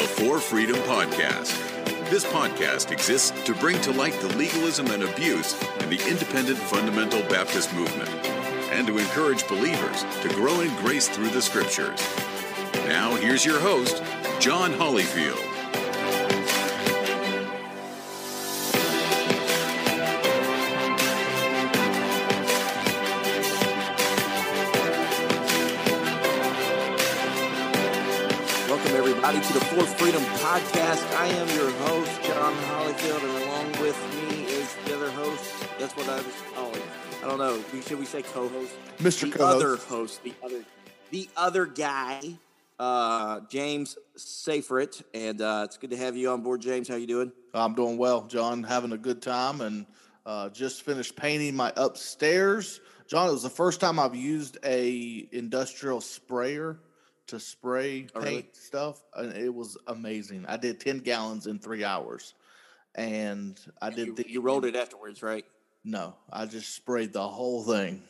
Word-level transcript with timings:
The 0.00 0.06
For 0.06 0.40
Freedom 0.40 0.76
Podcast. 0.76 1.52
This 2.08 2.24
podcast 2.24 2.90
exists 2.90 3.32
to 3.44 3.54
bring 3.56 3.78
to 3.82 3.92
light 3.92 4.14
the 4.14 4.34
legalism 4.34 4.86
and 4.86 5.02
abuse 5.02 5.62
in 5.80 5.90
the 5.90 6.00
independent 6.08 6.56
fundamental 6.56 7.20
Baptist 7.28 7.74
movement 7.74 8.08
and 8.72 8.86
to 8.86 8.96
encourage 8.96 9.46
believers 9.46 10.06
to 10.22 10.28
grow 10.30 10.60
in 10.60 10.74
grace 10.76 11.06
through 11.06 11.28
the 11.28 11.42
scriptures. 11.42 12.00
Now, 12.86 13.14
here's 13.16 13.44
your 13.44 13.60
host, 13.60 14.02
John 14.40 14.72
Hollyfield. 14.72 15.59
Freedom 30.00 30.22
Podcast. 30.22 31.14
I 31.16 31.26
am 31.26 31.46
your 31.56 31.70
host, 31.86 32.22
John 32.22 32.54
Hollyfield, 32.54 33.22
and 33.22 33.42
along 33.44 33.70
with 33.82 33.98
me 34.30 34.44
is 34.44 34.74
the 34.86 34.96
other 34.96 35.10
host. 35.10 35.54
That's 35.78 35.94
what 35.94 36.08
I 36.08 36.16
was 36.16 36.34
calling. 36.54 36.80
I 37.22 37.26
don't 37.28 37.38
know. 37.38 37.62
We- 37.72 37.82
Should 37.82 37.98
we 37.98 38.06
say 38.06 38.22
co-host? 38.22 38.72
Mr. 38.98 39.30
The 39.30 39.36
Co-host. 39.38 39.56
other 39.56 39.76
host, 39.76 40.22
the 40.24 40.32
other, 40.42 40.64
the 41.10 41.28
other 41.36 41.66
guy, 41.66 42.22
uh, 42.78 43.40
James 43.50 43.98
Safrit, 44.16 45.02
and 45.12 45.42
uh, 45.42 45.62
it's 45.66 45.76
good 45.76 45.90
to 45.90 45.98
have 45.98 46.16
you 46.16 46.30
on 46.30 46.42
board, 46.42 46.62
James. 46.62 46.88
How 46.88 46.94
you 46.96 47.06
doing? 47.06 47.30
I'm 47.52 47.74
doing 47.74 47.98
well, 47.98 48.22
John. 48.22 48.62
Having 48.62 48.92
a 48.92 48.98
good 48.98 49.20
time, 49.20 49.60
and 49.60 49.84
uh, 50.24 50.48
just 50.48 50.80
finished 50.82 51.14
painting 51.14 51.54
my 51.54 51.74
upstairs. 51.76 52.80
John, 53.06 53.28
it 53.28 53.32
was 53.32 53.42
the 53.42 53.50
first 53.50 53.80
time 53.80 53.98
I've 53.98 54.14
used 54.16 54.56
a 54.64 55.28
industrial 55.30 56.00
sprayer 56.00 56.78
to 57.30 57.40
spray 57.40 58.02
paint 58.02 58.12
Oh, 58.14 58.20
really? 58.20 58.48
stuff, 58.52 59.02
and 59.16 59.32
it 59.36 59.52
was 59.52 59.76
amazing. 59.86 60.44
I 60.48 60.56
did 60.56 60.80
ten 60.80 60.98
gallons 60.98 61.46
in 61.46 61.58
three 61.58 61.84
hours, 61.84 62.34
and 62.94 63.58
I 63.80 63.90
did. 63.90 64.06
You, 64.08 64.14
the, 64.14 64.30
you 64.30 64.40
rolled 64.40 64.64
it 64.64 64.76
afterwards, 64.76 65.22
right? 65.22 65.44
No, 65.84 66.14
I 66.32 66.46
just 66.46 66.74
sprayed 66.74 67.12
the 67.12 67.26
whole 67.26 67.62
thing. 67.64 68.02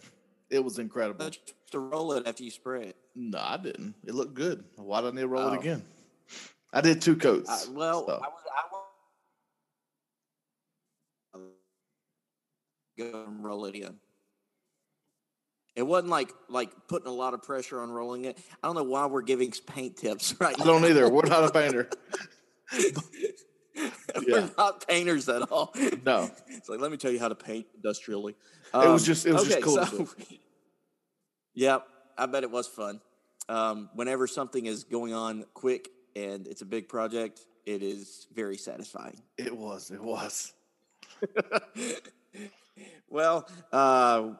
It 0.51 0.65
was 0.65 0.79
incredible. 0.79 1.25
Have 1.25 1.37
to 1.71 1.79
roll 1.79 2.13
it 2.15 2.27
after 2.27 2.43
you 2.43 2.51
spray 2.51 2.87
it. 2.87 2.97
No, 3.15 3.39
I 3.39 3.57
didn't. 3.57 3.95
It 4.07 4.15
looked 4.15 4.35
good. 4.35 4.65
Why 4.77 5.01
didn't 5.01 5.19
I 5.21 5.25
roll 5.25 5.43
Oh. 5.49 5.53
it 5.53 5.61
again? 5.61 5.83
I 6.73 6.81
did 6.81 7.01
two 7.01 7.17
coats. 7.17 7.49
Uh, 7.69 7.73
well, 7.73 8.07
so. 8.07 8.15
I 8.15 8.29
was. 8.29 8.43
I 11.35 11.39
was 11.39 11.45
go 12.99 13.25
and 13.27 13.45
roll 13.45 13.65
it 13.67 13.75
in. 13.75 13.95
It 15.81 15.87
wasn't 15.87 16.11
like 16.11 16.35
like 16.51 16.71
putting 16.89 17.09
a 17.09 17.13
lot 17.15 17.33
of 17.33 17.43
pressure 17.43 17.81
on 17.81 17.91
rolling 17.91 18.27
it. 18.27 18.37
I 18.63 18.67
don't 18.69 18.77
know 18.77 18.83
why 18.83 19.07
we're 19.07 19.23
giving 19.23 19.51
paint 19.67 19.97
tips 19.97 20.35
right 20.41 20.55
I 20.61 20.65
don't 20.65 20.85
either. 20.85 21.09
We're 21.09 21.23
not 21.25 21.45
a 21.45 21.51
painter. 21.51 21.89
we're 22.79 24.23
Yeah. 24.27 24.49
not 24.59 24.87
painters 24.87 25.27
at 25.31 25.51
all. 25.51 25.73
No. 26.05 26.31
It's 26.49 26.69
like 26.69 26.81
let 26.81 26.91
me 26.91 26.99
tell 26.99 27.11
you 27.11 27.19
how 27.19 27.29
to 27.29 27.35
paint 27.35 27.67
industrially. 27.75 28.35
It 28.75 28.77
was 28.77 29.01
Um, 29.03 29.07
just- 29.07 29.25
it 29.25 29.33
was 29.33 29.49
just 29.49 29.63
cool 29.63 29.83
So, 29.87 30.07
yep, 31.55 31.87
I 32.19 32.27
bet 32.27 32.43
it 32.43 32.51
was 32.51 32.67
fun. 32.69 33.01
Um, 33.49 33.89
whenever 33.95 34.27
something 34.27 34.67
is 34.67 34.85
going 34.85 35.15
on 35.15 35.47
quick 35.55 35.89
and 36.15 36.47
it's 36.47 36.61
a 36.61 36.67
big 36.67 36.91
project, 36.91 37.41
it 37.65 37.83
is 37.83 38.27
very 38.35 38.59
satisfying. 38.59 39.23
It 39.39 39.57
was. 39.57 39.91
It 39.91 40.03
was. 40.03 40.53
Well, 43.09 43.49
uh, 43.73 44.35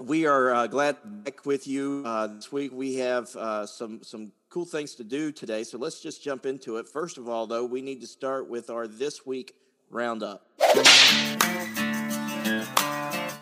we 0.00 0.26
are 0.26 0.54
uh, 0.54 0.66
glad 0.66 0.96
back 1.04 1.44
with 1.44 1.66
you 1.66 2.02
uh, 2.06 2.26
this 2.26 2.50
week. 2.50 2.72
We 2.72 2.96
have 2.96 3.34
uh, 3.36 3.66
some 3.66 4.02
some 4.02 4.32
cool 4.48 4.64
things 4.64 4.94
to 4.96 5.04
do 5.04 5.32
today, 5.32 5.64
so 5.64 5.78
let's 5.78 6.00
just 6.00 6.22
jump 6.22 6.46
into 6.46 6.76
it. 6.78 6.88
First 6.88 7.18
of 7.18 7.28
all, 7.28 7.46
though, 7.46 7.64
we 7.64 7.82
need 7.82 8.00
to 8.00 8.06
start 8.06 8.48
with 8.48 8.70
our 8.70 8.86
this 8.86 9.26
week 9.26 9.54
roundup. 9.90 10.46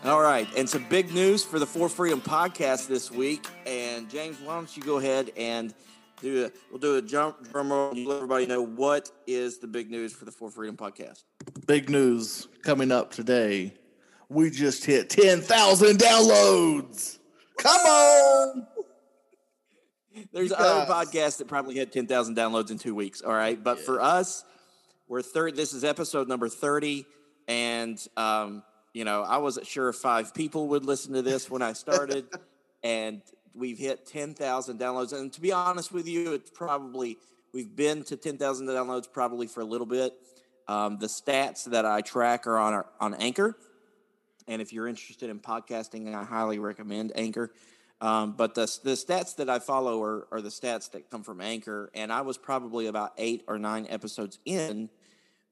All 0.03 0.21
right, 0.21 0.47
and 0.57 0.67
some 0.67 0.85
big 0.89 1.13
news 1.13 1.43
for 1.43 1.59
the 1.59 1.65
For 1.65 1.87
Freedom 1.87 2.21
podcast 2.21 2.87
this 2.87 3.11
week. 3.11 3.47
And 3.65 4.09
James, 4.09 4.39
why 4.41 4.55
don't 4.55 4.75
you 4.75 4.83
go 4.83 4.97
ahead 4.97 5.31
and 5.37 5.73
do 6.21 6.45
a 6.45 6.51
we'll 6.69 6.79
do 6.79 6.97
a 6.97 7.01
jump 7.01 7.49
drum 7.49 7.71
roll 7.71 7.91
and 7.91 8.05
let 8.05 8.17
everybody 8.17 8.45
know 8.45 8.61
what 8.61 9.11
is 9.25 9.59
the 9.59 9.67
big 9.67 9.89
news 9.89 10.13
for 10.13 10.25
the 10.25 10.31
For 10.31 10.49
Freedom 10.49 10.75
podcast. 10.75 11.23
Big 11.65 11.89
news 11.89 12.47
coming 12.63 12.91
up 12.91 13.11
today. 13.11 13.73
We 14.31 14.49
just 14.49 14.85
hit 14.85 15.09
10,000 15.09 15.97
downloads. 15.97 17.19
Come 17.57 17.81
on. 17.81 18.67
There's 20.31 20.53
other 20.53 20.89
podcasts 20.89 21.39
that 21.39 21.49
probably 21.49 21.77
had 21.77 21.91
10,000 21.91 22.37
downloads 22.37 22.71
in 22.71 22.77
two 22.77 22.95
weeks. 22.95 23.21
All 23.21 23.33
right. 23.33 23.61
But 23.61 23.79
for 23.79 23.99
us, 23.99 24.45
we're 25.09 25.21
third. 25.21 25.57
This 25.57 25.73
is 25.73 25.83
episode 25.83 26.29
number 26.29 26.47
30. 26.47 27.05
And, 27.49 28.01
um, 28.15 28.63
you 28.93 29.03
know, 29.03 29.21
I 29.21 29.35
wasn't 29.39 29.67
sure 29.67 29.89
if 29.89 29.97
five 29.97 30.33
people 30.33 30.69
would 30.69 30.85
listen 30.85 31.11
to 31.11 31.21
this 31.21 31.49
when 31.49 31.61
I 31.61 31.73
started. 31.73 32.25
and 32.83 33.21
we've 33.53 33.77
hit 33.77 34.05
10,000 34.05 34.79
downloads. 34.79 35.11
And 35.11 35.33
to 35.33 35.41
be 35.41 35.51
honest 35.51 35.91
with 35.91 36.07
you, 36.07 36.31
it's 36.35 36.51
probably, 36.51 37.17
we've 37.53 37.75
been 37.75 38.05
to 38.05 38.15
10,000 38.15 38.65
downloads 38.65 39.11
probably 39.11 39.47
for 39.47 39.59
a 39.59 39.65
little 39.65 39.87
bit. 39.87 40.13
Um, 40.69 40.99
the 40.99 41.07
stats 41.07 41.65
that 41.65 41.85
I 41.85 41.99
track 41.99 42.47
are 42.47 42.57
on, 42.57 42.73
our, 42.73 42.85
on 43.01 43.13
Anchor. 43.15 43.57
And 44.51 44.61
if 44.61 44.73
you're 44.73 44.87
interested 44.87 45.29
in 45.29 45.39
podcasting, 45.39 46.13
I 46.13 46.25
highly 46.25 46.59
recommend 46.59 47.13
Anchor. 47.15 47.53
Um, 48.01 48.33
but 48.33 48.53
the, 48.53 48.65
the 48.83 48.91
stats 48.91 49.37
that 49.37 49.49
I 49.49 49.59
follow 49.59 50.03
are, 50.03 50.27
are 50.29 50.41
the 50.41 50.49
stats 50.49 50.91
that 50.91 51.09
come 51.09 51.23
from 51.23 51.39
Anchor. 51.39 51.89
And 51.95 52.11
I 52.11 52.19
was 52.19 52.37
probably 52.37 52.87
about 52.87 53.13
eight 53.17 53.45
or 53.47 53.57
nine 53.57 53.87
episodes 53.89 54.39
in 54.43 54.89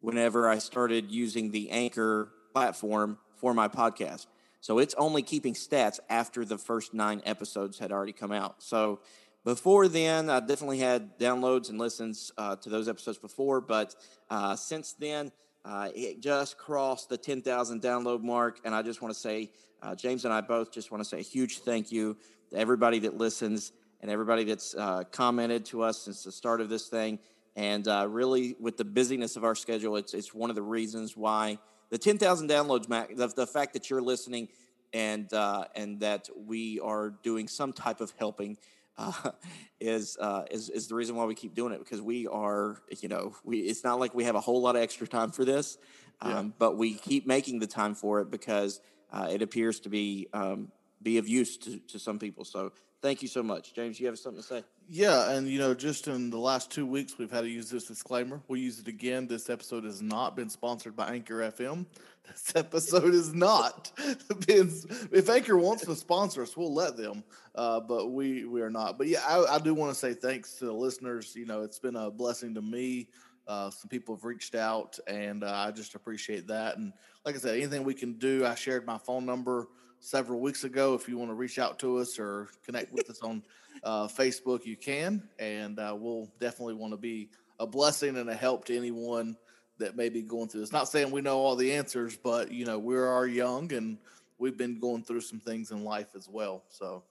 whenever 0.01 0.49
I 0.49 0.57
started 0.57 1.11
using 1.11 1.51
the 1.51 1.69
Anchor 1.71 2.29
platform 2.53 3.19
for 3.37 3.53
my 3.53 3.69
podcast. 3.69 4.25
So 4.59 4.79
it's 4.79 4.95
only 4.95 5.21
keeping 5.21 5.53
stats 5.53 6.01
after 6.09 6.43
the 6.43 6.57
first 6.57 6.93
nine 6.93 7.21
episodes 7.23 7.79
had 7.79 7.93
already 7.93 8.11
come 8.11 8.33
out. 8.33 8.61
So 8.61 8.99
before 9.45 9.87
then, 9.87 10.29
I 10.29 10.41
definitely 10.41 10.79
had 10.79 11.17
downloads 11.17 11.69
and 11.69 11.79
listens 11.79 12.33
uh, 12.37 12.57
to 12.57 12.69
those 12.69 12.89
episodes 12.89 13.17
before. 13.17 13.61
But 13.61 13.95
uh, 14.29 14.57
since 14.57 14.91
then, 14.91 15.31
uh, 15.66 15.90
it 15.94 16.22
just 16.22 16.58
crossed 16.58 17.09
the 17.09 17.18
10,000 17.18 17.81
download 17.81 18.22
mark. 18.22 18.59
And 18.64 18.74
I 18.74 18.81
just 18.81 19.02
want 19.02 19.14
to 19.14 19.20
say, 19.20 19.52
uh, 19.81 19.96
James 19.96 20.25
and 20.25 20.34
I 20.34 20.42
both 20.42 20.72
just 20.72 20.92
want 20.92 21.03
to 21.03 21.09
say 21.09 21.20
a 21.20 21.22
huge 21.22 21.59
thank 21.59 21.92
you 21.92 22.18
to 22.52 22.58
everybody 22.58 23.00
that 23.00 23.18
listens 23.18 23.72
and 24.02 24.09
everybody 24.09 24.44
that's 24.44 24.75
uh, 24.75 25.03
commented 25.12 25.66
to 25.66 25.84
us 25.84 26.02
since 26.02 26.24
the 26.24 26.31
start 26.31 26.62
of 26.62 26.70
this 26.70 26.88
thing. 26.88 27.20
And 27.56 27.88
uh, 27.88 28.08
really, 28.09 28.56
with 28.59 28.78
the 28.78 28.86
busyness 28.86 29.36
of 29.36 29.44
our 29.44 29.56
schedule, 29.56 29.97
it's, 29.97 30.14
it's 30.14 30.34
one 30.34 30.50
of 30.50 30.56
the 30.56 30.62
reasons 30.62 31.18
why 31.18 31.59
the 31.90 31.97
10,000 31.97 32.50
downloads, 32.50 32.88
the, 33.16 33.28
the 33.28 33.47
fact 33.47 33.74
that 33.74 33.90
you're 33.90 34.02
listening 34.02 34.47
and, 34.94 35.31
uh, 35.34 35.66
and 35.76 36.00
that 36.00 36.30
we 36.46 36.80
are 36.80 37.09
doing 37.24 37.47
some 37.47 37.74
type 37.74 38.00
of 38.00 38.14
helping 38.18 38.58
uh, 38.99 39.31
is, 39.79 40.17
uh, 40.19 40.43
is 40.51 40.69
is 40.69 40.87
the 40.87 40.95
reason 40.95 41.15
why 41.15 41.25
we 41.25 41.35
keep 41.35 41.55
doing 41.55 41.73
it 41.73 41.79
because 41.79 42.01
we 42.01 42.27
are 42.27 42.81
you 43.01 43.09
know 43.09 43.33
we 43.43 43.59
it's 43.59 43.83
not 43.83 43.99
like 43.99 44.13
we 44.13 44.23
have 44.25 44.35
a 44.35 44.41
whole 44.41 44.61
lot 44.61 44.75
of 44.75 44.81
extra 44.81 45.07
time 45.07 45.31
for 45.31 45.45
this, 45.45 45.77
um, 46.21 46.31
Yeah. 46.31 46.43
but 46.59 46.77
we 46.77 46.93
keep 46.93 47.25
making 47.25 47.59
the 47.59 47.67
time 47.67 47.95
for 47.95 48.21
it 48.21 48.29
because 48.29 48.81
uh, 49.11 49.29
it 49.31 49.41
appears 49.41 49.79
to 49.81 49.90
be 49.90 50.28
um, 50.34 50.72
be 51.01 51.17
of 51.17 51.28
use 51.28 51.57
to, 51.57 51.79
to 51.79 51.97
some 51.99 52.19
people. 52.19 52.43
So 52.46 52.72
thank 53.01 53.22
you 53.22 53.28
so 53.28 53.41
much, 53.41 53.73
James. 53.73 53.99
You 53.99 54.07
have 54.07 54.19
something 54.19 54.41
to 54.41 54.47
say? 54.47 54.63
Yeah, 54.91 55.34
and 55.34 55.47
you 55.47 55.59
know, 55.59 55.76
just 55.76 56.08
in 56.08 56.32
the 56.32 56.40
last 56.40 56.72
two 56.72 56.84
weeks, 56.84 57.20
we've 57.20 57.30
had 57.30 57.41
to 57.41 57.50
use 57.50 57.70
this 57.70 57.84
disclaimer. 57.84 58.41
We'll 58.47 58.59
use 58.59 58.80
it 58.80 58.88
again. 58.88 59.28
This 59.28 59.47
episode 59.47 59.84
has 59.84 60.02
not 60.02 60.36
been 60.36 60.50
sponsored 60.50 60.96
by 60.96 61.14
Anchor 61.14 61.52
FM. 61.52 61.86
This 62.28 62.56
episode 62.56 63.16
is 63.16 63.34
not. 63.34 63.91
been, 64.46 64.72
if 65.12 65.30
Anchor 65.32 65.58
wants 65.58 65.84
to 65.86 65.96
sponsor 65.96 66.44
us, 66.44 66.56
we'll 66.56 66.72
let 66.72 66.96
them, 66.96 67.24
uh, 67.56 67.80
but 67.80 68.12
we 68.12 68.46
we 68.46 68.62
are 68.62 68.70
not. 68.70 69.00
But 69.00 69.08
yeah, 69.08 69.22
I, 69.28 69.56
I 69.56 69.59
do 69.59 69.74
want 69.74 69.91
to 69.91 69.97
say 69.97 70.14
thanks 70.14 70.53
to 70.56 70.66
the 70.66 70.74
listeners. 70.74 71.36
You 71.36 71.47
know, 71.47 71.64
it's 71.64 71.80
been 71.80 71.96
a 71.96 72.12
blessing 72.12 72.53
to 72.53 72.62
me. 72.62 73.09
Uh, 73.47 73.72
some 73.72 73.90
people 73.90 74.16
have 74.16 74.26
reached 74.26 74.53
out, 74.53 75.00
and 75.08 75.44
uh, 75.44 75.52
I 75.52 75.72
just 75.72 75.96
appreciate 75.96 76.46
that. 76.47 76.78
And 76.78 76.94
like 77.26 77.34
I 77.34 77.40
said, 77.40 77.58
anything 77.58 77.84
we 77.84 77.96
can 77.96 78.14
do, 78.14 78.46
I 78.46 78.53
shared 78.53 78.86
my 78.86 79.00
phone 79.00 79.26
number 79.26 79.68
several 80.00 80.40
weeks 80.40 80.66
ago. 80.66 80.94
If 80.94 81.09
you 81.09 81.18
want 81.18 81.32
to 81.32 81.36
reach 81.36 81.58
out 81.58 81.80
to 81.80 81.97
us 81.97 82.20
or 82.20 82.50
connect 82.64 82.94
with 82.94 83.09
us 83.09 83.22
on 83.22 83.41
uh, 83.84 84.08
Facebook, 84.08 84.66
you 84.66 84.76
can, 84.76 85.28
and 85.37 85.79
uh, 85.79 85.96
we'll 85.97 86.31
definitely 86.40 86.76
want 86.76 86.93
to 86.93 86.97
be 86.97 87.29
a 87.59 87.67
blessing 87.67 88.17
and 88.17 88.29
a 88.29 88.35
help 88.35 88.66
to 88.66 88.78
anyone 88.78 89.37
that 89.78 89.96
may 89.96 90.09
be 90.09 90.22
going 90.22 90.49
through 90.49 90.61
this. 90.61 90.72
Not 90.72 90.87
saying 90.87 91.11
we 91.11 91.22
know 91.22 91.40
all 91.40 91.55
the 91.55 91.73
answers, 91.73 92.17
but 92.17 92.52
you 92.52 92.66
know 92.66 92.79
we 92.79 92.96
are 92.96 93.28
young 93.28 93.72
and 93.73 93.97
we've 94.37 94.58
been 94.58 94.79
going 94.79 95.03
through 95.03 95.22
some 95.22 95.40
things 95.40 95.72
in 95.72 95.84
life 95.84 96.09
as 96.16 96.28
well. 96.28 96.64
So 96.70 97.03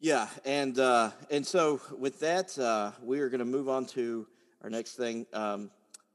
Yeah, 0.00 0.28
and 0.44 0.78
uh, 0.78 1.10
and 1.30 1.46
so 1.46 1.80
with 1.98 2.20
that, 2.20 2.58
uh, 2.58 2.92
we 3.02 3.20
are 3.20 3.28
going 3.28 3.40
to 3.40 3.44
move 3.44 3.68
on 3.68 3.86
to 3.86 4.26
our 4.62 4.70
next 4.70 4.96
thing. 4.96 5.26
Um, 5.32 5.70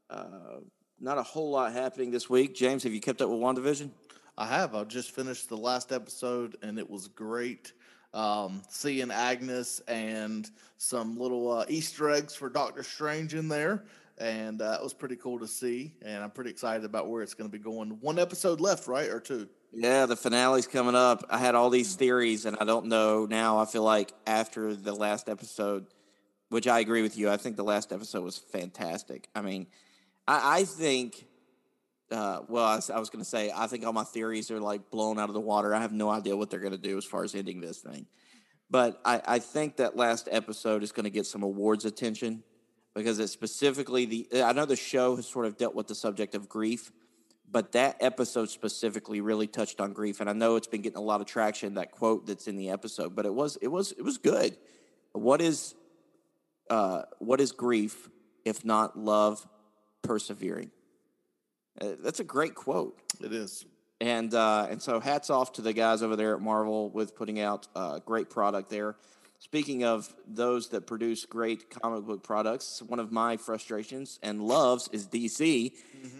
uh, 0.08 0.60
not 0.98 1.18
a 1.18 1.22
whole 1.22 1.50
lot 1.50 1.72
happening 1.72 2.10
this 2.10 2.30
week. 2.30 2.54
James, 2.54 2.82
have 2.84 2.92
you 2.92 3.00
kept 3.00 3.20
up 3.20 3.28
with 3.28 3.38
WandaVision? 3.38 3.90
I 4.38 4.46
have. 4.46 4.74
I 4.74 4.84
just 4.84 5.12
finished 5.12 5.48
the 5.48 5.56
last 5.56 5.92
episode 5.92 6.56
and 6.62 6.78
it 6.78 6.88
was 6.88 7.08
great. 7.08 7.72
Um, 8.16 8.62
seeing 8.68 9.10
Agnes 9.10 9.80
and 9.86 10.50
some 10.78 11.18
little 11.18 11.52
uh, 11.52 11.66
Easter 11.68 12.10
eggs 12.10 12.34
for 12.34 12.48
Doctor 12.48 12.82
Strange 12.82 13.34
in 13.34 13.48
there. 13.48 13.84
And 14.18 14.62
uh, 14.62 14.78
it 14.80 14.82
was 14.82 14.94
pretty 14.94 15.16
cool 15.16 15.38
to 15.40 15.46
see. 15.46 15.92
And 16.02 16.24
I'm 16.24 16.30
pretty 16.30 16.48
excited 16.50 16.86
about 16.86 17.08
where 17.08 17.22
it's 17.22 17.34
going 17.34 17.50
to 17.50 17.52
be 17.56 17.62
going. 17.62 17.90
One 18.00 18.18
episode 18.18 18.60
left, 18.60 18.88
right? 18.88 19.10
Or 19.10 19.20
two? 19.20 19.46
Yeah, 19.70 20.06
the 20.06 20.16
finale's 20.16 20.66
coming 20.66 20.94
up. 20.94 21.26
I 21.28 21.36
had 21.36 21.54
all 21.54 21.68
these 21.68 21.96
theories, 21.96 22.46
and 22.46 22.56
I 22.58 22.64
don't 22.64 22.86
know 22.86 23.26
now. 23.26 23.58
I 23.58 23.66
feel 23.66 23.82
like 23.82 24.12
after 24.26 24.74
the 24.74 24.94
last 24.94 25.28
episode, 25.28 25.84
which 26.48 26.66
I 26.66 26.78
agree 26.78 27.02
with 27.02 27.18
you, 27.18 27.28
I 27.28 27.36
think 27.36 27.56
the 27.56 27.64
last 27.64 27.92
episode 27.92 28.24
was 28.24 28.38
fantastic. 28.38 29.28
I 29.34 29.42
mean, 29.42 29.66
I, 30.26 30.60
I 30.60 30.64
think, 30.64 31.26
uh, 32.10 32.40
well, 32.48 32.64
I, 32.64 32.76
was- 32.76 32.90
I 32.90 32.98
was 32.98 33.10
going 33.10 33.24
to 33.24 33.28
say, 33.28 33.50
I 33.54 33.66
think 33.66 33.84
all 33.84 33.92
my 33.92 34.04
theories 34.04 34.50
are 34.50 34.60
like 34.60 34.90
blown 34.90 35.18
out 35.18 35.28
of 35.28 35.34
the 35.34 35.40
water. 35.40 35.74
I 35.74 35.80
have 35.80 35.92
no 35.92 36.08
idea 36.10 36.36
what 36.36 36.50
they're 36.50 36.60
going 36.60 36.72
to 36.72 36.78
do 36.78 36.96
as 36.98 37.04
far 37.04 37.24
as 37.24 37.34
ending 37.34 37.60
this 37.60 37.78
thing. 37.78 38.06
But 38.70 39.00
I, 39.04 39.22
I 39.26 39.38
think 39.38 39.76
that 39.76 39.96
last 39.96 40.28
episode 40.30 40.82
is 40.82 40.92
going 40.92 41.04
to 41.04 41.10
get 41.10 41.26
some 41.26 41.42
awards 41.42 41.84
attention 41.84 42.42
because 42.94 43.18
it's 43.18 43.32
specifically 43.32 44.06
the. 44.06 44.42
I 44.42 44.52
know 44.52 44.64
the 44.64 44.74
show 44.76 45.14
has 45.16 45.26
sort 45.26 45.46
of 45.46 45.56
dealt 45.56 45.74
with 45.74 45.86
the 45.86 45.94
subject 45.94 46.34
of 46.34 46.48
grief, 46.48 46.90
but 47.48 47.72
that 47.72 47.96
episode 48.00 48.50
specifically 48.50 49.20
really 49.20 49.46
touched 49.46 49.80
on 49.80 49.92
grief, 49.92 50.20
and 50.20 50.28
I 50.28 50.32
know 50.32 50.56
it's 50.56 50.66
been 50.66 50.82
getting 50.82 50.98
a 50.98 51.02
lot 51.02 51.20
of 51.20 51.26
traction. 51.28 51.74
That 51.74 51.92
quote 51.92 52.26
that's 52.26 52.48
in 52.48 52.56
the 52.56 52.70
episode, 52.70 53.14
but 53.14 53.24
it 53.24 53.32
was 53.34 53.56
it 53.62 53.68
was 53.68 53.92
it 53.92 54.02
was 54.02 54.18
good. 54.18 54.56
What 55.12 55.40
is 55.40 55.74
uh, 56.68 57.02
what 57.20 57.40
is 57.40 57.52
grief 57.52 58.08
if 58.44 58.64
not 58.64 58.98
love 58.98 59.46
persevering? 60.02 60.70
Uh, 61.80 61.88
that's 62.02 62.20
a 62.20 62.24
great 62.24 62.54
quote. 62.54 62.98
It 63.22 63.32
is. 63.32 63.64
And 64.00 64.32
uh, 64.34 64.66
and 64.70 64.82
so 64.82 65.00
hats 65.00 65.30
off 65.30 65.54
to 65.54 65.62
the 65.62 65.72
guys 65.72 66.02
over 66.02 66.16
there 66.16 66.34
at 66.34 66.40
Marvel 66.40 66.90
with 66.90 67.16
putting 67.16 67.40
out 67.40 67.66
uh, 67.74 67.98
great 68.00 68.28
product 68.28 68.68
there. 68.68 68.96
Speaking 69.38 69.84
of 69.84 70.12
those 70.26 70.70
that 70.70 70.86
produce 70.86 71.24
great 71.26 71.68
comic 71.70 72.04
book 72.04 72.22
products, 72.22 72.82
one 72.82 72.98
of 72.98 73.12
my 73.12 73.36
frustrations 73.36 74.18
and 74.22 74.40
loves 74.40 74.88
is 74.92 75.06
DC, 75.06 75.72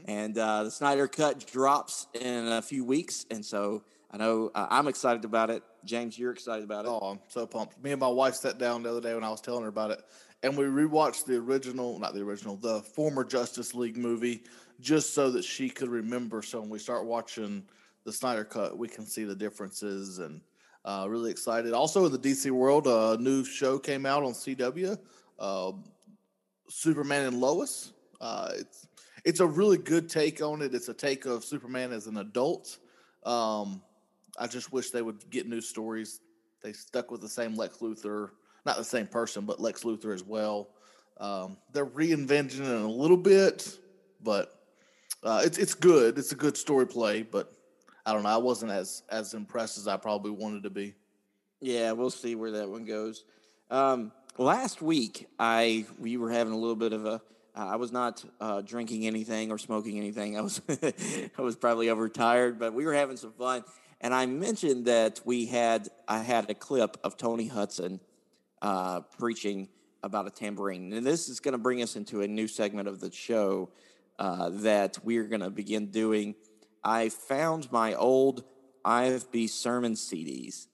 and 0.07 0.37
uh, 0.37 0.65
the 0.65 0.71
Snyder 0.71 1.09
Cut 1.09 1.47
drops 1.47 2.07
in 2.15 2.47
a 2.49 2.61
few 2.61 2.85
weeks, 2.85 3.25
and 3.31 3.45
so 3.45 3.83
I 4.11 4.19
know 4.19 4.51
uh, 4.55 4.67
I'm 4.71 4.87
excited 4.87 5.25
about 5.25 5.49
it. 5.51 5.63
James, 5.85 6.19
you're 6.19 6.33
excited 6.33 6.65
about 6.65 6.85
it. 6.85 6.89
Oh, 6.89 6.99
I'm 6.99 7.21
so 7.29 7.47
pumped. 7.47 7.83
Me 7.83 7.93
and 7.93 8.01
my 8.01 8.09
wife 8.09 8.35
sat 8.35 8.59
down 8.59 8.83
the 8.83 8.91
other 8.91 9.01
day 9.01 9.15
when 9.15 9.25
I 9.25 9.31
was 9.31 9.41
telling 9.41 9.63
her 9.63 9.69
about 9.69 9.93
it, 9.93 10.03
and 10.43 10.57
we 10.57 10.65
rewatched 10.65 11.25
the 11.25 11.37
original, 11.37 11.99
not 11.99 12.13
the 12.13 12.21
original, 12.21 12.57
the 12.57 12.83
former 12.83 13.25
Justice 13.25 13.75
League 13.75 13.97
movie, 13.97 14.43
just 14.81 15.15
so 15.15 15.31
that 15.31 15.45
she 15.45 15.69
could 15.69 15.89
remember. 15.89 16.43
So 16.43 16.61
when 16.61 16.71
we 16.71 16.79
start 16.79 17.07
watching 17.07 17.65
the 18.05 18.13
Snyder 18.13 18.45
Cut, 18.45 18.77
we 18.79 18.89
can 18.89 19.07
see 19.07 19.25
the 19.25 19.35
differences 19.35 20.19
and 20.19 20.41
uh, 20.85 21.07
really 21.09 21.31
excited. 21.31 21.73
Also, 21.73 22.07
in 22.07 22.13
the 22.13 22.19
DC 22.19 22.51
world, 22.51 22.87
a 22.87 23.17
new 23.21 23.45
show 23.45 23.79
came 23.79 24.07
out 24.07 24.23
on 24.23 24.33
CW, 24.33 24.97
uh, 25.39 25.73
Superman 26.69 27.27
and 27.27 27.41
Lois. 27.41 27.93
Uh, 28.21 28.53
it's 28.55 28.87
it's 29.25 29.41
a 29.41 29.47
really 29.47 29.77
good 29.77 30.09
take 30.09 30.41
on 30.41 30.63
it. 30.63 30.73
It's 30.73 30.89
a 30.89 30.95
take 30.95 31.27
of 31.27 31.45
Superman 31.45 31.93
as 31.93 32.07
an 32.07 32.19
adult. 32.19 32.79
Um, 33.25 33.83
I 34.39 34.47
just 34.47 34.73
wish 34.73 34.91
they 34.91 35.03
would 35.03 35.29
get 35.31 35.49
new 35.49 35.61
stories. 35.61 36.21
They 36.63 36.73
stuck 36.73 37.11
with 37.11 37.21
the 37.21 37.29
same 37.29 37.57
Lex 37.57 37.79
Luthor, 37.79 38.31
not 38.65 38.77
the 38.77 38.85
same 38.85 39.09
person, 39.09 39.45
but 39.45 39.61
Lex 39.61 39.83
Luthor 39.83 40.15
as 40.15 40.23
well. 40.23 40.69
Um, 41.19 41.57
they're 41.73 41.87
reinventing 41.87 42.61
it 42.61 42.83
a 42.83 42.87
little 42.87 43.17
bit, 43.17 43.79
but 44.23 44.56
uh, 45.23 45.43
it's 45.45 45.59
it's 45.59 45.75
good. 45.75 46.19
It's 46.19 46.33
a 46.33 46.37
good 46.37 46.57
story 46.57 46.87
play, 46.87 47.23
but 47.23 47.53
I 48.05 48.13
don't 48.13 48.23
know. 48.23 48.29
I 48.29 48.37
wasn't 48.37 48.73
as 48.73 49.03
as 49.09 49.35
impressed 49.35 49.79
as 49.79 49.89
I 49.89 49.97
probably 49.97 50.31
wanted 50.31 50.63
to 50.65 50.71
be. 50.71 50.95
Yeah, 51.61 51.93
we'll 51.93 52.11
see 52.11 52.35
where 52.35 52.53
that 52.53 52.69
one 52.69 52.85
goes. 52.85 53.25
Um, 53.71 54.13
last 54.39 54.83
week, 54.83 55.27
I 55.39 55.87
we 55.99 56.17
were 56.17 56.31
having 56.31 56.53
a 56.53 56.57
little 56.57 56.77
bit 56.77 56.93
of 56.93 57.07
a. 57.07 57.21
I 57.55 57.77
was 57.77 57.91
not 57.91 58.23
uh, 58.39 58.61
drinking 58.61 59.07
anything 59.07 59.51
or 59.51 59.57
smoking 59.57 59.97
anything. 59.97 60.37
I 60.37 60.43
was 60.43 60.61
I 61.39 61.43
was 61.43 61.57
probably 61.57 61.89
overtired, 61.89 62.59
but 62.59 62.75
we 62.75 62.85
were 62.85 62.95
having 62.95 63.17
some 63.17 63.33
fun. 63.33 63.65
And 64.01 64.13
I 64.13 64.27
mentioned 64.27 64.85
that 64.85 65.21
we 65.25 65.47
had 65.47 65.89
I 66.07 66.19
had 66.19 66.51
a 66.51 66.55
clip 66.55 66.99
of 67.03 67.17
Tony 67.17 67.49
Hutson 67.49 67.99
uh, 68.61 69.01
preaching 69.19 69.69
about 70.03 70.27
a 70.27 70.31
tambourine, 70.31 70.93
and 70.93 71.05
this 71.05 71.29
is 71.29 71.41
going 71.41 71.53
to 71.53 71.59
bring 71.59 71.83
us 71.83 71.97
into 71.97 72.21
a 72.21 72.29
new 72.29 72.47
segment 72.47 72.89
of 72.89 73.01
the 73.01 73.11
show 73.11 73.71
uh, 74.19 74.51
that 74.51 74.99
we're 75.03 75.25
going 75.25 75.41
to 75.41 75.51
begin 75.51 75.91
doing. 75.91 76.35
I 76.83 77.09
found 77.09 77.71
my 77.73 77.95
old 77.95 78.45
IFB 78.85 79.49
sermon 79.51 79.95
CDs. 79.95 80.69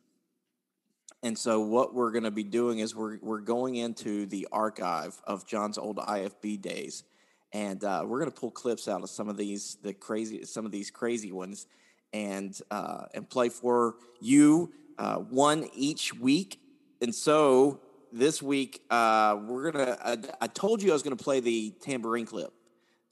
And 1.23 1.39
so 1.39 1.61
what 1.61 1.95
we're 1.95 2.11
going 2.11 2.25
to 2.25 2.33
be 2.33 2.43
doing 2.43 2.81
is 2.81 2.97
we're 2.97 3.19
we're 3.23 3.41
going 3.41 3.77
into 3.77 4.27
the 4.27 4.49
archive 4.51 5.21
of 5.25 5.47
John's 5.47 5.79
old 5.79 5.99
IFB 5.99 6.61
days, 6.61 7.05
and 7.53 7.83
uh, 7.85 8.03
we're 8.05 8.19
going 8.19 8.31
to 8.31 8.41
pull 8.41 8.51
clips 8.51 8.89
out 8.89 9.03
of 9.03 9.11
some 9.11 9.29
of 9.29 9.37
these 9.37 9.77
the 9.83 9.95
crazy 9.95 10.45
some 10.45 10.67
of 10.67 10.73
these 10.73 10.91
crazy 10.91 11.31
ones, 11.31 11.69
and 12.13 12.61
uh, 12.73 13.05
and 13.15 13.31
play 13.31 13.51
for 13.51 13.95
you 14.21 14.73
uh, 14.99 15.17
one 15.17 15.69
each 15.75 16.13
week. 16.13 16.59
And 17.01 17.15
so 17.15 17.81
this 18.13 18.43
week 18.43 18.83
uh, 18.91 19.39
we're 19.47 19.71
gonna. 19.71 19.97
I, 20.05 20.19
I 20.41 20.47
told 20.49 20.83
you 20.83 20.91
I 20.91 20.93
was 20.93 21.05
going 21.05 21.17
to 21.17 21.23
play 21.23 21.39
the 21.39 21.73
tambourine 21.81 22.27
clip. 22.27 22.53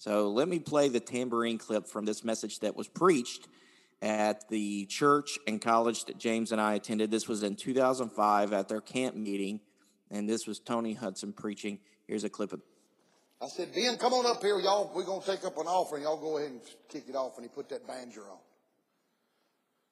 So 0.00 0.31
let 0.31 0.49
me 0.49 0.58
play 0.58 0.88
the 0.88 0.99
tambourine 0.99 1.58
clip 1.58 1.87
from 1.87 2.06
this 2.06 2.25
message 2.25 2.61
that 2.61 2.75
was 2.75 2.88
preached 2.88 3.49
at 4.00 4.49
the 4.49 4.87
church 4.87 5.38
and 5.47 5.61
college 5.61 6.06
that 6.06 6.17
James 6.17 6.52
and 6.52 6.61
I 6.61 6.73
attended. 6.73 7.11
This 7.11 7.29
was 7.29 7.43
in 7.43 7.55
2005 7.55 8.55
at 8.55 8.67
their 8.67 8.81
camp 8.81 9.14
meeting, 9.14 9.61
and 10.11 10.26
this 10.26 10.47
was 10.47 10.58
Tony 10.58 10.94
Hutson 10.94 11.37
preaching. 11.37 11.81
Here's 12.08 12.25
a 12.25 12.31
clip 12.31 12.55
of. 12.55 12.62
I 13.43 13.49
said, 13.49 13.75
Ben, 13.75 13.99
come 13.99 14.14
on 14.14 14.25
up 14.25 14.41
here, 14.41 14.58
y'all. 14.58 14.91
We're 14.94 15.05
going 15.05 15.20
to 15.20 15.26
take 15.26 15.44
up 15.44 15.58
an 15.58 15.67
offering. 15.67 16.05
Y'all 16.05 16.17
go 16.17 16.38
ahead 16.38 16.52
and 16.52 16.62
kick 16.88 17.05
it 17.06 17.14
off. 17.14 17.37
And 17.37 17.44
he 17.44 17.50
put 17.50 17.69
that 17.69 17.87
banjo 17.87 18.23
on. 18.23 18.38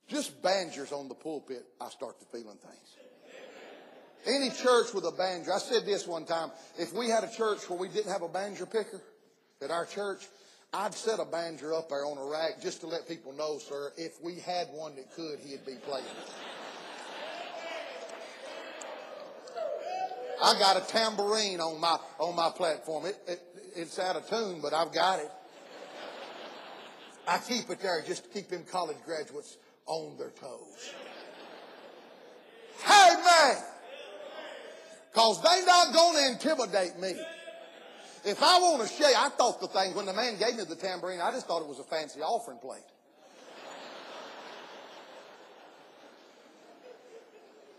Just 0.08 0.43
banjos 0.43 0.91
on 0.91 1.08
the 1.08 1.15
pulpit, 1.15 1.67
I 1.82 1.91
start 1.91 2.19
to 2.20 2.27
feeling 2.32 2.56
things. 2.56 2.96
Any 4.27 4.48
church 4.48 4.94
with 4.94 5.05
a 5.05 5.12
banjo. 5.12 5.53
I 5.53 5.58
said 5.58 5.84
this 5.84 6.06
one 6.06 6.24
time. 6.24 6.50
If 6.79 6.94
we 6.94 7.10
had 7.10 7.24
a 7.24 7.31
church 7.31 7.69
where 7.69 7.79
we 7.79 7.88
didn't 7.88 8.10
have 8.10 8.22
a 8.22 8.29
banjo 8.29 8.65
picker 8.65 9.03
at 9.60 9.70
our 9.70 9.86
church, 9.86 10.27
I'd 10.72 10.94
set 10.94 11.19
a 11.19 11.24
banjo 11.24 11.77
up 11.77 11.88
there 11.88 12.05
on 12.05 12.19
a 12.19 12.31
rack 12.31 12.62
just 12.62 12.81
to 12.81 12.86
let 12.86 13.08
people 13.08 13.32
know, 13.32 13.58
sir, 13.58 13.93
if 13.96 14.22
we 14.22 14.36
had 14.36 14.69
one 14.69 14.94
that 14.96 15.12
could, 15.15 15.41
he'd 15.41 15.65
be 15.67 15.74
playing 15.84 16.05
it. 16.05 16.32
I 20.41 20.56
got 20.60 20.77
a 20.77 20.86
tambourine 20.86 21.58
on 21.58 21.81
my 21.81 21.98
on 22.20 22.36
my 22.36 22.50
platform. 22.55 23.06
It, 23.06 23.19
it 23.27 23.43
it's 23.74 23.98
out 23.98 24.15
of 24.15 24.29
tune, 24.29 24.60
but 24.62 24.72
I've 24.72 24.93
got 24.93 25.19
it. 25.19 25.31
I 27.27 27.38
keep 27.38 27.69
it 27.70 27.81
there 27.81 28.00
just 28.06 28.24
to 28.24 28.31
keep 28.31 28.48
them 28.48 28.62
college 28.70 28.98
graduates 29.05 29.56
on 29.86 30.17
their 30.17 30.31
toes. 30.31 30.93
Hey 32.84 33.17
man, 33.24 33.56
cause 35.12 35.43
they 35.43 35.65
not 35.67 35.93
gonna 35.93 36.29
intimidate 36.31 37.00
me. 37.00 37.15
If 38.25 38.43
I 38.43 38.58
want 38.58 38.82
to 38.82 38.89
shake, 38.89 39.17
I 39.17 39.29
thought 39.31 39.60
the 39.60 39.69
thing 39.69 39.94
when 39.94 40.06
the 40.06 40.13
man 40.13 40.39
gave 40.39 40.56
me 40.56 40.65
the 40.65 40.77
tambourine, 40.77 41.20
I 41.20 41.31
just 41.31 41.46
thought 41.46 41.63
it 41.63 41.69
was 41.69 41.79
a 41.79 41.84
fancy 41.84 42.20
offering 42.20 42.58
plate. 42.58 42.82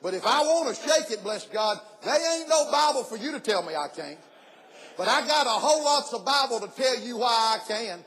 But 0.02 0.14
if 0.14 0.26
I 0.26 0.42
want 0.44 0.76
to 0.76 0.82
shake 0.82 1.12
it, 1.12 1.24
bless 1.24 1.46
God, 1.48 1.78
there 2.04 2.40
ain't 2.40 2.48
no 2.48 2.72
Bible 2.72 3.04
for 3.04 3.18
you 3.18 3.32
to 3.34 3.40
tell 3.40 3.64
me 3.64 3.76
I 3.76 3.90
can't. 3.90 4.18
But 4.98 5.08
I 5.08 5.26
got 5.28 5.46
a 5.46 5.50
whole 5.50 5.84
lots 5.84 6.14
of 6.14 6.26
Bible 6.26 6.60
to 6.62 6.68
tell 6.76 7.00
you 7.00 7.18
why 7.18 7.58
I 7.58 7.68
can. 7.68 8.00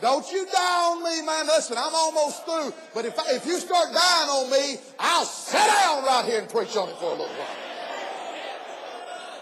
Don't 0.00 0.30
you 0.30 0.46
die 0.46 0.92
on 0.92 1.02
me, 1.02 1.26
man. 1.26 1.46
Listen, 1.46 1.76
I'm 1.76 1.94
almost 1.94 2.44
through. 2.44 2.72
But 2.94 3.04
if, 3.04 3.18
I, 3.18 3.34
if 3.34 3.46
you 3.46 3.58
start 3.58 3.88
dying 3.92 4.28
on 4.28 4.50
me, 4.50 4.76
I'll 4.98 5.24
sit 5.24 5.58
down 5.58 6.04
right 6.04 6.24
here 6.24 6.40
and 6.40 6.48
preach 6.48 6.76
on 6.76 6.88
it 6.88 6.96
for 6.96 7.06
a 7.06 7.10
little 7.10 7.26
while. 7.26 7.67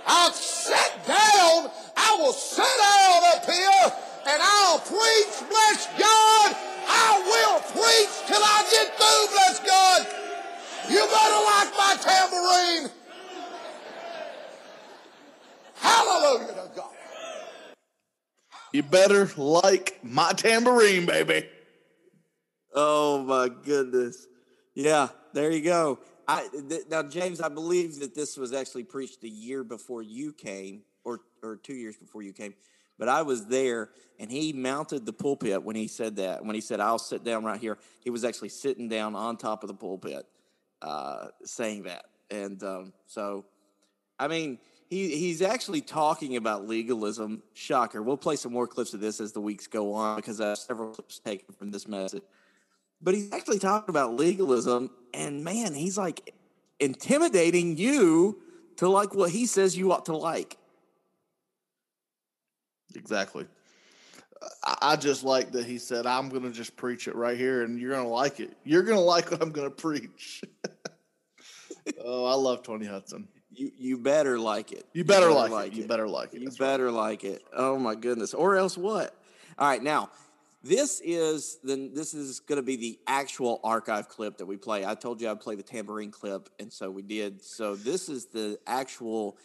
I'll 0.07 0.33
sit 0.33 0.93
down. 1.07 1.71
I 1.97 2.17
will 2.19 2.33
sit 2.33 2.65
down 2.65 3.23
up 3.35 3.45
here 3.45 3.93
and 4.29 4.43
I'll 4.43 4.79
preach, 4.79 5.49
bless 5.49 5.87
God. 5.99 6.57
I 6.89 7.23
will 7.27 7.61
preach 7.75 8.13
till 8.27 8.43
I 8.43 8.65
get 8.71 8.97
through, 8.97 9.27
bless 9.35 9.61
God. 9.67 10.07
You 10.89 11.01
better 11.01 11.45
like 11.45 11.71
my 11.77 11.97
tambourine. 12.01 12.91
Hallelujah 15.75 16.53
to 16.55 16.71
God. 16.77 16.93
You 18.73 18.83
better 18.83 19.29
like 19.37 19.99
my 20.03 20.33
tambourine, 20.33 21.07
baby. 21.07 21.49
Oh 22.75 23.23
my 23.23 23.49
goodness! 23.49 24.27
Yeah, 24.75 25.09
there 25.33 25.51
you 25.51 25.63
go. 25.63 25.99
I 26.28 26.49
th- 26.68 26.83
now, 26.90 27.02
James, 27.02 27.40
I 27.40 27.49
believe 27.49 28.00
that 28.00 28.14
this 28.14 28.37
was 28.37 28.52
actually 28.52 28.85
preached 28.85 29.23
a 29.25 29.28
year 29.28 29.64
before 29.64 30.02
you 30.02 30.33
came, 30.33 30.83
or 31.04 31.21
or 31.42 31.56
two 31.56 31.75
years 31.75 31.97
before 31.97 32.23
you 32.23 32.33
came. 32.33 32.54
But 32.99 33.09
I 33.09 33.23
was 33.23 33.47
there, 33.47 33.90
and 34.18 34.30
he 34.30 34.52
mounted 34.52 35.06
the 35.06 35.12
pulpit 35.12 35.62
when 35.62 35.76
he 35.76 35.88
said 35.88 36.16
that. 36.16 36.45
When 36.45 36.54
he 36.54 36.61
said, 36.61 36.80
"I'll 36.80 36.99
sit 36.99 37.25
down 37.25 37.45
right 37.45 37.61
here," 37.61 37.78
he 38.02 38.11
was 38.11 38.25
actually 38.25 38.49
sitting 38.50 38.88
down 38.88 39.14
on 39.14 39.37
top 39.37 39.62
of 39.62 39.68
the 39.68 39.75
pulpit. 39.75 40.26
uh, 40.83 41.28
saying 41.45 41.85
that. 41.85 42.04
And 42.30 42.62
um, 42.62 42.92
so, 43.06 43.45
I 44.18 44.28
mean, 44.28 44.59
he 44.88 45.16
he's 45.16 45.42
actually 45.42 45.80
talking 45.80 46.37
about 46.37 46.66
legalism. 46.66 47.42
Shocker. 47.54 48.02
We'll 48.02 48.16
play 48.16 48.37
some 48.37 48.52
more 48.52 48.66
clips 48.66 48.95
of 48.95 49.00
this 49.00 49.21
as 49.21 49.33
the 49.33 49.40
weeks 49.40 49.66
go 49.66 49.95
on 49.95 50.16
because 50.16 50.40
I 50.40 50.50
have 50.50 50.59
several 50.59 50.90
clips 50.90 51.18
taken 51.18 51.54
from 51.54 51.71
this 51.71 51.87
message. 51.88 52.23
But 53.00 53.15
he's 53.15 53.33
actually 53.33 53.59
talking 53.59 53.91
about 53.91 54.15
legalism, 54.15 54.91
and 55.12 55.45
man, 55.45 55.75
he's 55.75 55.99
like 55.99 56.35
intimidating 56.81 57.76
you 57.76 58.43
to 58.76 58.88
like 58.88 59.15
what 59.15 59.31
he 59.31 59.47
says 59.47 59.76
you 59.76 59.93
ought 59.93 60.07
to 60.07 60.17
like. 60.17 60.57
Exactly. 62.95 63.47
I, 64.83 64.97
just 64.97 65.25
like 65.25 65.53
that 65.53 65.65
he 65.65 65.79
said, 65.79 66.07
I'm 66.07 66.29
going 66.29 66.43
to 66.43 66.50
just 66.50 66.76
preach 66.76 67.09
it 67.09 67.15
right 67.15 67.37
here 67.37 67.62
and 67.62 67.79
you're 67.79 67.93
going 67.93 68.05
to 68.05 68.09
like 68.09 68.41
it. 68.41 68.57
You're 68.65 68.83
going 68.83 68.99
to 68.99 69.05
like 69.05 69.31
what 69.31 69.43
I'm 69.43 69.50
going 69.50 69.69
to 69.69 69.75
preach. 69.75 70.43
oh, 72.05 72.25
I 72.26 72.35
love 72.35 72.62
Tony 72.62 72.87
Hutson. 72.87 73.26
You 73.53 73.71
you 73.79 73.97
better 73.97 74.38
like 74.38 74.73
it. 74.73 74.85
You 74.93 75.03
better, 75.03 75.31
like, 75.31 75.73
it. 75.73 75.73
You 75.73 75.87
better 75.87 76.07
like 76.07 76.35
it. 76.35 76.41
You 76.41 76.47
That's 76.47 76.61
right. 76.61 76.67
better 76.67 76.91
like 76.91 77.25
it. 77.25 77.43
Oh 77.55 77.79
my 77.79 77.95
goodness. 77.95 78.35
Or 78.35 78.57
else 78.57 78.76
what? 78.76 79.15
All 79.59 79.67
right, 79.67 79.83
now 79.83 80.11
this 80.69 81.01
is 81.05 81.59
then 81.63 81.93
this 81.95 82.15
is 82.15 82.41
going 82.41 82.57
to 82.57 82.63
be 82.63 82.77
the 82.77 82.99
actual 83.07 83.61
archive 83.63 84.09
clip 84.09 84.39
that 84.39 84.47
we 84.47 84.57
play. 84.57 84.85
I 84.85 84.95
told 84.95 85.21
you 85.21 85.31
I'd 85.31 85.41
play 85.41 85.55
the 85.55 85.63
tambourine 85.63 86.11
clip, 86.11 86.49
and 86.59 86.73
so 86.73 86.91
we 86.91 87.03
did. 87.03 87.43
So 87.43 87.77
this 87.77 88.09
is 88.09 88.27
the 88.27 88.59
actual 88.67 89.39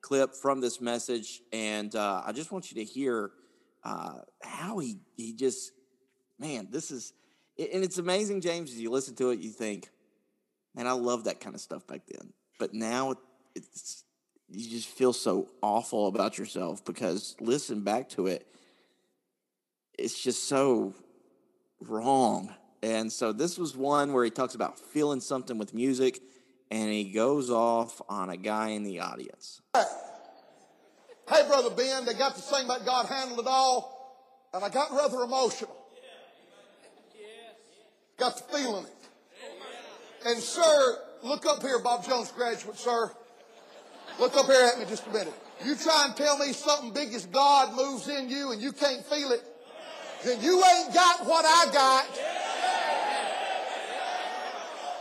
clip 0.00 0.34
from 0.34 0.60
this 0.60 0.80
message, 0.80 1.42
and 1.52 1.94
uh, 1.94 2.22
I 2.24 2.32
just 2.32 2.52
want 2.52 2.70
you 2.70 2.84
to 2.84 2.90
hear 2.90 3.30
uh, 3.84 4.18
how 4.42 4.78
he 4.78 4.98
he 5.16 5.32
just 5.32 5.72
man, 6.38 6.68
this 6.70 6.90
is 6.90 7.12
and 7.58 7.84
it's 7.84 7.98
amazing, 7.98 8.40
James. 8.40 8.70
As 8.70 8.80
you 8.80 8.90
listen 8.90 9.14
to 9.16 9.30
it, 9.30 9.38
you 9.38 9.50
think, 9.50 9.88
man, 10.74 10.86
I 10.86 10.92
love 10.92 11.24
that 11.24 11.40
kind 11.40 11.54
of 11.54 11.60
stuff 11.60 11.86
back 11.86 12.02
then, 12.08 12.32
but 12.58 12.74
now 12.74 13.14
it's 13.54 14.04
you 14.48 14.68
just 14.70 14.88
feel 14.88 15.12
so 15.12 15.48
awful 15.62 16.06
about 16.08 16.36
yourself 16.36 16.84
because 16.84 17.36
listen 17.40 17.82
back 17.82 18.08
to 18.10 18.26
it 18.26 18.46
it's 19.98 20.20
just 20.20 20.48
so 20.48 20.94
wrong 21.80 22.52
and 22.82 23.12
so 23.12 23.32
this 23.32 23.58
was 23.58 23.76
one 23.76 24.12
where 24.12 24.24
he 24.24 24.30
talks 24.30 24.54
about 24.54 24.78
feeling 24.78 25.20
something 25.20 25.58
with 25.58 25.74
music 25.74 26.20
and 26.70 26.90
he 26.90 27.04
goes 27.04 27.50
off 27.50 28.00
on 28.08 28.30
a 28.30 28.36
guy 28.36 28.70
in 28.70 28.82
the 28.84 29.00
audience 29.00 29.60
Hey, 31.28 31.46
Brother 31.48 31.70
Ben, 31.70 32.04
they 32.04 32.12
got 32.12 32.34
to 32.36 32.42
sing 32.42 32.66
about 32.66 32.84
God 32.84 33.06
handled 33.06 33.40
it 33.40 33.46
all, 33.46 34.50
and 34.52 34.62
I 34.62 34.68
got 34.68 34.90
rather 34.92 35.22
emotional. 35.22 35.74
Got 38.18 38.36
the 38.36 38.56
feeling 38.56 38.84
it. 38.84 38.92
And, 40.26 40.38
sir, 40.38 40.98
look 41.22 41.46
up 41.46 41.62
here, 41.62 41.78
Bob 41.78 42.04
Jones 42.04 42.30
graduate, 42.30 42.76
sir. 42.76 43.10
Look 44.20 44.36
up 44.36 44.46
here 44.46 44.70
at 44.72 44.78
me 44.78 44.84
just 44.84 45.06
a 45.06 45.10
minute. 45.10 45.34
You 45.64 45.74
try 45.76 46.04
and 46.06 46.16
tell 46.16 46.38
me 46.38 46.52
something 46.52 46.92
big 46.92 47.14
as 47.14 47.26
God 47.26 47.74
moves 47.74 48.08
in 48.08 48.28
you 48.28 48.52
and 48.52 48.60
you 48.60 48.72
can't 48.72 49.04
feel 49.04 49.32
it, 49.32 49.42
then 50.24 50.40
you 50.40 50.56
ain't 50.56 50.92
got 50.92 51.20
what 51.26 51.44
I 51.44 51.68
got. 51.70 52.08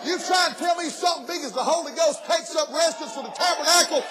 You 0.04 0.20
try 0.20 0.52
and 0.52 0.56
tell 0.60 0.76
me 0.76 0.92
something 0.92 1.24
big 1.32 1.48
as 1.48 1.56
the 1.56 1.64
Holy 1.64 1.96
Ghost 1.96 2.28
takes 2.28 2.52
up 2.60 2.68
residence 2.76 3.16
in 3.16 3.24
the 3.24 3.32
tabernacle. 3.32 4.04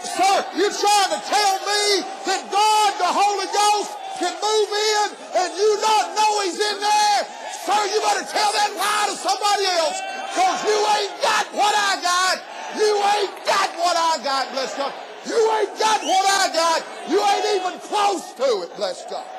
Sir, 0.00 0.34
you're 0.56 0.72
trying 0.72 1.12
to 1.12 1.20
tell 1.20 1.54
me 1.68 1.84
that 2.24 2.48
God, 2.48 2.90
the 2.96 3.12
Holy 3.12 3.48
Ghost, 3.52 3.92
can 4.16 4.32
move 4.40 4.70
in 4.72 5.06
and 5.36 5.48
you 5.52 5.70
not 5.84 6.16
know 6.16 6.32
he's 6.48 6.56
in 6.56 6.76
there? 6.80 7.20
Sir, 7.68 7.76
you 7.92 8.00
better 8.00 8.24
tell 8.24 8.52
that 8.56 8.72
lie 8.72 9.12
to 9.12 9.16
somebody 9.20 9.68
else 9.68 10.00
because 10.32 10.58
you 10.64 10.78
ain't 10.96 11.14
got 11.20 11.44
what 11.52 11.74
I 11.76 11.92
got. 12.00 12.36
You 12.80 12.92
ain't 13.20 13.36
got 13.44 13.68
what 13.76 13.96
I 14.00 14.12
got, 14.24 14.48
bless 14.56 14.72
God. 14.80 14.92
You 15.28 15.40
ain't 15.60 15.76
got 15.76 16.00
what 16.00 16.24
I 16.24 16.44
got. 16.56 16.78
You 17.12 17.20
ain't 17.20 17.48
even 17.60 17.76
close 17.84 18.32
to 18.40 18.64
it, 18.64 18.76
bless 18.76 19.04
God. 19.12 19.33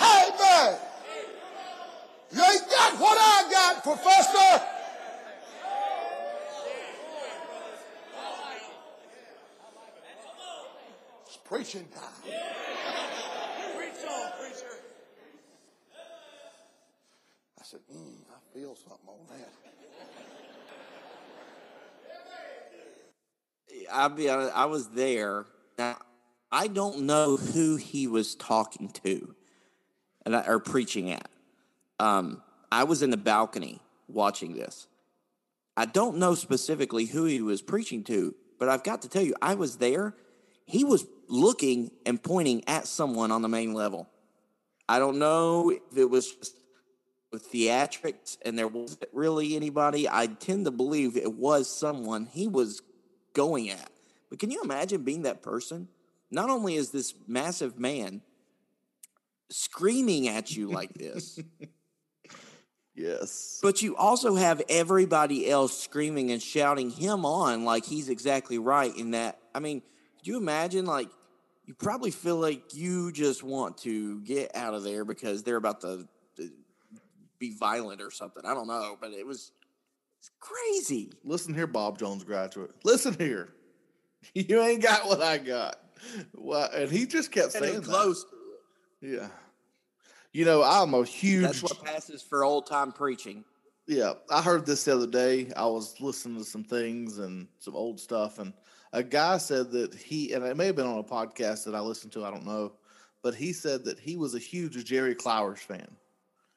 Man. 0.00 0.78
You 2.32 2.42
ain't 2.42 2.70
got 2.70 2.98
what 3.00 3.18
I 3.18 3.50
got, 3.50 3.82
Professor. 3.82 4.64
It's 11.26 11.36
preaching 11.44 11.88
time. 11.94 12.32
I 17.58 17.62
said, 17.62 17.80
mm, 17.92 18.14
I 18.30 18.54
feel 18.54 18.74
something 18.74 19.08
on 19.08 19.38
that. 19.38 19.50
i'll 23.92 24.08
be 24.08 24.28
honest 24.28 24.52
i 24.54 24.64
was 24.64 24.88
there 24.90 25.46
now 25.78 25.96
i 26.50 26.66
don't 26.66 27.00
know 27.00 27.36
who 27.36 27.76
he 27.76 28.06
was 28.06 28.34
talking 28.34 28.88
to 28.88 29.34
and 30.34 30.44
I, 30.44 30.46
or 30.46 30.58
preaching 30.58 31.10
at 31.10 31.28
um, 31.98 32.42
i 32.70 32.84
was 32.84 33.02
in 33.02 33.10
the 33.10 33.16
balcony 33.16 33.80
watching 34.08 34.54
this 34.54 34.86
I 35.80 35.86
don't 35.86 36.18
know 36.18 36.34
specifically 36.34 37.06
who 37.06 37.24
he 37.24 37.40
was 37.40 37.62
preaching 37.62 38.04
to, 38.04 38.34
but 38.58 38.68
I've 38.68 38.82
got 38.82 39.00
to 39.00 39.08
tell 39.08 39.22
you, 39.22 39.34
I 39.40 39.54
was 39.54 39.76
there. 39.76 40.14
He 40.66 40.84
was 40.84 41.06
looking 41.26 41.90
and 42.04 42.22
pointing 42.22 42.68
at 42.68 42.86
someone 42.86 43.32
on 43.32 43.40
the 43.40 43.48
main 43.48 43.72
level. 43.72 44.06
I 44.88 44.98
don't 44.98 45.18
know 45.18 45.70
if 45.70 45.96
it 45.96 46.10
was 46.10 46.34
just 46.34 46.56
with 47.32 47.50
theatrics 47.50 48.36
and 48.44 48.58
there 48.58 48.68
wasn't 48.68 49.06
really 49.14 49.56
anybody. 49.56 50.06
I 50.06 50.26
tend 50.26 50.66
to 50.66 50.70
believe 50.70 51.16
it 51.16 51.32
was 51.32 51.74
someone 51.74 52.26
he 52.26 52.46
was 52.46 52.82
going 53.32 53.70
at. 53.70 53.90
But 54.28 54.38
can 54.38 54.50
you 54.50 54.60
imagine 54.62 55.02
being 55.02 55.22
that 55.22 55.40
person? 55.40 55.88
Not 56.30 56.50
only 56.50 56.74
is 56.74 56.90
this 56.90 57.14
massive 57.26 57.78
man 57.78 58.20
screaming 59.50 60.28
at 60.28 60.54
you 60.56 60.70
like 60.70 60.92
this, 60.94 61.38
Yes. 62.94 63.58
but 63.62 63.82
you 63.82 63.96
also 63.96 64.34
have 64.34 64.60
everybody 64.68 65.48
else 65.48 65.78
screaming 65.80 66.30
and 66.32 66.42
shouting 66.42 66.90
him 66.90 67.24
on 67.24 67.64
like 67.64 67.84
he's 67.84 68.08
exactly 68.08 68.58
right 68.58 68.94
in 68.96 69.12
that. 69.12 69.38
I 69.54 69.60
mean, 69.60 69.82
do 70.22 70.30
you 70.32 70.36
imagine 70.36 70.84
like 70.86 71.08
you 71.64 71.74
probably 71.74 72.10
feel 72.10 72.36
like 72.36 72.74
you 72.74 73.12
just 73.12 73.42
want 73.42 73.78
to 73.78 74.20
get 74.22 74.54
out 74.56 74.74
of 74.74 74.82
there 74.82 75.04
because 75.04 75.42
they're 75.44 75.56
about 75.56 75.80
to 75.82 76.06
to 76.36 76.50
be 77.38 77.54
violent 77.58 78.02
or 78.02 78.10
something. 78.10 78.44
I 78.44 78.54
don't 78.54 78.66
know, 78.66 78.98
but 79.00 79.12
it 79.12 79.26
was 79.26 79.52
it's 80.18 80.30
crazy. 80.40 81.12
Listen 81.24 81.54
here, 81.54 81.66
Bob 81.66 81.98
Jones 81.98 82.24
graduate. 82.24 82.72
Listen 82.84 83.14
here. 83.18 83.48
You 84.34 84.60
ain't 84.60 84.82
got 84.82 85.06
what 85.06 85.22
I 85.22 85.38
got. 85.38 85.80
Well, 86.34 86.68
and 86.74 86.90
he 86.90 87.06
just 87.06 87.32
kept 87.32 87.52
saying 87.52 87.80
close. 87.80 88.24
that. 88.24 88.30
Yeah. 89.00 89.28
You 90.32 90.44
know, 90.44 90.62
I'm 90.62 90.94
a 90.94 91.04
huge. 91.04 91.42
That's 91.42 91.62
what 91.62 91.82
passes 91.84 92.22
for 92.22 92.44
old 92.44 92.66
time 92.66 92.92
preaching. 92.92 93.44
Yeah, 93.86 94.12
I 94.30 94.40
heard 94.40 94.64
this 94.66 94.84
the 94.84 94.94
other 94.94 95.06
day. 95.06 95.50
I 95.56 95.66
was 95.66 96.00
listening 96.00 96.38
to 96.38 96.44
some 96.44 96.62
things 96.62 97.18
and 97.18 97.48
some 97.58 97.74
old 97.74 97.98
stuff, 97.98 98.38
and 98.38 98.52
a 98.92 99.02
guy 99.02 99.38
said 99.38 99.72
that 99.72 99.94
he, 99.94 100.32
and 100.32 100.44
it 100.44 100.56
may 100.56 100.66
have 100.66 100.76
been 100.76 100.86
on 100.86 100.98
a 100.98 101.02
podcast 101.04 101.64
that 101.64 101.74
I 101.74 101.80
listened 101.80 102.12
to, 102.12 102.24
I 102.24 102.30
don't 102.30 102.46
know, 102.46 102.72
but 103.22 103.34
he 103.34 103.52
said 103.52 103.84
that 103.84 103.98
he 103.98 104.16
was 104.16 104.34
a 104.34 104.38
huge 104.38 104.84
Jerry 104.84 105.14
Clowers 105.14 105.58
fan. 105.58 105.88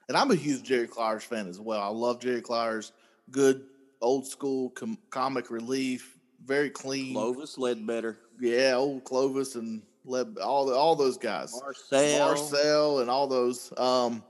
And 0.10 0.18
I'm 0.18 0.32
a 0.32 0.36
huge 0.36 0.64
Jerry 0.64 0.88
Clowers 0.88 1.24
fan 1.24 1.48
as 1.48 1.60
well. 1.60 1.82
I 1.82 1.88
love 1.88 2.20
Jerry 2.20 2.42
Clowers. 2.42 2.92
Good, 3.32 3.64
old 4.02 4.28
school 4.28 4.70
com- 4.72 4.98
comic 5.10 5.50
relief, 5.50 6.18
very 6.46 6.70
clean. 6.70 7.14
Clovis 7.14 7.58
Ledbetter, 7.58 8.18
Yeah, 8.40 8.74
old 8.76 9.06
Clovis 9.06 9.56
and 9.56 9.82
All 10.06 10.66
the, 10.66 10.74
all 10.74 10.96
those 10.96 11.18
guys. 11.18 11.54
Marcel. 11.62 12.20
Marcel 12.20 13.00
and 13.00 13.10
all 13.10 13.28
those. 13.28 13.72
Um, 13.78 14.24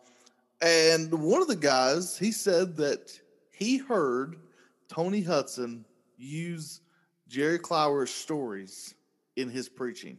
and 0.61 1.11
one 1.13 1.41
of 1.41 1.47
the 1.47 1.55
guys, 1.55 2.17
he 2.17 2.31
said 2.31 2.77
that 2.77 3.19
he 3.51 3.77
heard 3.77 4.37
Tony 4.87 5.23
Hutson 5.23 5.83
use 6.17 6.81
Jerry 7.27 7.59
Clower's 7.59 8.11
stories 8.11 8.95
in 9.35 9.49
his 9.49 9.67
preaching 9.67 10.17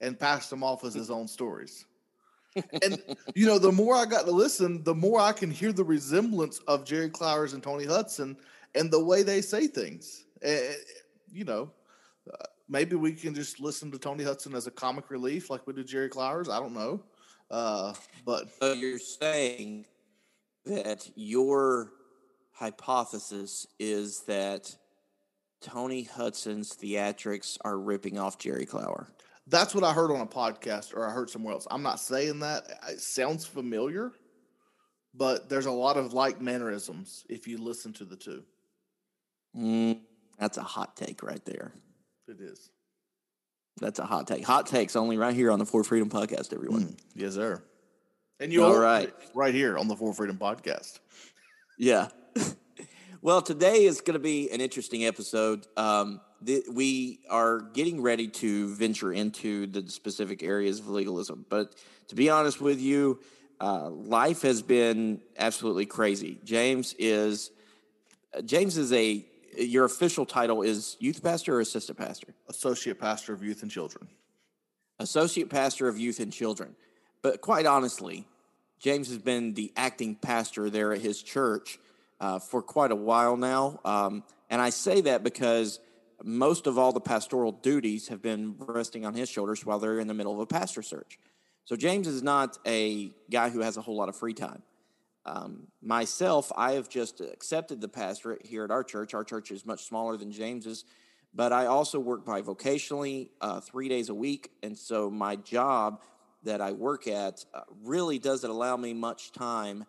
and 0.00 0.18
passed 0.18 0.50
them 0.50 0.62
off 0.62 0.84
as 0.84 0.94
his 0.94 1.10
own 1.10 1.26
stories. 1.26 1.86
and 2.82 3.02
you 3.34 3.46
know, 3.46 3.58
the 3.58 3.72
more 3.72 3.96
I 3.96 4.04
got 4.04 4.26
to 4.26 4.30
listen, 4.30 4.82
the 4.84 4.94
more 4.94 5.20
I 5.20 5.32
can 5.32 5.50
hear 5.50 5.72
the 5.72 5.84
resemblance 5.84 6.60
of 6.68 6.84
Jerry 6.84 7.10
Clowers 7.10 7.52
and 7.52 7.62
Tony 7.62 7.84
Hutson 7.84 8.36
and 8.74 8.90
the 8.90 9.02
way 9.02 9.22
they 9.22 9.40
say 9.40 9.66
things. 9.66 10.24
Eh, 10.42 10.74
you 11.32 11.44
know, 11.44 11.70
uh, 12.32 12.44
maybe 12.68 12.96
we 12.96 13.12
can 13.12 13.34
just 13.34 13.60
listen 13.60 13.90
to 13.92 13.98
Tony 13.98 14.24
Hutson 14.24 14.54
as 14.54 14.66
a 14.66 14.70
comic 14.70 15.10
relief, 15.10 15.50
like 15.50 15.66
we 15.66 15.72
did 15.72 15.86
Jerry 15.86 16.08
Clowers. 16.08 16.48
I 16.48 16.58
don't 16.60 16.74
know, 16.74 17.02
uh, 17.50 17.94
but 18.24 18.50
So 18.60 18.72
you're 18.72 18.98
saying 18.98 19.86
that 20.64 21.08
your 21.14 21.92
hypothesis 22.52 23.66
is 23.78 24.20
that 24.22 24.74
Tony 25.60 26.04
Hutson's 26.04 26.76
theatrics 26.76 27.58
are 27.64 27.78
ripping 27.78 28.18
off 28.18 28.38
Jerry 28.38 28.66
Clower. 28.66 29.08
that's 29.46 29.74
what 29.74 29.84
I 29.84 29.92
heard 29.92 30.10
on 30.10 30.20
a 30.20 30.26
podcast 30.26 30.94
or 30.94 31.06
I 31.06 31.10
heard 31.10 31.28
somewhere 31.30 31.52
else. 31.52 31.66
I'm 31.70 31.82
not 31.82 32.00
saying 32.00 32.40
that. 32.40 32.64
It 32.88 33.00
sounds 33.00 33.44
familiar, 33.46 34.12
but 35.14 35.48
there's 35.48 35.66
a 35.66 35.70
lot 35.70 35.96
of 35.96 36.12
like 36.14 36.40
mannerisms 36.40 37.24
if 37.28 37.46
you 37.46 37.58
listen 37.58 37.92
to 37.94 38.04
the 38.04 38.16
two. 38.16 38.42
Mm, 39.56 40.00
that's 40.38 40.56
a 40.58 40.62
hot 40.62 40.96
take 40.96 41.22
right 41.22 41.44
there. 41.44 41.72
It 42.28 42.40
is. 42.40 42.70
That's 43.80 43.98
a 43.98 44.04
hot 44.04 44.26
take. 44.26 44.44
Hot 44.44 44.66
takes 44.66 44.96
only 44.96 45.18
right 45.18 45.34
here 45.34 45.50
on 45.50 45.58
the 45.58 45.66
For 45.66 45.84
Freedom 45.84 46.08
podcast, 46.08 46.52
everyone. 46.52 46.96
Yes, 47.14 47.34
sir. 47.34 47.62
And 48.40 48.52
you 48.52 48.64
All 48.64 48.78
right. 48.78 49.12
right 49.34 49.54
here 49.54 49.76
on 49.76 49.88
the 49.88 49.96
For 49.96 50.14
Freedom 50.14 50.38
podcast. 50.38 51.00
Yeah. 51.78 52.08
well, 53.22 53.42
today 53.42 53.84
is 53.84 54.00
going 54.00 54.14
to 54.14 54.20
be 54.20 54.50
an 54.50 54.60
interesting 54.60 55.04
episode. 55.04 55.66
Um, 55.76 56.20
th- 56.44 56.64
we 56.72 57.20
are 57.28 57.60
getting 57.60 58.00
ready 58.00 58.28
to 58.28 58.74
venture 58.74 59.12
into 59.12 59.66
the 59.66 59.88
specific 59.90 60.42
areas 60.42 60.78
of 60.78 60.88
legalism. 60.88 61.44
But 61.48 61.74
to 62.08 62.14
be 62.14 62.30
honest 62.30 62.60
with 62.60 62.80
you, 62.80 63.20
uh, 63.60 63.90
life 63.90 64.42
has 64.42 64.62
been 64.62 65.20
absolutely 65.36 65.86
crazy. 65.86 66.40
James 66.44 66.94
is 66.98 67.50
James 68.44 68.76
is 68.78 68.92
a 68.92 69.24
your 69.58 69.84
official 69.84 70.26
title 70.26 70.62
is 70.62 70.96
youth 71.00 71.22
pastor 71.22 71.56
or 71.56 71.60
assistant 71.60 71.98
pastor? 71.98 72.34
Associate 72.48 72.98
pastor 72.98 73.32
of 73.32 73.42
youth 73.42 73.62
and 73.62 73.70
children. 73.70 74.08
associate 74.98 75.50
pastor 75.50 75.88
of 75.88 75.98
youth 75.98 76.20
and 76.20 76.32
children. 76.32 76.76
But 77.22 77.40
quite 77.40 77.66
honestly, 77.66 78.26
James 78.78 79.08
has 79.08 79.18
been 79.18 79.54
the 79.54 79.72
acting 79.76 80.14
pastor 80.14 80.70
there 80.70 80.92
at 80.92 81.00
his 81.00 81.22
church 81.22 81.78
uh, 82.20 82.38
for 82.38 82.62
quite 82.62 82.92
a 82.92 82.96
while 82.96 83.36
now. 83.36 83.80
Um, 83.84 84.24
and 84.50 84.60
I 84.60 84.70
say 84.70 85.00
that 85.02 85.24
because 85.24 85.80
most 86.22 86.66
of 86.66 86.78
all 86.78 86.92
the 86.92 87.00
pastoral 87.00 87.52
duties 87.52 88.08
have 88.08 88.22
been 88.22 88.54
resting 88.58 89.04
on 89.04 89.14
his 89.14 89.28
shoulders 89.28 89.64
while 89.66 89.78
they're 89.78 89.98
in 89.98 90.06
the 90.06 90.14
middle 90.14 90.32
of 90.32 90.38
a 90.38 90.46
pastor 90.46 90.82
search. 90.82 91.18
So 91.64 91.76
James 91.76 92.06
is 92.06 92.22
not 92.22 92.58
a 92.66 93.10
guy 93.30 93.48
who 93.48 93.60
has 93.60 93.76
a 93.76 93.80
whole 93.80 93.96
lot 93.96 94.08
of 94.08 94.16
free 94.16 94.34
time. 94.34 94.62
Um, 95.26 95.68
myself, 95.82 96.52
I 96.56 96.72
have 96.72 96.88
just 96.88 97.20
accepted 97.20 97.80
the 97.80 97.88
pastorate 97.88 98.44
here 98.44 98.64
at 98.64 98.70
our 98.70 98.84
church. 98.84 99.14
Our 99.14 99.24
church 99.24 99.50
is 99.50 99.64
much 99.64 99.84
smaller 99.84 100.16
than 100.16 100.30
James's, 100.30 100.84
but 101.34 101.52
I 101.52 101.66
also 101.66 101.98
work 101.98 102.24
bivocationally 102.24 103.30
uh, 103.40 103.60
three 103.60 103.88
days 103.88 104.08
a 104.10 104.14
week. 104.14 104.50
And 104.62 104.76
so 104.76 105.10
my 105.10 105.36
job 105.36 106.02
that 106.42 106.60
I 106.60 106.72
work 106.72 107.06
at 107.06 107.44
uh, 107.54 107.60
really 107.82 108.18
doesn't 108.18 108.48
allow 108.48 108.76
me 108.76 108.92
much 108.92 109.32
time 109.32 109.86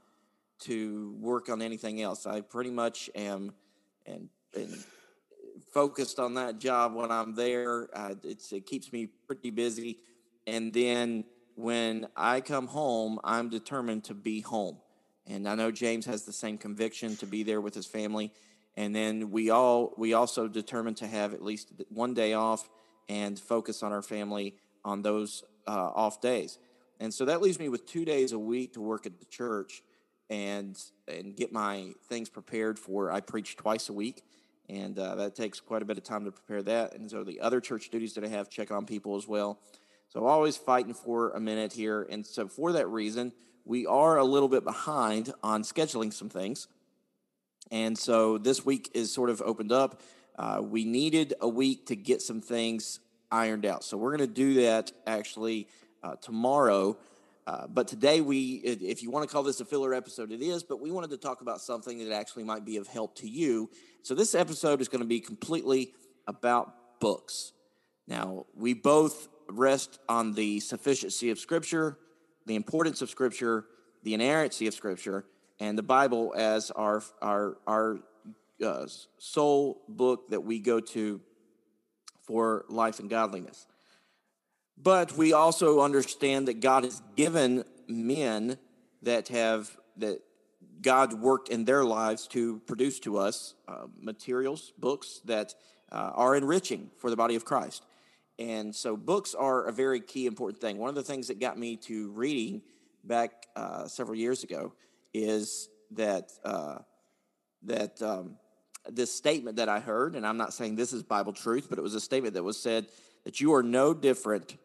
to 0.59 1.15
work 1.19 1.49
on 1.49 1.61
anything 1.61 2.01
else. 2.01 2.25
I 2.25 2.41
pretty 2.41 2.71
much 2.71 3.09
am 3.13 3.51
and, 4.05 4.29
and 4.55 4.73
focused 5.73 6.19
on 6.19 6.35
that 6.35 6.59
job 6.59 6.93
when 6.95 7.11
I'm 7.11 7.35
there. 7.35 7.89
Uh, 7.93 8.15
it 8.23 8.65
keeps 8.65 8.93
me 8.93 9.09
pretty 9.27 9.51
busy. 9.51 9.99
And 10.47 10.73
then 10.73 11.25
when 11.55 12.07
I 12.15 12.41
come 12.41 12.67
home, 12.67 13.19
I'm 13.23 13.49
determined 13.49 14.05
to 14.05 14.13
be 14.13 14.41
home. 14.41 14.77
And 15.27 15.47
I 15.47 15.55
know 15.55 15.71
James 15.71 16.05
has 16.05 16.23
the 16.23 16.33
same 16.33 16.57
conviction 16.57 17.15
to 17.17 17.25
be 17.25 17.43
there 17.43 17.61
with 17.61 17.73
his 17.73 17.85
family. 17.85 18.31
And 18.77 18.95
then 18.95 19.31
we 19.31 19.49
all 19.49 19.93
we 19.97 20.13
also 20.13 20.47
determined 20.47 20.97
to 20.97 21.07
have 21.07 21.33
at 21.33 21.41
least 21.41 21.71
one 21.89 22.13
day 22.13 22.33
off 22.33 22.69
and 23.07 23.39
focus 23.39 23.83
on 23.83 23.91
our 23.91 24.01
family 24.01 24.55
on 24.83 25.01
those 25.01 25.43
uh, 25.67 25.71
off 25.71 26.21
days. 26.21 26.57
And 26.99 27.13
so 27.13 27.25
that 27.25 27.41
leaves 27.41 27.59
me 27.59 27.69
with 27.69 27.85
two 27.85 28.05
days 28.05 28.31
a 28.31 28.39
week 28.39 28.73
to 28.73 28.81
work 28.81 29.05
at 29.05 29.19
the 29.19 29.25
church 29.25 29.81
and 30.29 30.77
and 31.07 31.35
get 31.35 31.51
my 31.51 31.91
things 32.09 32.29
prepared 32.29 32.79
for. 32.79 33.11
I 33.11 33.21
preach 33.21 33.55
twice 33.55 33.89
a 33.89 33.93
week, 33.93 34.23
and 34.69 34.97
uh, 34.97 35.15
that 35.15 35.35
takes 35.35 35.59
quite 35.59 35.81
a 35.81 35.85
bit 35.85 35.97
of 35.97 36.03
time 36.03 36.25
to 36.25 36.31
prepare 36.31 36.63
that. 36.63 36.95
And 36.95 37.09
so 37.09 37.23
the 37.23 37.39
other 37.41 37.61
church 37.61 37.89
duties 37.89 38.13
that 38.15 38.23
I 38.23 38.27
have 38.27 38.49
check 38.49 38.71
on 38.71 38.85
people 38.85 39.15
as 39.15 39.27
well. 39.27 39.59
So 40.09 40.25
always 40.25 40.55
fighting 40.57 40.93
for 40.93 41.31
a 41.31 41.39
minute 41.39 41.73
here. 41.73 42.07
And 42.09 42.25
so 42.25 42.47
for 42.47 42.71
that 42.73 42.87
reason, 42.87 43.33
we 43.65 43.85
are 43.87 44.17
a 44.17 44.23
little 44.23 44.47
bit 44.47 44.63
behind 44.63 45.33
on 45.43 45.63
scheduling 45.63 46.13
some 46.13 46.29
things. 46.29 46.67
And 47.71 47.97
so 47.97 48.37
this 48.37 48.63
week 48.63 48.91
is 48.93 49.11
sort 49.11 49.29
of 49.29 49.41
opened 49.41 49.71
up. 49.71 50.01
Uh, 50.37 50.61
we 50.61 50.85
needed 50.85 51.33
a 51.41 51.49
week 51.49 51.87
to 51.87 51.95
get 51.95 52.21
some 52.21 52.41
things 52.41 52.99
ironed 53.31 53.65
out. 53.65 53.83
So 53.83 53.97
we're 53.97 54.15
going 54.15 54.29
to 54.29 54.33
do 54.33 54.53
that 54.61 54.91
actually 55.07 55.67
uh, 56.03 56.15
tomorrow. 56.21 56.97
Uh, 57.47 57.67
but 57.67 57.87
today, 57.87 58.21
we, 58.21 58.55
if 58.55 59.03
you 59.03 59.11
want 59.11 59.27
to 59.27 59.31
call 59.31 59.43
this 59.43 59.59
a 59.59 59.65
filler 59.65 59.93
episode, 59.93 60.31
it 60.31 60.41
is, 60.41 60.63
but 60.63 60.79
we 60.79 60.91
wanted 60.91 61.11
to 61.11 61.17
talk 61.17 61.41
about 61.41 61.61
something 61.61 61.99
that 61.99 62.13
actually 62.13 62.43
might 62.43 62.65
be 62.65 62.77
of 62.77 62.87
help 62.87 63.15
to 63.15 63.27
you. 63.27 63.69
So 64.01 64.15
this 64.15 64.33
episode 64.35 64.81
is 64.81 64.87
going 64.87 65.01
to 65.01 65.07
be 65.07 65.19
completely 65.19 65.93
about 66.27 66.99
books. 66.99 67.53
Now, 68.07 68.45
we 68.55 68.73
both 68.73 69.27
rest 69.49 69.99
on 70.09 70.33
the 70.33 70.59
sufficiency 70.59 71.29
of 71.29 71.39
Scripture, 71.39 71.97
the 72.45 72.55
importance 72.55 73.01
of 73.01 73.09
Scripture, 73.09 73.65
the 74.03 74.13
inerrancy 74.13 74.67
of 74.67 74.73
Scripture, 74.73 75.25
and 75.59 75.77
the 75.77 75.83
Bible 75.83 76.33
as 76.37 76.71
our 76.71 77.03
our 77.21 77.57
our 77.65 77.99
uh, 78.63 78.85
sole 79.17 79.81
book 79.87 80.29
that 80.29 80.41
we 80.41 80.59
go 80.59 80.79
to 80.79 81.21
for 82.21 82.65
life 82.69 82.99
and 82.99 83.09
godliness. 83.09 83.67
But 84.77 85.15
we 85.15 85.33
also 85.33 85.81
understand 85.81 86.47
that 86.47 86.59
God 86.59 86.83
has 86.83 87.01
given 87.15 87.63
men 87.87 88.57
that 89.01 89.29
have 89.29 89.75
that 89.97 90.19
God 90.81 91.13
worked 91.13 91.49
in 91.49 91.65
their 91.65 91.85
lives 91.85 92.27
to 92.27 92.59
produce 92.67 92.99
to 93.01 93.17
us 93.17 93.55
uh, 93.67 93.85
materials, 93.99 94.73
books 94.77 95.21
that 95.25 95.55
uh, 95.91 96.11
are 96.13 96.35
enriching 96.35 96.91
for 96.97 97.09
the 97.09 97.15
body 97.15 97.35
of 97.35 97.45
Christ. 97.45 97.83
And 98.37 98.75
so, 98.75 98.97
books 98.97 99.33
are 99.33 99.65
a 99.65 99.71
very 99.71 100.01
key, 100.01 100.25
important 100.25 100.59
thing. 100.59 100.77
One 100.77 100.89
of 100.89 100.95
the 100.95 101.03
things 101.03 101.27
that 101.27 101.39
got 101.39 101.57
me 101.57 101.77
to 101.77 102.11
reading 102.11 102.61
back 103.03 103.47
uh, 103.55 103.87
several 103.87 104.17
years 104.17 104.43
ago 104.43 104.73
is 105.13 105.69
that 105.91 106.31
uh, 106.43 106.79
that 107.63 108.01
um, 108.01 108.35
this 108.89 109.13
statement 109.13 109.57
that 109.57 109.69
I 109.69 109.79
heard, 109.79 110.15
and 110.15 110.25
I'm 110.25 110.37
not 110.37 110.53
saying 110.53 110.75
this 110.75 110.93
is 110.93 111.03
Bible 111.03 111.33
truth, 111.33 111.67
but 111.69 111.79
it 111.79 111.81
was 111.81 111.95
a 111.95 112.01
statement 112.01 112.33
that 112.33 112.43
was 112.43 112.61
said 112.61 112.87
that 113.23 113.39
you 113.39 113.53
are 113.53 113.63
no 113.63 113.93
different 113.93 114.57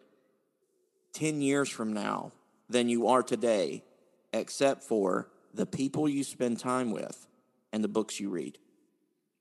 10 1.15 1.41
years 1.41 1.69
from 1.69 1.93
now 1.93 2.33
than 2.69 2.89
you 2.89 3.09
are 3.09 3.23
today, 3.23 3.83
except 4.33 4.83
for 4.83 5.29
the 5.55 5.67
people 5.67 6.09
you 6.09 6.23
spend 6.23 6.59
time 6.59 6.91
with 6.91 7.27
and 7.73 7.83
the 7.83 7.89
books 7.89 8.21
you 8.21 8.31
read. 8.31 8.59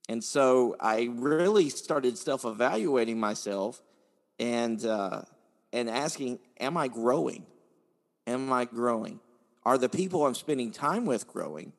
And 0.07 0.23
so 0.23 0.75
I 0.79 1.09
really 1.11 1.69
started 1.69 2.17
self 2.17 2.45
evaluating 2.45 3.19
myself 3.19 3.81
and, 4.39 4.83
uh, 4.85 5.21
and 5.73 5.89
asking, 5.89 6.39
Am 6.59 6.77
I 6.77 6.87
growing? 6.87 7.45
Am 8.27 8.51
I 8.51 8.65
growing? 8.65 9.19
Are 9.65 9.77
the 9.77 9.89
people 9.89 10.25
I'm 10.25 10.35
spending 10.35 10.71
time 10.71 11.05
with 11.05 11.27
growing? 11.27 11.73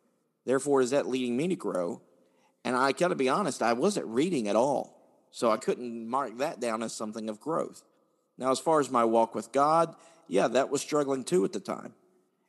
Therefore, 0.45 0.81
is 0.81 0.91
that 0.91 1.07
leading 1.07 1.37
me 1.37 1.49
to 1.49 1.57
grow? 1.57 2.03
And 2.65 2.77
I 2.77 2.93
got 2.93 3.09
to 3.09 3.15
be 3.15 3.29
honest, 3.29 3.63
I 3.63 3.73
wasn't 3.73 4.07
reading 4.07 4.49
at 4.49 4.57
all. 4.57 4.97
So 5.31 5.51
I 5.51 5.57
couldn't 5.57 6.09
mark 6.09 6.39
that 6.39 6.61
down 6.61 6.83
as 6.83 6.93
something 6.93 7.29
of 7.29 7.41
growth. 7.41 7.83
Now, 8.37 8.51
as 8.51 8.59
far 8.59 8.81
as 8.81 8.91
my 8.91 9.05
walk 9.05 9.35
with 9.35 9.53
God, 9.53 9.95
yeah, 10.29 10.49
that 10.49 10.71
was 10.71 10.81
struggling 10.81 11.25
too 11.25 11.45
at 11.45 11.53
the 11.53 11.61
time. 11.61 11.95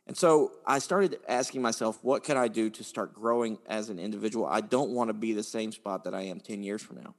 And 0.07 0.17
so 0.17 0.53
I 0.65 0.79
started 0.79 1.19
asking 1.27 1.61
myself, 1.61 1.99
what 2.01 2.23
can 2.23 2.37
I 2.37 2.47
do 2.47 2.69
to 2.71 2.83
start 2.83 3.13
growing 3.13 3.59
as 3.67 3.89
an 3.89 3.99
individual? 3.99 4.45
I 4.45 4.61
don't 4.61 4.91
want 4.91 5.09
to 5.09 5.13
be 5.13 5.33
the 5.33 5.43
same 5.43 5.71
spot 5.71 6.03
that 6.05 6.13
I 6.13 6.23
am 6.23 6.39
10 6.39 6.63
years 6.63 6.81
from 6.81 6.97
now. 6.97 7.15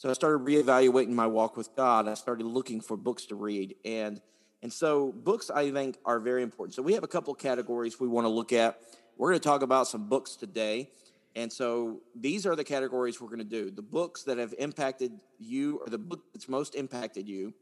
So 0.00 0.08
I 0.08 0.14
started 0.14 0.46
reevaluating 0.46 1.10
my 1.10 1.26
walk 1.26 1.58
with 1.58 1.76
God. 1.76 2.08
I 2.08 2.14
started 2.14 2.46
looking 2.46 2.80
for 2.80 2.96
books 2.96 3.26
to 3.26 3.34
read. 3.34 3.74
And, 3.84 4.18
and 4.62 4.72
so 4.72 5.12
books, 5.12 5.50
I 5.50 5.70
think, 5.72 5.98
are 6.06 6.18
very 6.18 6.42
important. 6.42 6.74
So 6.74 6.80
we 6.80 6.94
have 6.94 7.04
a 7.04 7.06
couple 7.06 7.34
categories 7.34 8.00
we 8.00 8.08
want 8.08 8.24
to 8.24 8.30
look 8.30 8.50
at. 8.50 8.80
We're 9.18 9.28
going 9.28 9.40
to 9.40 9.46
talk 9.46 9.60
about 9.60 9.88
some 9.88 10.08
books 10.08 10.36
today. 10.36 10.88
And 11.36 11.52
so 11.52 12.00
these 12.14 12.46
are 12.46 12.56
the 12.56 12.64
categories 12.64 13.20
we're 13.20 13.28
going 13.28 13.40
to 13.40 13.44
do 13.44 13.70
the 13.70 13.82
books 13.82 14.22
that 14.22 14.38
have 14.38 14.54
impacted 14.58 15.12
you, 15.38 15.82
or 15.84 15.90
the 15.90 15.98
book 15.98 16.22
that's 16.32 16.48
most 16.48 16.76
impacted 16.76 17.28
you. 17.28 17.52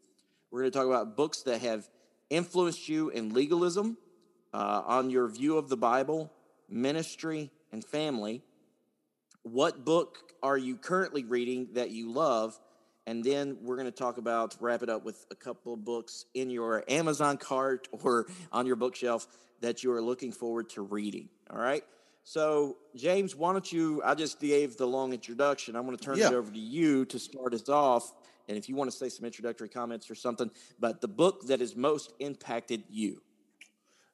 We're 0.52 0.60
going 0.60 0.70
to 0.70 0.78
talk 0.78 0.86
about 0.86 1.16
books 1.16 1.42
that 1.42 1.60
have 1.62 1.88
influenced 2.30 2.88
you 2.88 3.08
in 3.08 3.34
legalism, 3.34 3.98
uh, 4.54 4.82
on 4.86 5.10
your 5.10 5.26
view 5.26 5.58
of 5.58 5.68
the 5.68 5.76
Bible, 5.76 6.32
ministry, 6.68 7.50
and 7.72 7.84
family. 7.84 8.44
What 9.42 9.84
book 9.84 10.27
are 10.42 10.56
you 10.58 10.76
currently 10.76 11.24
reading 11.24 11.68
that 11.74 11.90
you 11.90 12.10
love? 12.12 12.58
And 13.06 13.24
then 13.24 13.56
we're 13.62 13.76
going 13.76 13.86
to 13.86 13.90
talk 13.90 14.18
about, 14.18 14.56
wrap 14.60 14.82
it 14.82 14.90
up 14.90 15.04
with 15.04 15.24
a 15.30 15.34
couple 15.34 15.72
of 15.72 15.84
books 15.84 16.26
in 16.34 16.50
your 16.50 16.84
Amazon 16.88 17.38
cart 17.38 17.88
or 18.02 18.26
on 18.52 18.66
your 18.66 18.76
bookshelf 18.76 19.26
that 19.60 19.82
you 19.82 19.92
are 19.92 20.02
looking 20.02 20.30
forward 20.32 20.68
to 20.70 20.82
reading. 20.82 21.28
All 21.50 21.58
right. 21.58 21.82
So, 22.24 22.76
James, 22.94 23.34
why 23.34 23.52
don't 23.52 23.72
you? 23.72 24.02
I 24.04 24.14
just 24.14 24.38
gave 24.38 24.76
the 24.76 24.86
long 24.86 25.14
introduction. 25.14 25.74
I'm 25.74 25.86
going 25.86 25.96
to 25.96 26.04
turn 26.04 26.18
Yeah. 26.18 26.28
it 26.28 26.34
over 26.34 26.52
to 26.52 26.58
you 26.58 27.06
to 27.06 27.18
start 27.18 27.54
us 27.54 27.70
off. 27.70 28.12
And 28.48 28.58
if 28.58 28.68
you 28.68 28.76
want 28.76 28.90
to 28.90 28.96
say 28.96 29.08
some 29.08 29.24
introductory 29.24 29.68
comments 29.70 30.10
or 30.10 30.14
something, 30.14 30.50
but 30.78 31.00
the 31.00 31.08
book 31.08 31.46
that 31.46 31.60
has 31.60 31.74
most 31.74 32.12
impacted 32.18 32.82
you. 32.90 33.22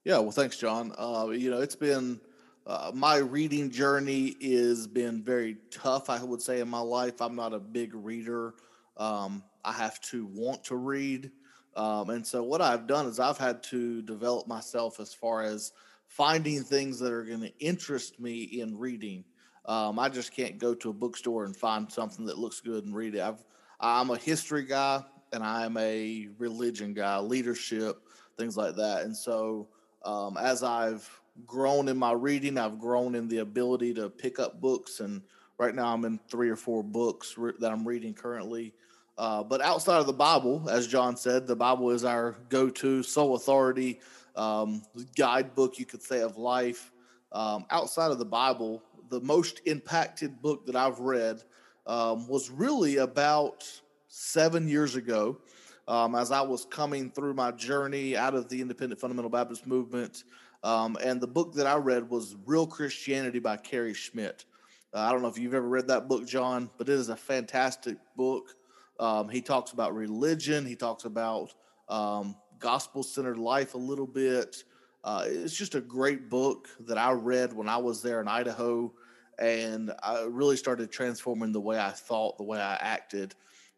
Yeah, 0.05 0.19
well, 0.19 0.31
thanks, 0.31 0.57
John. 0.59 0.93
Uh, 0.97 1.31
you 1.31 1.51
know, 1.51 1.61
it's 1.61 1.75
been 1.77 2.21
uh, 2.67 2.91
my 2.95 3.17
reading 3.17 3.71
journey 3.71 4.37
has 4.43 4.87
been 4.87 5.23
very 5.23 5.57
tough. 5.71 6.09
I 6.09 6.23
would 6.23 6.41
say 6.41 6.61
in 6.61 6.69
my 6.69 6.81
life, 6.81 7.21
I'm 7.21 7.37
not 7.37 7.53
a 7.53 7.59
big 7.59 7.95
reader. 7.95 8.55
Um, 8.97 9.43
I 9.65 9.73
have 9.73 10.01
to 10.03 10.27
want 10.27 10.65
to 10.65 10.77
read, 10.77 11.31
um, 11.77 12.11
and 12.11 12.27
so 12.27 12.43
what 12.43 12.61
I've 12.61 12.87
done 12.87 13.07
is 13.07 13.19
I've 13.19 13.39
had 13.39 13.63
to 13.65 14.03
develop 14.03 14.47
myself 14.47 15.01
as 15.01 15.13
far 15.13 15.43
as 15.43 15.73
finding 16.07 16.63
things 16.63 16.99
that 17.01 17.13
are 17.13 17.25
going 17.25 17.41
to 17.41 17.53
interest 17.59 18.21
me 18.21 18.43
in 18.43 18.79
reading. 18.79 19.25
Um, 19.67 19.99
I 19.99 20.09
just 20.09 20.33
can't 20.35 20.59
go 20.59 20.75
to 20.75 20.91
a 20.91 20.93
bookstore 20.93 21.45
and 21.45 21.57
find 21.57 21.91
something 21.91 22.27
that 22.27 22.39
looks 22.39 22.61
good 22.61 22.85
and 22.85 22.95
read 22.95 23.15
it. 23.15 23.21
I've, 23.21 23.43
I'm 23.81 24.11
a 24.11 24.17
history 24.17 24.65
guy 24.65 25.03
and 25.33 25.43
I'm 25.43 25.77
a 25.77 26.29
religion 26.39 26.95
guy, 26.95 27.19
leadership, 27.19 27.97
things 28.37 28.57
like 28.57 28.77
that. 28.77 29.03
And 29.03 29.17
so 29.17 29.69
um, 30.05 30.37
as 30.37 30.63
I've 30.63 31.09
grown 31.47 31.89
in 31.89 31.97
my 31.97 32.13
reading, 32.13 32.59
I've 32.59 32.79
grown 32.79 33.15
in 33.15 33.29
the 33.29 33.39
ability 33.39 33.95
to 33.95 34.09
pick 34.09 34.39
up 34.39 34.61
books. 34.61 35.01
And 35.01 35.23
right 35.59 35.75
now 35.75 35.93
I'm 35.93 36.05
in 36.05 36.19
three 36.29 36.49
or 36.49 36.57
four 36.57 36.83
books 36.83 37.37
re- 37.37 37.53
that 37.61 37.73
I'm 37.73 37.87
reading 37.87 38.15
currently. 38.15 38.73
Uh, 39.17 39.43
but 39.43 39.61
outside 39.61 39.99
of 39.99 40.07
the 40.07 40.13
Bible, 40.13 40.69
as 40.69 40.87
John 40.87 41.17
said, 41.17 41.47
the 41.47 41.57
Bible 41.57 41.91
is 41.91 42.05
our 42.05 42.37
go 42.49 42.69
to 42.69 43.03
sole 43.03 43.37
authority 43.37 44.01
um, 44.35 44.83
guidebook, 45.17 45.79
you 45.79 45.87
could 45.87 46.03
say, 46.03 46.21
of 46.21 46.37
life. 46.37 46.93
Um, 47.33 47.65
outside 47.71 48.11
of 48.11 48.19
the 48.19 48.25
Bible, 48.25 48.83
the 49.11 49.21
most 49.21 49.61
impacted 49.67 50.41
book 50.43 50.67
that 50.67 50.77
I've 50.77 50.99
read 50.99 51.43
um, 51.87 52.27
was 52.27 52.51
really 52.51 52.97
about 52.97 53.65
seven 54.09 54.69
years 54.69 54.97
ago. 54.97 55.39
Um, 55.87 56.15
as 56.15 56.33
I 56.33 56.41
was 56.41 56.65
coming 56.65 57.11
through 57.11 57.35
my 57.35 57.51
journey 57.51 58.17
out 58.17 58.35
of 58.35 58.49
the 58.49 58.63
Independent 58.63 59.01
Fundamental 59.01 59.31
Baptist 59.31 59.67
movement. 59.67 60.25
Um, 60.65 60.97
and 61.05 61.21
the 61.21 61.27
book 61.27 61.53
that 61.55 61.67
I 61.67 61.77
read 61.77 62.09
was 62.09 62.37
Real 62.47 62.67
Christianity 62.67 63.39
by 63.39 63.59
Kerry 63.59 63.93
Schmidt. 63.93 64.47
Uh, 64.95 65.01
I 65.01 65.13
don't 65.13 65.21
know 65.21 65.29
if 65.29 65.39
you've 65.39 65.53
ever 65.53 65.69
read 65.69 65.87
that 65.89 66.09
book, 66.09 66.27
John, 66.27 66.71
but 66.79 66.89
it 66.89 66.95
is 66.95 67.11
a 67.11 67.17
fantastic 67.17 67.99
book. 68.17 68.57
Um, 68.99 69.29
he 69.29 69.43
talks 69.43 69.73
about 69.73 69.95
religion, 69.95 70.65
he 70.65 70.75
talks 70.75 71.05
about 71.05 71.53
um, 71.91 72.35
gospel 72.59 73.03
centered 73.03 73.37
life 73.37 73.75
a 73.75 73.79
little 73.79 74.07
bit. 74.07 74.65
Uh, 75.05 75.25
it's 75.27 75.55
just 75.55 75.75
a 75.75 75.83
great 75.83 76.31
book 76.31 76.69
that 76.81 76.97
I 76.97 77.13
read 77.13 77.53
when 77.53 77.69
I 77.69 77.77
was 77.77 78.01
there 78.01 78.23
in 78.23 78.29
Idaho, 78.29 78.91
and 79.39 79.93
I 80.03 80.23
really 80.23 80.57
started 80.57 80.91
transforming 80.91 81.53
the 81.53 81.61
way 81.61 81.79
I 81.79 81.91
thought, 81.91 82.39
the 82.39 82.45
way 82.45 82.59
I 82.59 82.77
acted. 82.77 83.35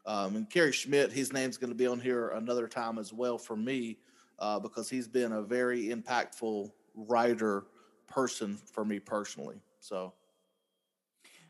Um, 0.07 0.37
and 0.37 0.49
Kerry 0.49 0.71
Schmidt, 0.71 1.11
his 1.11 1.33
name's 1.33 1.57
going 1.57 1.71
to 1.71 1.77
be 1.77 1.89
on 1.89 1.99
here 1.99 2.29
another 2.29 2.69
time 2.69 2.97
as 2.97 3.13
well 3.13 3.39
for 3.39 3.57
me 3.57 3.99
uh, 4.39 4.59
because 4.59 4.89
he's 4.89 5.09
been 5.09 5.33
a 5.33 5.43
very 5.43 5.87
impactful 5.87 6.71
writer 6.95 7.65
person 8.07 8.59
for 8.73 8.85
me 8.85 8.99
personally. 8.99 9.57
So 9.81 10.13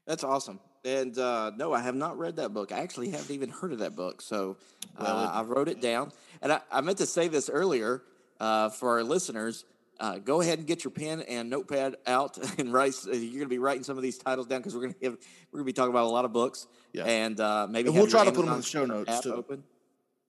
that's 0.07 0.25
awesome. 0.25 0.61
And 0.85 1.19
uh, 1.19 1.51
no, 1.57 1.73
I 1.73 1.81
have 1.81 1.97
not 1.97 2.17
read 2.17 2.37
that 2.37 2.55
book. 2.55 2.71
I 2.71 2.79
actually 2.79 3.11
haven't 3.11 3.35
even 3.35 3.51
heard 3.51 3.73
of 3.73 3.81
that 3.81 3.97
book. 3.97 4.23
So 4.23 4.57
uh, 4.97 5.31
I 5.33 5.43
wrote 5.43 5.69
it 5.69 5.81
down. 5.81 6.13
And 6.41 6.53
I, 6.53 6.61
I 6.71 6.81
meant 6.81 6.99
to 6.99 7.07
say 7.07 7.27
this 7.27 7.51
earlier 7.51 8.03
uh, 8.39 8.71
for 8.71 8.91
our 8.91 9.03
listeners. 9.03 9.65
Uh, 9.99 10.19
go 10.19 10.41
ahead 10.43 10.59
and 10.59 10.67
get 10.67 10.85
your 10.85 10.91
pen 10.91 11.23
and 11.23 11.51
notepad 11.51 11.97
out 12.07 12.39
and 12.59 12.73
write. 12.73 12.95
You're 13.05 13.15
going 13.15 13.41
to 13.41 13.47
be 13.47 13.59
writing 13.59 13.83
some 13.83 13.97
of 13.97 14.03
these 14.03 14.19
titles 14.19 14.47
down 14.47 14.61
because 14.61 14.75
we're 14.75 14.83
going 14.83 14.95
to 14.95 14.99
we're 15.01 15.59
going 15.59 15.63
to 15.63 15.65
be 15.65 15.73
talking 15.73 15.91
about 15.91 16.05
a 16.05 16.09
lot 16.09 16.25
of 16.25 16.33
books. 16.33 16.67
Yeah. 16.93 17.05
And 17.05 17.41
uh, 17.41 17.67
maybe 17.69 17.89
and 17.89 17.97
we'll 17.97 18.07
try 18.07 18.25
to 18.25 18.31
put 18.31 18.45
them 18.45 18.53
in 18.53 18.61
the 18.61 18.63
show 18.63 18.85
notes 18.85 19.21
too. 19.21 19.35
Open. 19.35 19.65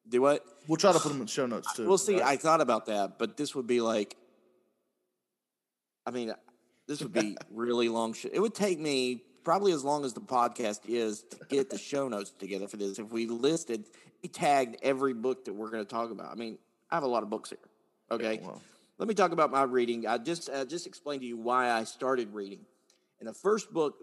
Do 0.10 0.22
what? 0.22 0.44
We'll 0.68 0.78
try 0.78 0.92
to 0.92 1.00
put 1.00 1.10
them 1.10 1.22
in 1.22 1.28
show 1.28 1.46
notes 1.46 1.74
too. 1.74 1.88
We'll 1.88 1.98
see. 1.98 2.16
Right? 2.16 2.24
I 2.24 2.38
thought 2.38 2.62
about 2.62 2.86
that, 2.88 3.18
but 3.20 3.38
this 3.38 3.56
would 3.56 3.68
be 3.68 3.82
like, 3.82 4.16
I 6.06 6.12
mean, 6.12 6.34
this 6.88 7.02
would 7.02 7.14
be 7.14 7.38
really 7.52 7.90
long. 7.90 8.14
Sh- 8.14 8.28
it 8.32 8.40
would 8.40 8.56
take 8.56 8.80
me 8.80 9.24
probably 9.44 9.72
as 9.72 9.84
long 9.84 10.04
as 10.04 10.14
the 10.14 10.22
podcast 10.22 10.82
is 10.88 11.24
to 11.24 11.38
get 11.50 11.70
the 11.70 11.78
show 11.78 12.08
notes 12.08 12.32
together 12.32 12.68
for 12.68 12.78
this. 12.78 13.00
If 13.00 13.12
we 13.12 13.28
listed, 13.28 13.86
we 14.22 14.30
tagged 14.30 14.78
every 14.84 15.14
book 15.14 15.46
that 15.46 15.54
we're 15.54 15.70
going 15.70 15.84
to 15.84 15.90
talk 15.90 16.12
about. 16.12 16.32
I 16.32 16.36
mean, 16.36 16.58
I 16.92 16.96
have 16.96 17.04
a 17.04 17.08
lot 17.08 17.24
of 17.24 17.30
books 17.30 17.50
here. 17.50 17.60
Okay. 18.12 18.36
Yeah, 18.36 18.48
well. 18.48 18.62
Let 18.98 19.08
me 19.08 19.14
talk 19.14 19.32
about 19.32 19.52
my 19.52 19.64
reading. 19.64 20.08
I 20.08 20.18
just 20.18 20.50
uh, 20.50 20.66
just 20.66 20.88
explained 20.88 21.22
to 21.22 21.28
you 21.28 21.38
why 21.38 21.70
I 21.72 21.84
started 21.84 22.34
reading. 22.34 22.62
And 23.20 23.30
the 23.30 23.34
first 23.34 23.72
book, 23.72 23.96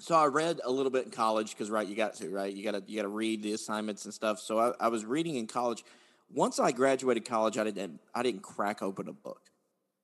so 0.00 0.16
I 0.16 0.26
read 0.26 0.60
a 0.64 0.70
little 0.70 0.90
bit 0.90 1.04
in 1.04 1.10
college 1.10 1.50
because 1.50 1.70
right, 1.70 1.86
you 1.86 1.94
got 1.94 2.14
to 2.14 2.28
right, 2.30 2.52
you 2.52 2.64
got 2.64 2.72
to 2.72 2.82
you 2.86 2.96
got 2.96 3.02
to 3.02 3.08
read 3.08 3.42
the 3.42 3.52
assignments 3.52 4.04
and 4.04 4.14
stuff. 4.14 4.40
So 4.40 4.58
I, 4.58 4.72
I 4.80 4.88
was 4.88 5.04
reading 5.04 5.36
in 5.36 5.46
college. 5.46 5.84
Once 6.32 6.58
I 6.58 6.72
graduated 6.72 7.24
college, 7.24 7.58
I 7.58 7.64
didn't 7.64 8.00
I 8.14 8.22
didn't 8.22 8.42
crack 8.42 8.82
open 8.82 9.08
a 9.08 9.12
book 9.12 9.42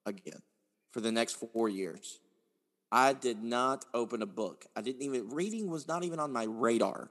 again 0.07 0.43
for 0.93 1.01
the 1.01 1.11
next 1.11 1.35
four 1.35 1.69
years. 1.69 2.21
I 2.93 3.13
did 3.13 3.43
not 3.43 3.85
open 3.95 4.23
a 4.23 4.27
book. 4.27 4.67
I 4.75 4.81
didn't 4.81 5.03
even 5.03 5.31
reading 5.31 5.71
was 5.71 5.87
not 5.87 6.05
even 6.05 6.19
on 6.19 6.33
my 6.33 6.45
radar. 6.45 7.11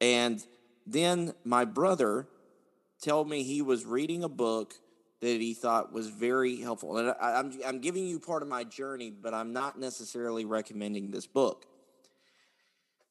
And 0.00 0.44
then 0.86 1.34
my 1.44 1.64
brother 1.64 2.28
told 3.02 3.28
me 3.28 3.42
he 3.42 3.62
was 3.62 3.84
reading 3.84 4.24
a 4.24 4.28
book 4.28 4.74
that 5.20 5.40
he 5.40 5.54
thought 5.54 5.92
was 5.92 6.08
very 6.08 6.60
helpful. 6.60 6.98
And 6.98 7.10
I, 7.20 7.34
I'm, 7.34 7.52
I'm 7.66 7.80
giving 7.80 8.06
you 8.06 8.20
part 8.20 8.42
of 8.42 8.48
my 8.48 8.62
journey, 8.62 9.10
but 9.10 9.34
I'm 9.34 9.52
not 9.52 9.78
necessarily 9.78 10.44
recommending 10.44 11.10
this 11.10 11.26
book. 11.26 11.66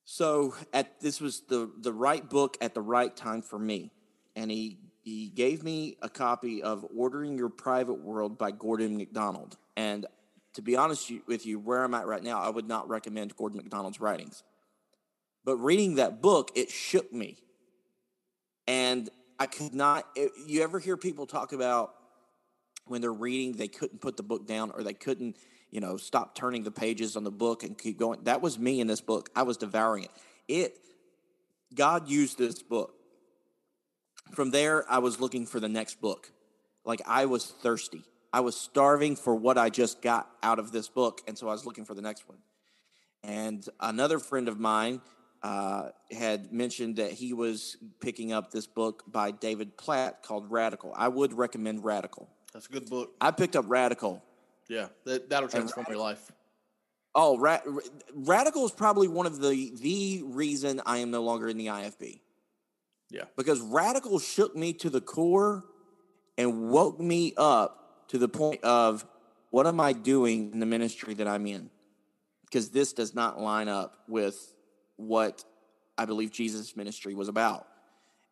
So 0.09 0.55
at 0.71 1.01
this 1.01 1.19
was 1.19 1.41
the 1.49 1.69
the 1.81 1.91
right 1.91 2.27
book 2.27 2.55
at 2.61 2.73
the 2.73 2.81
right 2.81 3.13
time 3.13 3.41
for 3.41 3.59
me, 3.59 3.91
and 4.37 4.49
he 4.49 4.79
he 5.03 5.27
gave 5.27 5.65
me 5.65 5.97
a 6.01 6.07
copy 6.07 6.63
of 6.63 6.85
Ordering 6.95 7.37
Your 7.37 7.49
Private 7.49 7.99
World 7.99 8.37
by 8.37 8.51
Gordon 8.51 8.95
MacDonald, 8.95 9.57
and 9.75 10.05
to 10.53 10.61
be 10.61 10.77
honest 10.77 11.11
with 11.27 11.45
you, 11.45 11.59
where 11.59 11.83
I'm 11.83 11.93
at 11.93 12.07
right 12.07 12.23
now, 12.23 12.39
I 12.39 12.47
would 12.47 12.69
not 12.69 12.87
recommend 12.87 13.35
Gordon 13.35 13.57
MacDonald's 13.57 13.99
writings. 13.99 14.43
But 15.43 15.57
reading 15.57 15.95
that 15.95 16.21
book, 16.21 16.51
it 16.55 16.69
shook 16.71 17.11
me, 17.11 17.35
and 18.65 19.09
I 19.37 19.45
could 19.45 19.75
not. 19.75 20.07
It, 20.15 20.31
you 20.45 20.63
ever 20.63 20.79
hear 20.79 20.95
people 20.95 21.25
talk 21.25 21.51
about 21.51 21.93
when 22.85 23.01
they're 23.01 23.11
reading, 23.11 23.57
they 23.57 23.67
couldn't 23.67 23.99
put 23.99 24.15
the 24.15 24.23
book 24.23 24.47
down 24.47 24.71
or 24.71 24.83
they 24.83 24.93
couldn't, 24.93 25.35
you 25.71 25.79
know, 25.79 25.97
stop 25.97 26.35
turning 26.35 26.63
the 26.63 26.71
pages 26.71 27.15
on 27.15 27.23
the 27.23 27.31
book 27.31 27.63
and 27.63 27.77
keep 27.77 27.97
going. 27.97 28.23
That 28.23 28.41
was 28.41 28.57
me 28.57 28.79
in 28.79 28.87
this 28.87 29.01
book. 29.01 29.29
I 29.35 29.43
was 29.43 29.57
devouring 29.57 30.03
it. 30.03 30.11
It, 30.47 30.77
God 31.73 32.09
used 32.09 32.37
this 32.37 32.61
book. 32.61 32.93
From 34.31 34.51
there, 34.51 34.89
I 34.89 34.99
was 34.99 35.19
looking 35.19 35.45
for 35.45 35.59
the 35.59 35.69
next 35.69 36.01
book. 36.01 36.31
Like 36.85 37.01
I 37.05 37.25
was 37.25 37.45
thirsty. 37.45 38.03
I 38.31 38.41
was 38.41 38.55
starving 38.59 39.15
for 39.15 39.35
what 39.35 39.57
I 39.57 39.69
just 39.69 40.01
got 40.01 40.29
out 40.43 40.59
of 40.59 40.71
this 40.71 40.89
book. 40.89 41.21
And 41.27 41.37
so 41.37 41.47
I 41.47 41.51
was 41.51 41.65
looking 41.65 41.85
for 41.85 41.93
the 41.93 42.01
next 42.01 42.27
one. 42.27 42.37
And 43.23 43.67
another 43.79 44.19
friend 44.19 44.47
of 44.47 44.59
mine 44.59 45.01
uh, 45.43 45.89
had 46.11 46.51
mentioned 46.51 46.97
that 46.97 47.11
he 47.11 47.33
was 47.33 47.77
picking 47.99 48.31
up 48.31 48.51
this 48.51 48.67
book 48.67 49.03
by 49.07 49.31
David 49.31 49.77
Platt 49.77 50.23
called 50.23 50.51
Radical. 50.51 50.93
I 50.95 51.07
would 51.07 51.33
recommend 51.33 51.83
Radical. 51.83 52.29
That's 52.53 52.67
a 52.67 52.71
good 52.71 52.89
book. 52.89 53.11
I 53.19 53.31
picked 53.31 53.55
up 53.55 53.65
Radical. 53.67 54.23
Yeah, 54.69 54.87
that, 55.05 55.29
that'll 55.29 55.49
transform 55.49 55.85
your 55.89 55.97
life. 55.97 56.31
Oh, 57.15 57.37
Ra- 57.37 57.61
Radical 58.13 58.65
is 58.65 58.71
probably 58.71 59.07
one 59.07 59.25
of 59.25 59.39
the 59.39 59.73
the 59.81 60.23
reason 60.25 60.81
I 60.85 60.99
am 60.99 61.11
no 61.11 61.23
longer 61.23 61.47
in 61.47 61.57
the 61.57 61.67
IFB. 61.67 62.19
Yeah, 63.09 63.23
because 63.35 63.61
Radical 63.61 64.19
shook 64.19 64.55
me 64.55 64.73
to 64.73 64.89
the 64.89 65.01
core 65.01 65.63
and 66.37 66.69
woke 66.69 66.99
me 66.99 67.33
up 67.37 68.07
to 68.09 68.17
the 68.17 68.27
point 68.27 68.63
of 68.63 69.05
what 69.49 69.65
am 69.65 69.79
I 69.79 69.93
doing 69.93 70.51
in 70.53 70.59
the 70.59 70.65
ministry 70.65 71.13
that 71.15 71.27
I'm 71.27 71.47
in? 71.47 71.69
Because 72.45 72.69
this 72.69 72.93
does 72.93 73.15
not 73.15 73.39
line 73.39 73.67
up 73.67 74.03
with 74.07 74.53
what 74.97 75.43
I 75.97 76.05
believe 76.05 76.31
Jesus' 76.31 76.75
ministry 76.75 77.13
was 77.13 77.27
about 77.27 77.67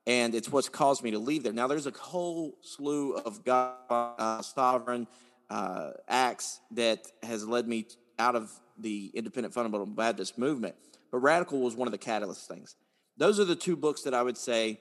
and 0.08 0.36
it's 0.36 0.52
what's 0.52 0.69
caused 0.69 1.04
me 1.04 1.12
to 1.12 1.19
leave 1.19 1.43
there. 1.43 1.54
Now, 1.54 1.67
there's 1.67 1.88
a 1.88 1.91
whole 1.91 2.58
slew 2.62 3.13
of 3.13 3.43
God 3.43 3.76
uh, 3.89 4.41
sovereign 4.41 5.08
uh, 5.49 5.91
acts 6.08 6.62
that 6.71 7.08
has 7.23 7.47
led 7.47 7.67
me 7.67 7.88
out 8.19 8.36
of 8.36 8.51
the 8.77 9.12
independent 9.13 9.53
fundamental 9.53 9.86
Baptist 9.86 10.38
movement, 10.38 10.75
but 11.12 11.19
radical 11.19 11.60
was 11.60 11.75
one 11.75 11.88
of 11.88 11.91
the 11.91 11.97
catalyst 11.97 12.47
things. 12.47 12.75
Those 13.17 13.39
are 13.39 13.45
the 13.45 13.55
two 13.55 13.75
books 13.75 14.01
that 14.03 14.13
I 14.13 14.21
would 14.21 14.38
say 14.38 14.79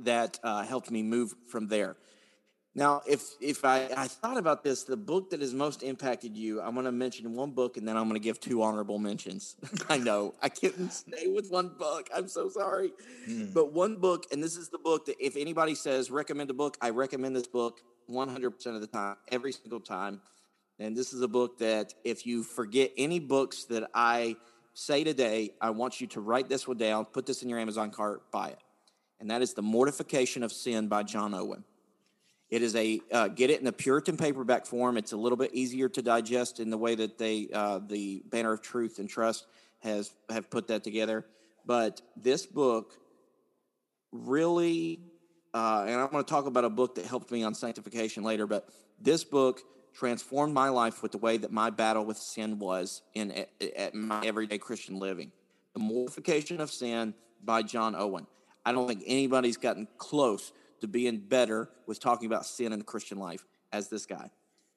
that 0.00 0.38
uh, 0.42 0.62
helped 0.62 0.90
me 0.90 1.02
move 1.02 1.34
from 1.48 1.68
there. 1.68 1.96
Now, 2.76 3.00
if 3.08 3.22
if 3.40 3.64
I, 3.64 3.88
I 3.96 4.06
thought 4.06 4.36
about 4.36 4.62
this, 4.62 4.82
the 4.82 4.98
book 4.98 5.30
that 5.30 5.40
has 5.40 5.54
most 5.54 5.82
impacted 5.82 6.36
you, 6.36 6.60
I'm 6.60 6.74
going 6.74 6.84
to 6.84 6.92
mention 6.92 7.32
one 7.32 7.52
book, 7.52 7.78
and 7.78 7.88
then 7.88 7.96
I'm 7.96 8.04
going 8.04 8.20
to 8.20 8.24
give 8.24 8.38
two 8.38 8.62
honorable 8.62 8.98
mentions. 8.98 9.56
I 9.88 9.96
know 9.96 10.34
I 10.42 10.50
couldn't 10.50 10.92
stay 11.04 11.26
with 11.26 11.48
one 11.48 11.70
book. 11.78 12.10
I'm 12.14 12.28
so 12.28 12.50
sorry, 12.50 12.92
mm. 13.26 13.54
but 13.54 13.72
one 13.72 13.96
book, 13.96 14.26
and 14.30 14.44
this 14.44 14.58
is 14.58 14.68
the 14.68 14.78
book 14.78 15.06
that 15.06 15.16
if 15.18 15.38
anybody 15.38 15.74
says 15.74 16.10
recommend 16.10 16.50
a 16.50 16.54
book, 16.54 16.76
I 16.82 16.90
recommend 16.90 17.34
this 17.34 17.46
book 17.46 17.80
100 18.06 18.50
percent 18.50 18.74
of 18.74 18.80
the 18.80 18.86
time, 18.86 19.16
every 19.30 19.52
single 19.52 19.80
time. 19.80 20.20
And 20.78 20.96
this 20.96 21.12
is 21.12 21.22
a 21.22 21.28
book 21.28 21.58
that 21.58 21.94
if 22.04 22.26
you 22.26 22.42
forget 22.42 22.92
any 22.98 23.18
books 23.18 23.64
that 23.64 23.88
I 23.94 24.36
say 24.74 25.04
today, 25.04 25.52
I 25.60 25.70
want 25.70 26.00
you 26.00 26.06
to 26.08 26.20
write 26.20 26.48
this 26.48 26.68
one 26.68 26.76
down, 26.76 27.06
put 27.06 27.24
this 27.24 27.42
in 27.42 27.48
your 27.48 27.58
Amazon 27.58 27.90
cart, 27.90 28.30
buy 28.30 28.48
it, 28.48 28.58
and 29.18 29.30
that 29.30 29.40
is 29.40 29.54
the 29.54 29.62
Mortification 29.62 30.42
of 30.42 30.52
Sin 30.52 30.88
by 30.88 31.02
John 31.02 31.32
Owen. 31.32 31.64
It 32.48 32.62
is 32.62 32.76
a 32.76 33.00
uh, 33.10 33.28
get 33.28 33.50
it 33.50 33.60
in 33.60 33.66
a 33.66 33.72
Puritan 33.72 34.16
paperback 34.16 34.66
form. 34.66 34.96
It's 34.96 35.12
a 35.12 35.16
little 35.16 35.38
bit 35.38 35.52
easier 35.52 35.88
to 35.88 36.02
digest 36.02 36.60
in 36.60 36.70
the 36.70 36.78
way 36.78 36.94
that 36.94 37.18
they 37.18 37.48
uh, 37.52 37.80
the 37.84 38.22
Banner 38.30 38.52
of 38.52 38.62
Truth 38.62 38.98
and 38.98 39.08
Trust 39.08 39.46
has 39.80 40.12
have 40.30 40.48
put 40.48 40.68
that 40.68 40.84
together. 40.84 41.26
But 41.64 42.02
this 42.16 42.46
book 42.46 42.92
really, 44.12 45.00
uh, 45.54 45.84
and 45.86 46.00
I'm 46.00 46.10
going 46.10 46.24
to 46.24 46.28
talk 46.28 46.46
about 46.46 46.64
a 46.64 46.70
book 46.70 46.96
that 46.96 47.06
helped 47.06 47.30
me 47.30 47.42
on 47.42 47.54
sanctification 47.54 48.22
later. 48.22 48.46
But 48.46 48.68
this 49.00 49.24
book 49.24 49.60
transformed 49.94 50.52
my 50.52 50.68
life 50.68 51.02
with 51.02 51.12
the 51.12 51.18
way 51.18 51.38
that 51.38 51.50
my 51.50 51.70
battle 51.70 52.04
with 52.04 52.18
sin 52.18 52.58
was 52.58 53.02
in 53.14 53.32
at, 53.32 53.48
at 53.76 53.94
my 53.94 54.24
everyday 54.24 54.58
Christian 54.58 54.98
living. 54.98 55.32
The 55.72 55.80
Mortification 55.80 56.60
of 56.60 56.70
Sin 56.70 57.14
by 57.42 57.62
John 57.62 57.94
Owen. 57.94 58.26
I 58.64 58.72
don't 58.72 58.88
think 58.88 59.02
anybody's 59.06 59.56
gotten 59.56 59.88
close 59.96 60.52
to 60.80 60.88
being 60.88 61.18
better 61.18 61.70
with 61.86 62.00
talking 62.00 62.26
about 62.26 62.44
sin 62.44 62.72
in 62.72 62.78
the 62.78 62.84
Christian 62.84 63.18
life 63.18 63.44
as 63.72 63.88
this 63.88 64.06
guy. 64.06 64.30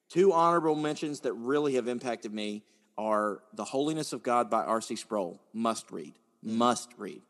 Two 0.08 0.32
honorable 0.32 0.74
mentions 0.74 1.20
that 1.20 1.34
really 1.34 1.74
have 1.74 1.88
impacted 1.88 2.32
me 2.32 2.64
are 2.96 3.42
The 3.54 3.64
Holiness 3.64 4.12
of 4.12 4.22
God 4.22 4.50
by 4.50 4.62
R.C. 4.64 4.96
Sproul. 4.96 5.40
Must 5.52 5.90
read. 5.90 6.14
Must 6.42 6.90
read. 6.96 7.22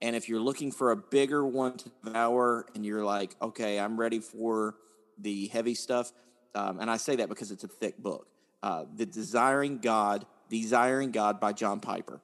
And 0.00 0.14
if 0.14 0.28
you're 0.28 0.40
looking 0.40 0.70
for 0.70 0.92
a 0.92 0.96
bigger 0.96 1.44
one 1.44 1.76
to 1.76 1.90
devour 2.04 2.66
and 2.74 2.86
you're 2.86 3.04
like, 3.04 3.34
okay, 3.42 3.80
I'm 3.80 3.98
ready 3.98 4.20
for 4.20 4.76
the 5.18 5.48
heavy 5.48 5.74
stuff, 5.74 6.12
um, 6.54 6.78
and 6.80 6.90
I 6.90 6.96
say 6.96 7.16
that 7.16 7.28
because 7.28 7.50
it's 7.50 7.64
a 7.64 7.68
thick 7.68 7.98
book, 7.98 8.28
uh, 8.62 8.84
The 8.94 9.06
Desiring 9.06 9.78
God, 9.78 10.24
Desiring 10.48 11.10
God 11.10 11.40
by 11.40 11.52
John 11.52 11.80
Piper. 11.80 12.20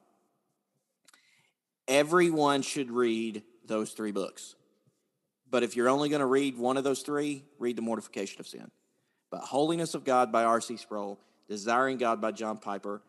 Everyone 1.87 2.61
should 2.61 2.89
read 2.91 3.43
those 3.65 3.91
three 3.91 4.11
books. 4.11 4.55
But 5.49 5.63
if 5.63 5.75
you're 5.75 5.89
only 5.89 6.09
going 6.09 6.21
to 6.21 6.25
read 6.25 6.57
one 6.57 6.77
of 6.77 6.83
those 6.83 7.01
three, 7.01 7.43
read 7.59 7.75
The 7.75 7.81
Mortification 7.81 8.39
of 8.39 8.47
Sin. 8.47 8.71
But 9.29 9.41
Holiness 9.41 9.93
of 9.93 10.03
God 10.03 10.31
by 10.31 10.43
R.C. 10.43 10.77
Sproul, 10.77 11.19
Desiring 11.47 11.97
God 11.97 12.21
by 12.21 12.31
John 12.31 12.57
Piper. 12.57 13.01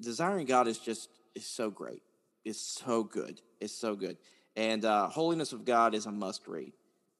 Desiring 0.00 0.46
God 0.46 0.68
is 0.68 0.78
just 0.78 1.10
is 1.34 1.46
so 1.46 1.70
great. 1.70 2.02
It's 2.46 2.60
so 2.60 3.02
good. 3.02 3.40
It's 3.60 3.74
so 3.74 3.96
good. 3.96 4.18
And 4.54 4.84
uh, 4.84 5.08
Holiness 5.08 5.52
of 5.52 5.64
God 5.64 5.96
is 5.96 6.06
a 6.06 6.12
must 6.12 6.46
read. 6.46 6.72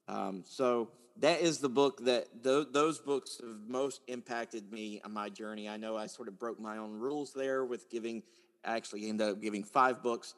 Um, 0.06 0.44
so 0.46 0.90
that 1.18 1.40
is 1.40 1.58
the 1.58 1.68
book 1.68 2.04
that 2.04 2.44
th- 2.44 2.68
those 2.70 3.00
books 3.00 3.40
have 3.40 3.68
most 3.68 4.02
impacted 4.06 4.70
me 4.70 5.00
on 5.04 5.12
my 5.12 5.28
journey. 5.28 5.68
I 5.68 5.78
know 5.78 5.96
I 5.96 6.06
sort 6.06 6.28
of 6.28 6.38
broke 6.38 6.60
my 6.60 6.78
own 6.78 6.92
rules 6.92 7.32
there 7.32 7.64
with 7.64 7.90
giving, 7.90 8.22
actually 8.64 9.08
ended 9.08 9.28
up 9.28 9.42
giving 9.42 9.64
five 9.64 10.00
books. 10.00 10.34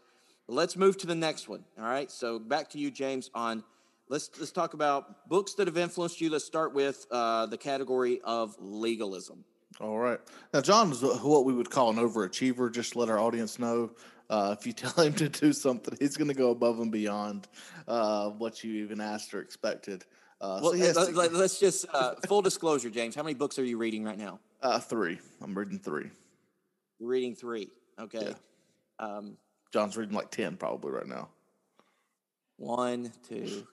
But 0.46 0.55
let's 0.55 0.74
move 0.74 0.96
to 0.98 1.07
the 1.07 1.14
next 1.14 1.51
one. 1.51 1.64
All 1.79 1.85
right. 1.85 2.11
So 2.11 2.38
back 2.38 2.70
to 2.70 2.79
you, 2.79 2.90
James, 2.90 3.31
on 3.35 3.64
let's 4.09 4.31
let's 4.38 4.53
talk 4.53 4.72
about 4.72 5.29
books 5.29 5.53
that 5.55 5.66
have 5.66 5.77
influenced 5.77 6.18
you. 6.18 6.31
Let's 6.31 6.46
start 6.46 6.72
with 6.72 7.07
uh, 7.11 7.44
the 7.44 7.59
category 7.59 8.22
of 8.24 8.57
legalism. 8.59 9.44
All 9.81 9.98
right. 9.98 10.18
Now, 10.53 10.61
John 10.61 10.90
is 10.90 11.03
what 11.03 11.44
we 11.44 11.53
would 11.53 11.70
call 11.70 11.90
an 11.90 11.96
overachiever. 11.96 12.72
Just 12.72 12.96
let 12.96 13.09
our 13.09 13.18
audience 13.18 13.59
know, 13.61 13.92
uh, 14.31 14.55
if 14.59 14.67
you 14.67 14.73
tell 14.85 15.05
him 15.05 15.12
to 15.14 15.29
do 15.29 15.53
something, 15.53 15.97
he's 15.99 16.17
going 16.17 16.29
to 16.29 16.35
go 16.35 16.51
above 16.51 16.81
and 16.81 16.93
beyond 16.93 17.49
uh, 17.87 18.31
what 18.31 18.62
you 18.64 18.85
even 18.85 19.01
asked 19.01 19.33
or 19.35 19.41
expected. 19.41 20.05
Uh, 20.41 20.61
Well, 20.62 20.73
so 20.73 20.77
yes, 20.79 20.97
let, 20.97 21.33
us 21.33 21.59
just 21.59 21.87
uh, 21.93 22.14
full 22.29 22.43
disclosure, 22.43 22.91
James. 22.91 23.14
How 23.14 23.23
many 23.23 23.35
books 23.35 23.59
are 23.59 23.64
you 23.64 23.79
reading 23.79 24.05
right 24.05 24.19
now? 24.19 24.38
uh, 24.62 24.79
three. 24.81 25.19
I'm 25.43 25.57
reading 25.57 25.79
three. 25.79 26.11
You're 26.99 27.09
reading 27.09 27.35
three. 27.35 27.71
Okay. 27.99 28.35
Yeah. 29.01 29.05
Um, 29.05 29.37
John's 29.73 29.97
reading 29.97 30.14
like 30.17 30.31
ten 30.31 30.57
probably 30.57 30.91
right 30.93 31.07
now. 31.07 31.29
one, 32.57 33.12
two, 33.29 33.67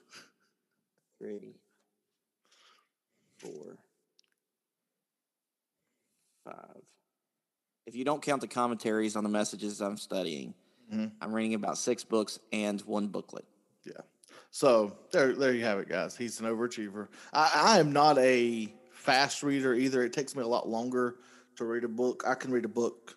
three, 1.18 1.54
four, 3.38 3.78
five. 6.44 6.82
If 7.86 7.94
you 7.94 8.04
don't 8.04 8.20
count 8.20 8.40
the 8.40 8.48
commentaries 8.48 9.16
on 9.16 9.22
the 9.22 9.30
messages 9.30 9.80
I'm 9.80 9.96
studying, 9.96 10.54
Mhm. 10.92 11.12
I'm 11.20 11.32
reading 11.32 11.54
about 11.54 11.78
six 11.78 12.04
books 12.04 12.38
and 12.52 12.80
one 12.82 13.08
booklet. 13.08 13.44
Yeah. 13.84 14.00
So 14.50 14.96
there, 15.12 15.32
there 15.34 15.52
you 15.52 15.64
have 15.64 15.78
it, 15.78 15.88
guys. 15.88 16.16
He's 16.16 16.40
an 16.40 16.46
overachiever. 16.46 17.08
I, 17.32 17.50
I 17.54 17.78
am 17.78 17.92
not 17.92 18.18
a 18.18 18.72
fast 18.92 19.42
reader 19.42 19.74
either. 19.74 20.02
It 20.02 20.12
takes 20.12 20.34
me 20.34 20.42
a 20.42 20.46
lot 20.46 20.68
longer 20.68 21.16
to 21.56 21.64
read 21.64 21.84
a 21.84 21.88
book. 21.88 22.24
I 22.26 22.34
can 22.34 22.50
read 22.50 22.64
a 22.64 22.68
book, 22.68 23.16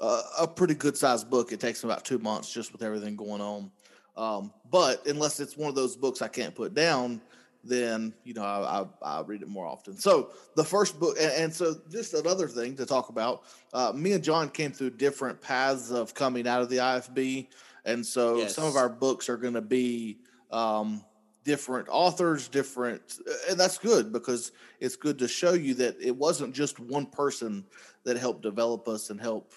uh, 0.00 0.22
a 0.38 0.48
pretty 0.48 0.74
good 0.74 0.96
sized 0.96 1.28
book. 1.30 1.52
It 1.52 1.60
takes 1.60 1.82
me 1.84 1.90
about 1.90 2.04
two 2.04 2.18
months 2.18 2.50
just 2.52 2.72
with 2.72 2.82
everything 2.82 3.16
going 3.16 3.40
on. 3.40 3.70
Um, 4.16 4.52
but 4.70 5.06
unless 5.06 5.40
it's 5.40 5.56
one 5.56 5.68
of 5.68 5.74
those 5.74 5.94
books 5.96 6.22
I 6.22 6.28
can't 6.28 6.54
put 6.54 6.72
down, 6.74 7.20
then 7.68 8.14
you 8.24 8.34
know 8.34 8.42
I, 8.42 8.86
I, 9.02 9.18
I 9.18 9.22
read 9.22 9.42
it 9.42 9.48
more 9.48 9.66
often. 9.66 9.96
So 9.96 10.30
the 10.54 10.64
first 10.64 10.98
book, 10.98 11.16
and, 11.20 11.32
and 11.32 11.54
so 11.54 11.76
just 11.90 12.14
another 12.14 12.48
thing 12.48 12.76
to 12.76 12.86
talk 12.86 13.08
about. 13.08 13.44
Uh, 13.72 13.92
me 13.94 14.12
and 14.12 14.22
John 14.24 14.48
came 14.48 14.72
through 14.72 14.90
different 14.90 15.40
paths 15.40 15.90
of 15.90 16.14
coming 16.14 16.46
out 16.46 16.62
of 16.62 16.68
the 16.68 16.78
IFB, 16.78 17.48
and 17.84 18.04
so 18.04 18.38
Yes. 18.38 18.54
some 18.54 18.64
of 18.64 18.76
our 18.76 18.88
books 18.88 19.28
are 19.28 19.36
going 19.36 19.54
to 19.54 19.60
be 19.60 20.18
um, 20.50 21.04
different 21.44 21.88
authors, 21.90 22.48
different, 22.48 23.18
and 23.48 23.58
that's 23.58 23.78
good 23.78 24.12
because 24.12 24.52
it's 24.80 24.96
good 24.96 25.18
to 25.18 25.28
show 25.28 25.52
you 25.52 25.74
that 25.74 25.96
it 26.00 26.14
wasn't 26.16 26.54
just 26.54 26.80
one 26.80 27.06
person 27.06 27.64
that 28.04 28.16
helped 28.16 28.42
develop 28.42 28.88
us 28.88 29.10
and 29.10 29.20
help 29.20 29.52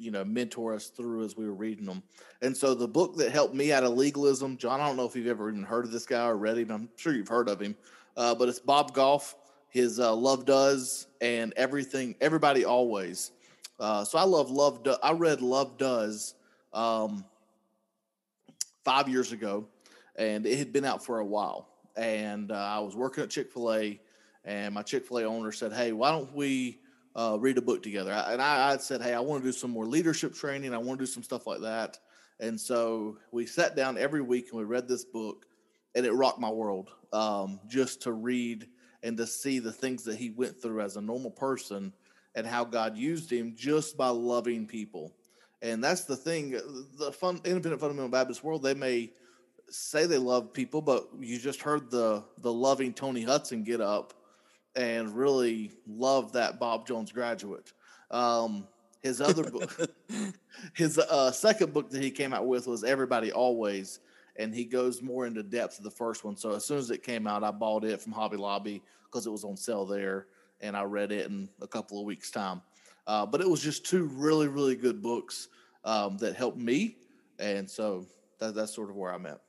you 0.00 0.10
know 0.10 0.24
mentor 0.24 0.74
us 0.74 0.88
through 0.88 1.24
as 1.24 1.36
we 1.36 1.44
were 1.46 1.54
reading 1.54 1.84
them. 1.84 2.02
And 2.42 2.56
so 2.56 2.74
the 2.74 2.88
book 2.88 3.16
that 3.16 3.30
helped 3.30 3.54
me 3.54 3.72
out 3.72 3.84
of 3.84 3.92
legalism, 3.92 4.56
John, 4.56 4.80
I 4.80 4.86
don't 4.86 4.96
know 4.96 5.04
if 5.04 5.14
you've 5.14 5.26
ever 5.26 5.50
even 5.50 5.62
heard 5.62 5.84
of 5.84 5.92
this 5.92 6.06
guy 6.06 6.26
or 6.26 6.36
read 6.36 6.56
him. 6.56 6.70
I'm 6.70 6.88
sure 6.96 7.12
you've 7.12 7.28
heard 7.28 7.48
of 7.48 7.60
him, 7.60 7.76
uh, 8.16 8.34
but 8.34 8.48
it's 8.48 8.58
Bob 8.58 8.94
Goff. 8.94 9.36
His 9.70 10.00
uh, 10.00 10.14
Love 10.14 10.44
Does 10.44 11.06
and 11.20 11.54
everything, 11.56 12.16
everybody 12.20 12.64
always. 12.64 13.30
Uh, 13.78 14.04
so 14.04 14.18
I 14.18 14.24
love 14.24 14.50
Love. 14.50 14.82
Do- 14.82 14.96
I 15.02 15.12
read 15.12 15.40
Love 15.40 15.78
Does 15.78 16.34
um, 16.72 17.24
five 18.84 19.08
years 19.08 19.32
ago, 19.32 19.66
and 20.16 20.44
it 20.44 20.58
had 20.58 20.72
been 20.72 20.84
out 20.84 21.04
for 21.04 21.20
a 21.20 21.24
while. 21.24 21.68
And 21.96 22.50
uh, 22.50 22.56
I 22.56 22.80
was 22.80 22.96
working 22.96 23.22
at 23.22 23.30
Chick 23.30 23.52
Fil 23.52 23.72
A, 23.72 24.00
and 24.44 24.74
my 24.74 24.82
Chick 24.82 25.06
Fil 25.06 25.18
A 25.18 25.24
owner 25.24 25.52
said, 25.52 25.72
"Hey, 25.72 25.92
why 25.92 26.10
don't 26.10 26.34
we 26.34 26.79
uh, 27.16 27.36
read 27.40 27.58
a 27.58 27.62
book 27.62 27.82
together?" 27.82 28.12
I- 28.12 28.32
And 28.32 28.42
I, 28.42 28.72
I 28.72 28.76
said, 28.78 29.02
"Hey, 29.02 29.14
I 29.14 29.20
want 29.20 29.42
to 29.42 29.48
do 29.48 29.52
some 29.52 29.70
more 29.70 29.86
leadership 29.86 30.34
training. 30.34 30.74
I 30.74 30.78
want 30.78 30.98
to 30.98 31.06
do 31.06 31.10
some 31.10 31.22
stuff 31.22 31.46
like 31.46 31.60
that." 31.60 31.98
And 32.40 32.58
so 32.58 33.18
we 33.32 33.46
sat 33.46 33.76
down 33.76 33.98
every 33.98 34.22
week 34.22 34.48
and 34.50 34.58
we 34.58 34.64
read 34.64 34.88
this 34.88 35.04
book, 35.04 35.46
and 35.94 36.06
it 36.06 36.12
rocked 36.12 36.40
my 36.40 36.50
world. 36.50 36.90
Um, 37.12 37.60
just 37.66 38.02
to 38.02 38.12
read 38.12 38.68
and 39.02 39.16
to 39.16 39.26
see 39.26 39.58
the 39.58 39.72
things 39.72 40.04
that 40.04 40.16
he 40.16 40.30
went 40.30 40.60
through 40.60 40.80
as 40.80 40.96
a 40.96 41.00
normal 41.00 41.30
person, 41.30 41.92
and 42.34 42.46
how 42.46 42.64
God 42.64 42.96
used 42.96 43.30
him 43.30 43.54
just 43.56 43.96
by 43.96 44.08
loving 44.08 44.66
people. 44.66 45.12
And 45.62 45.82
that's 45.82 46.04
the 46.04 46.16
thing. 46.16 46.52
The 46.98 47.12
fun, 47.12 47.40
independent 47.44 47.80
fundamental 47.80 48.08
Baptist 48.08 48.44
world, 48.44 48.62
they 48.62 48.74
may 48.74 49.12
say 49.68 50.06
they 50.06 50.18
love 50.18 50.52
people, 50.52 50.80
but 50.80 51.08
you 51.18 51.38
just 51.38 51.60
heard 51.62 51.90
the 51.90 52.24
the 52.38 52.52
loving 52.52 52.92
Tony 52.92 53.24
Hutson 53.24 53.64
get 53.64 53.80
up 53.80 54.14
and 54.76 55.14
really 55.14 55.72
love 55.86 56.32
that 56.32 56.58
Bob 56.58 56.86
Jones 56.86 57.12
graduate. 57.12 57.72
Um, 58.10 58.66
his 59.02 59.20
other 59.20 59.50
book, 59.50 59.90
his 60.74 60.98
uh, 60.98 61.32
second 61.32 61.72
book 61.72 61.90
that 61.90 62.02
he 62.02 62.10
came 62.10 62.34
out 62.34 62.46
with 62.46 62.66
was 62.66 62.84
Everybody 62.84 63.32
Always, 63.32 64.00
and 64.36 64.54
he 64.54 64.64
goes 64.64 65.02
more 65.02 65.26
into 65.26 65.42
depth 65.42 65.78
of 65.78 65.84
the 65.84 65.90
first 65.90 66.24
one. 66.24 66.36
So 66.36 66.52
as 66.54 66.64
soon 66.64 66.78
as 66.78 66.90
it 66.90 67.02
came 67.02 67.26
out, 67.26 67.42
I 67.42 67.50
bought 67.50 67.84
it 67.84 68.00
from 68.00 68.12
Hobby 68.12 68.36
Lobby 68.36 68.82
because 69.04 69.26
it 69.26 69.30
was 69.30 69.44
on 69.44 69.56
sale 69.56 69.86
there, 69.86 70.26
and 70.60 70.76
I 70.76 70.82
read 70.82 71.12
it 71.12 71.26
in 71.26 71.48
a 71.60 71.66
couple 71.66 71.98
of 71.98 72.06
weeks' 72.06 72.30
time. 72.30 72.62
Uh, 73.06 73.26
but 73.26 73.40
it 73.40 73.48
was 73.48 73.62
just 73.62 73.86
two 73.86 74.04
really, 74.14 74.48
really 74.48 74.76
good 74.76 75.02
books 75.02 75.48
um, 75.84 76.18
that 76.18 76.36
helped 76.36 76.58
me, 76.58 76.96
and 77.38 77.68
so 77.68 78.06
that, 78.38 78.54
that's 78.54 78.74
sort 78.74 78.90
of 78.90 78.96
where 78.96 79.12
I'm 79.12 79.26
at. 79.26 79.40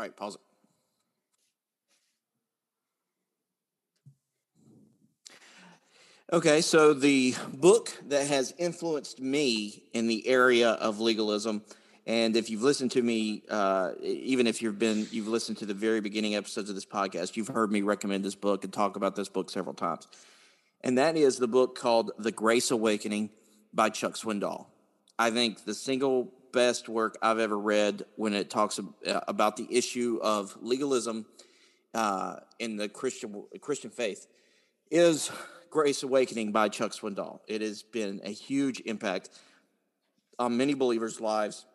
All 0.00 0.04
right, 0.04 0.16
pause 0.16 0.36
it. 0.36 0.40
Okay, 6.32 6.62
so 6.62 6.94
the 6.94 7.34
book 7.52 7.92
that 8.08 8.26
has 8.26 8.54
influenced 8.56 9.20
me 9.20 9.82
in 9.92 10.06
the 10.06 10.26
area 10.26 10.70
of 10.70 11.00
legalism, 11.00 11.62
and 12.06 12.34
if 12.34 12.48
you've 12.48 12.62
listened 12.62 12.92
to 12.92 13.02
me, 13.02 13.42
uh, 13.50 13.90
even 14.02 14.46
if 14.46 14.62
you've 14.62 14.78
been 14.78 15.06
you've 15.10 15.28
listened 15.28 15.58
to 15.58 15.66
the 15.66 15.74
very 15.74 16.00
beginning 16.00 16.34
episodes 16.34 16.70
of 16.70 16.74
this 16.76 16.86
podcast, 16.86 17.36
you've 17.36 17.48
heard 17.48 17.70
me 17.70 17.82
recommend 17.82 18.24
this 18.24 18.34
book 18.34 18.64
and 18.64 18.72
talk 18.72 18.96
about 18.96 19.16
this 19.16 19.28
book 19.28 19.50
several 19.50 19.74
times, 19.74 20.08
and 20.80 20.96
that 20.96 21.18
is 21.18 21.36
the 21.36 21.46
book 21.46 21.76
called 21.76 22.12
"The 22.18 22.32
Grace 22.32 22.70
Awakening" 22.70 23.28
by 23.74 23.90
Chuck 23.90 24.14
Swindoll. 24.14 24.64
I 25.18 25.30
think 25.30 25.66
the 25.66 25.74
single 25.74 26.32
best 26.52 26.88
work 26.88 27.16
I've 27.22 27.38
ever 27.38 27.58
read 27.58 28.04
when 28.16 28.34
it 28.34 28.50
talks 28.50 28.78
uh, 28.78 29.20
about 29.28 29.56
the 29.56 29.66
issue 29.70 30.18
of 30.22 30.56
legalism 30.60 31.26
uh, 31.94 32.36
in 32.58 32.76
the 32.76 32.88
Christian 32.88 33.44
Christian 33.60 33.90
faith 33.90 34.26
is 34.90 35.30
Grace 35.70 36.02
Awakening 36.02 36.52
by 36.52 36.68
Chuck 36.68 36.92
Swindoll. 36.92 37.40
It 37.46 37.60
has 37.62 37.82
been 37.82 38.20
a 38.24 38.30
huge 38.30 38.80
impact 38.86 39.30
on 40.38 40.56
many 40.56 40.74
believers' 40.74 41.20
lives. 41.20 41.66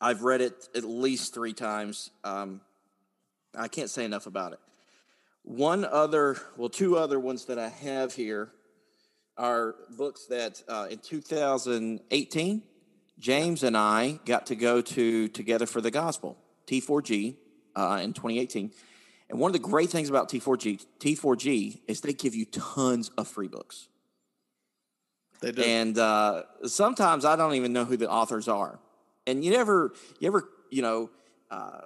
I've 0.00 0.22
read 0.22 0.40
it 0.40 0.68
at 0.74 0.84
least 0.84 1.32
three 1.34 1.52
times. 1.52 2.10
Um, 2.24 2.60
I 3.56 3.68
can't 3.68 3.90
say 3.90 4.04
enough 4.04 4.26
about 4.26 4.52
it. 4.52 4.60
One 5.42 5.84
other, 5.84 6.36
well, 6.56 6.68
two 6.68 6.96
other 6.96 7.18
ones 7.18 7.46
that 7.46 7.58
I 7.58 7.68
have 7.68 8.14
here 8.14 8.52
are 9.36 9.74
books 9.96 10.26
that 10.26 10.62
uh, 10.68 10.88
in 10.90 10.98
2018, 10.98 12.62
James 13.20 13.62
and 13.62 13.76
I 13.76 14.18
got 14.24 14.46
to 14.46 14.56
go 14.56 14.80
to 14.80 15.28
Together 15.28 15.66
for 15.66 15.80
the 15.80 15.90
Gospel, 15.90 16.38
T4G, 16.66 17.36
uh, 17.76 18.00
in 18.02 18.14
2018. 18.14 18.72
And 19.28 19.38
one 19.38 19.50
of 19.50 19.52
the 19.52 19.58
great 19.58 19.90
things 19.90 20.08
about 20.08 20.30
T4G, 20.30 20.84
T4G 20.98 21.82
is 21.86 22.00
they 22.00 22.14
give 22.14 22.34
you 22.34 22.46
tons 22.46 23.10
of 23.18 23.28
free 23.28 23.46
books. 23.46 23.88
They 25.40 25.52
do. 25.52 25.62
And 25.62 25.98
uh, 25.98 26.42
sometimes 26.64 27.24
I 27.24 27.36
don't 27.36 27.54
even 27.54 27.72
know 27.72 27.84
who 27.84 27.96
the 27.96 28.10
authors 28.10 28.48
are. 28.48 28.80
And 29.26 29.44
you 29.44 29.52
never, 29.52 29.92
you 30.18 30.26
ever, 30.26 30.48
you 30.70 30.82
know, 30.82 31.10
uh, 31.50 31.82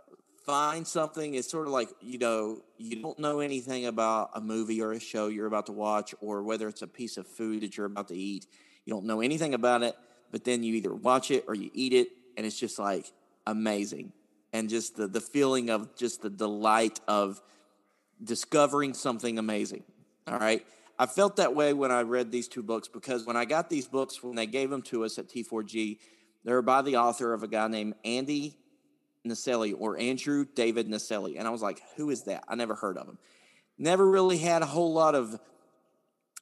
find 0.47 0.87
something. 0.87 1.35
It's 1.35 1.51
sort 1.51 1.67
of 1.67 1.73
like 1.73 1.89
you 2.01 2.19
know, 2.19 2.63
you 2.79 3.03
don't 3.03 3.19
know 3.19 3.41
anything 3.41 3.87
about 3.87 4.31
a 4.35 4.41
movie 4.41 4.81
or 4.81 4.93
a 4.93 5.01
show 5.01 5.29
you're 5.29 5.47
about 5.47 5.67
to 5.67 5.73
watch, 5.73 6.15
or 6.21 6.43
whether 6.43 6.69
it's 6.69 6.83
a 6.83 6.87
piece 6.87 7.17
of 7.17 7.27
food 7.27 7.63
that 7.63 7.77
you're 7.77 7.87
about 7.87 8.09
to 8.09 8.17
eat. 8.17 8.47
You 8.85 8.93
don't 8.93 9.05
know 9.05 9.21
anything 9.21 9.55
about 9.55 9.83
it, 9.83 9.95
but 10.35 10.43
then 10.43 10.65
you 10.65 10.75
either 10.75 10.93
watch 10.93 11.31
it 11.31 11.45
or 11.47 11.55
you 11.55 11.71
eat 11.75 11.93
it, 11.93 12.09
and 12.37 12.45
it's 12.45 12.59
just 12.59 12.77
like 12.77 13.07
amazing. 13.47 14.13
And 14.53 14.69
just 14.69 14.97
the 14.97 15.07
the 15.07 15.21
feeling 15.21 15.71
of 15.71 15.95
just 15.95 16.23
the 16.23 16.29
delight 16.29 16.99
of 17.07 17.41
discovering 18.21 18.95
something 18.95 19.39
amazing. 19.39 19.85
All 20.27 20.41
right. 20.41 20.67
I 20.99 21.07
felt 21.07 21.37
that 21.37 21.55
way 21.55 21.73
when 21.73 21.93
I 21.93 22.01
read 22.01 22.33
these 22.33 22.49
two 22.49 22.65
books 22.65 22.89
because 22.89 23.25
when 23.25 23.37
I 23.37 23.45
got 23.45 23.71
these 23.71 23.87
books, 23.87 24.25
when 24.25 24.35
they 24.35 24.47
gave 24.47 24.71
them 24.71 24.83
to 24.83 25.05
us 25.05 25.21
at 25.21 25.29
T4G, 25.29 25.99
they 26.45 26.53
were 26.53 26.63
by 26.63 26.83
the 26.83 26.97
author 26.97 27.33
of 27.33 27.45
a 27.45 27.49
guy 27.49 27.69
named 27.69 27.95
Andy 28.05 28.59
Naselli 29.25 29.73
or 29.79 29.97
Andrew 30.01 30.45
David 30.53 30.89
Naselli. 30.89 31.39
And 31.39 31.47
I 31.47 31.53
was 31.53 31.63
like, 31.63 31.81
who 31.95 32.11
is 32.11 32.25
that? 32.25 32.43
I 32.49 32.57
never 32.57 32.75
heard 32.75 32.99
of 32.99 33.07
him. 33.07 33.19
Never 33.79 34.05
really 34.05 34.39
had 34.39 34.63
a 34.63 34.67
whole 34.67 34.93
lot 34.93 35.15
of 35.15 35.39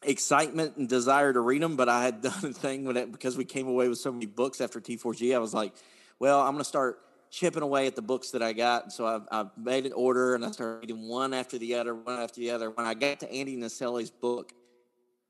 excitement 0.04 0.76
and 0.76 0.88
desire 0.88 1.32
to 1.32 1.40
read 1.40 1.62
them, 1.62 1.76
but 1.76 1.88
I 1.88 2.04
had 2.04 2.20
done 2.22 2.44
a 2.44 2.52
thing 2.52 2.84
with 2.84 2.96
it 2.96 3.12
because 3.12 3.36
we 3.36 3.44
came 3.44 3.68
away 3.68 3.88
with 3.88 3.98
so 3.98 4.12
many 4.12 4.26
books 4.26 4.60
after 4.60 4.80
T4G. 4.80 5.34
I 5.34 5.38
was 5.38 5.54
like, 5.54 5.72
well, 6.18 6.40
I'm 6.40 6.52
going 6.52 6.58
to 6.58 6.64
start 6.64 7.00
chipping 7.30 7.62
away 7.62 7.86
at 7.86 7.96
the 7.96 8.02
books 8.02 8.30
that 8.32 8.42
I 8.42 8.52
got. 8.52 8.84
And 8.84 8.92
so 8.92 9.06
I've, 9.06 9.22
I've, 9.30 9.50
made 9.56 9.86
an 9.86 9.92
order 9.94 10.34
and 10.34 10.44
I 10.44 10.50
started 10.50 10.80
reading 10.80 11.08
one 11.08 11.32
after 11.32 11.56
the 11.56 11.76
other, 11.76 11.94
one 11.94 12.20
after 12.20 12.40
the 12.40 12.50
other. 12.50 12.70
When 12.70 12.86
I 12.86 12.92
got 12.92 13.20
to 13.20 13.32
Andy 13.32 13.56
Naselli's 13.56 14.10
book, 14.10 14.52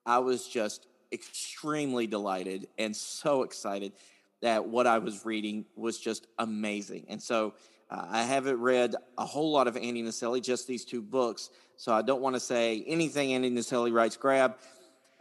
I 0.05 0.19
was 0.19 0.49
just 0.49 0.89
extremely 1.13 2.09
delighted 2.09 2.67
and 2.77 2.97
so 2.97 3.45
excited 3.45 3.93
that 4.41 4.67
what 4.67 4.89
I 4.89 4.99
was 4.99 5.25
reading 5.25 5.65
was 5.77 5.99
just 5.99 6.27
amazing. 6.39 7.07
And 7.09 7.23
so 7.23 7.55
uh, 7.89 8.05
I 8.11 8.23
haven't 8.25 8.61
read 8.61 8.97
a 9.17 9.25
whole 9.25 9.53
lot 9.53 9.69
of 9.69 9.77
Andy 9.77 10.03
Naselli, 10.03 10.43
just 10.43 10.67
these 10.67 10.85
two 10.85 11.03
books. 11.03 11.51
So 11.83 11.93
I 11.93 12.03
don't 12.03 12.23
want 12.23 12.37
to 12.37 12.41
say 12.41 12.85
anything 12.87 13.33
Andy 13.33 13.51
Naselli 13.51 13.93
writes 13.93 14.17
grab. 14.17 14.55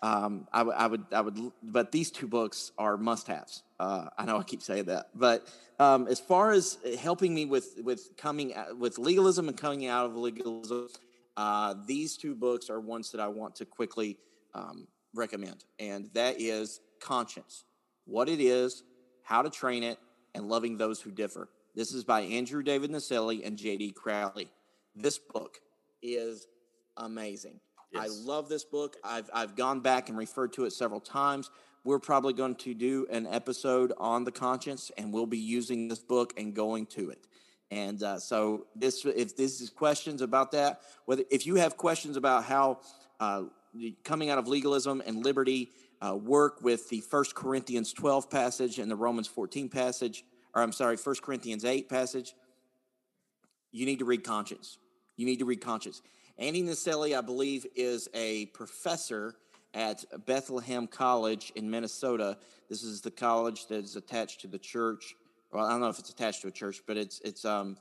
Um, 0.04 0.47
I, 0.54 0.60
w- 0.60 0.78
I 0.78 0.86
would, 0.86 1.06
I 1.12 1.21
would, 1.21 1.52
but 1.63 1.91
these 1.91 2.12
two 2.12 2.28
books 2.28 2.71
are 2.78 2.97
must-haves. 2.97 3.63
Uh, 3.80 4.10
I 4.15 4.26
know 4.26 4.38
I 4.38 4.43
keep 4.43 4.62
saying 4.62 4.86
that, 4.86 5.08
but 5.15 5.47
um, 5.80 6.08
as 6.08 6.19
far 6.19 6.52
as 6.52 6.78
helping 7.00 7.34
me 7.34 7.45
with 7.45 7.80
with 7.84 8.15
coming 8.15 8.54
with 8.78 9.00
legalism 9.00 9.47
and 9.47 9.58
coming 9.58 9.88
out 9.88 10.06
of 10.06 10.15
legalism, 10.15 10.89
uh, 11.36 11.74
these 11.88 12.15
two 12.15 12.36
books 12.36 12.69
are 12.69 12.80
ones 12.80 13.12
that 13.13 13.21
I 13.21 13.28
want 13.28 13.56
to 13.56 13.65
quickly 13.65 14.19
um, 14.54 14.88
recommend, 15.15 15.65
and 15.80 16.12
that 16.13 16.39
is 16.39 16.80
Conscience: 17.02 17.65
What 18.06 18.30
It 18.30 18.39
Is, 18.39 18.84
How 19.24 19.41
to 19.41 19.50
Train 19.50 19.82
It, 19.82 19.97
and 20.36 20.47
Loving 20.47 20.78
Those 20.78 21.02
Who 21.02 21.10
Differ. 21.10 21.50
This 21.74 21.91
is 21.91 22.04
by 22.04 22.21
Andrew 22.21 22.62
David 22.62 22.91
Naselli 22.91 23.43
and 23.43 23.58
J.D. 23.58 23.93
Crowley. 23.93 24.52
This 24.93 25.17
book 25.17 25.58
is 26.04 26.47
amazing. 26.97 27.60
I 27.97 28.08
love 28.08 28.47
this 28.47 28.63
book. 28.63 28.95
I've 29.04 29.30
I've 29.34 29.56
gone 29.56 29.82
back 29.82 30.10
and 30.10 30.17
referred 30.17 30.54
to 30.54 30.65
it 30.65 30.71
several 30.71 31.01
times. 31.01 31.49
We're 31.84 31.99
probably 31.99 32.34
going 32.34 32.56
to 32.56 32.73
do 32.73 33.08
an 33.10 33.25
episode 33.27 33.91
on 33.97 34.23
the 34.23 34.32
conscience, 34.32 34.91
and 34.97 35.12
we'll 35.12 35.25
be 35.25 35.39
using 35.39 35.88
this 35.88 35.99
book 35.99 36.34
and 36.38 36.54
going 36.54 36.86
to 36.88 37.10
it. 37.10 37.25
And 37.71 38.01
uh, 38.04 38.19
so, 38.19 38.67
this 38.75 39.04
if 39.06 39.36
this 39.36 39.62
is 39.62 39.69
questions 39.69 40.21
about 40.21 40.51
that, 40.51 40.82
whether 41.06 41.23
if 41.32 41.45
you 41.45 41.56
have 41.56 41.77
questions 41.77 42.17
about 42.17 42.43
how 42.43 42.80
uh, 43.19 43.43
coming 44.04 44.30
out 44.30 44.38
of 44.38 44.47
legalism 44.47 45.01
and 45.06 45.23
liberty 45.23 45.69
uh, 46.01 46.15
work 46.15 46.62
with 46.62 46.89
the 46.89 47.01
First 47.01 47.36
Corinthians 47.36 47.93
12 47.93 48.30
passage 48.30 48.80
and 48.80 48.89
the 48.89 48.95
Romans 48.95 49.27
14 49.27 49.69
passage, 49.69 50.23
or 50.54 50.62
I'm 50.62 50.71
sorry, 50.71 50.97
First 50.97 51.21
Corinthians 51.21 51.63
8 51.63 51.88
passage, 51.89 52.34
you 53.71 53.86
need 53.86 53.99
to 53.99 54.06
read 54.06 54.23
conscience. 54.23 54.77
You 55.15 55.25
need 55.25 55.39
to 55.39 55.45
read 55.45 55.62
conscience. 55.62 56.01
Andy 56.38 56.63
Naselli, 56.63 57.17
I 57.17 57.22
believe, 57.22 57.65
is 57.76 58.08
a 58.13 58.48
professor 58.48 59.36
at 59.74 60.04
Bethlehem 60.26 60.88
College 60.88 61.52
in 61.56 61.70
Minnesota. 61.70 62.38
This 62.70 62.84
is 62.84 63.02
the 63.02 63.12
college 63.12 63.67
that 63.67 63.84
is 63.84 63.96
attached 63.96 64.41
to 64.41 64.48
the 64.48 64.60
church. 64.60 65.15
Well, 65.52 65.65
I 65.65 65.72
don't 65.72 65.82
know 65.82 65.89
if 65.89 66.00
it's 66.00 66.10
attached 66.10 66.41
to 66.41 66.48
a 66.48 66.52
church, 66.52 66.82
but 66.88 66.98
it's 66.98 67.20
it's 67.22 67.46
um 67.46 67.78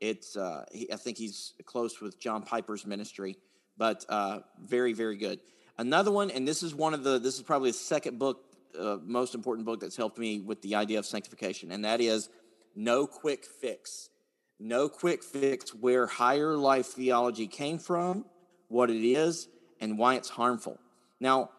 it's 0.00 0.36
uh, 0.36 0.64
he, 0.72 0.92
I 0.92 0.96
think 0.96 1.18
he's 1.18 1.54
close 1.64 2.00
with 2.00 2.18
John 2.20 2.42
Piper's 2.42 2.86
ministry, 2.86 3.36
but 3.76 4.04
uh, 4.08 4.40
very 4.60 4.92
very 4.92 5.16
good. 5.16 5.40
Another 5.76 6.10
one, 6.10 6.30
and 6.30 6.46
this 6.46 6.62
is 6.62 6.74
one 6.74 6.94
of 6.94 7.04
the 7.04 7.18
this 7.18 7.36
is 7.36 7.42
probably 7.42 7.70
the 7.70 7.76
second 7.76 8.18
book, 8.18 8.44
uh, 8.78 8.98
most 9.04 9.34
important 9.34 9.66
book 9.66 9.80
that's 9.80 9.96
helped 9.96 10.18
me 10.18 10.40
with 10.40 10.62
the 10.62 10.76
idea 10.76 10.98
of 10.98 11.06
sanctification, 11.06 11.72
and 11.72 11.84
that 11.84 12.00
is 12.00 12.28
No 12.76 13.06
Quick 13.06 13.44
Fix. 13.44 14.10
No 14.60 14.88
quick 14.88 15.22
fix 15.22 15.74
where 15.74 16.06
higher 16.06 16.56
life 16.56 16.86
theology 16.86 17.46
came 17.46 17.78
from, 17.78 18.24
what 18.68 18.90
it 18.90 19.04
is, 19.04 19.48
and 19.80 19.96
why 19.96 20.16
it's 20.16 20.28
harmful. 20.28 20.78
Now, 21.20 21.50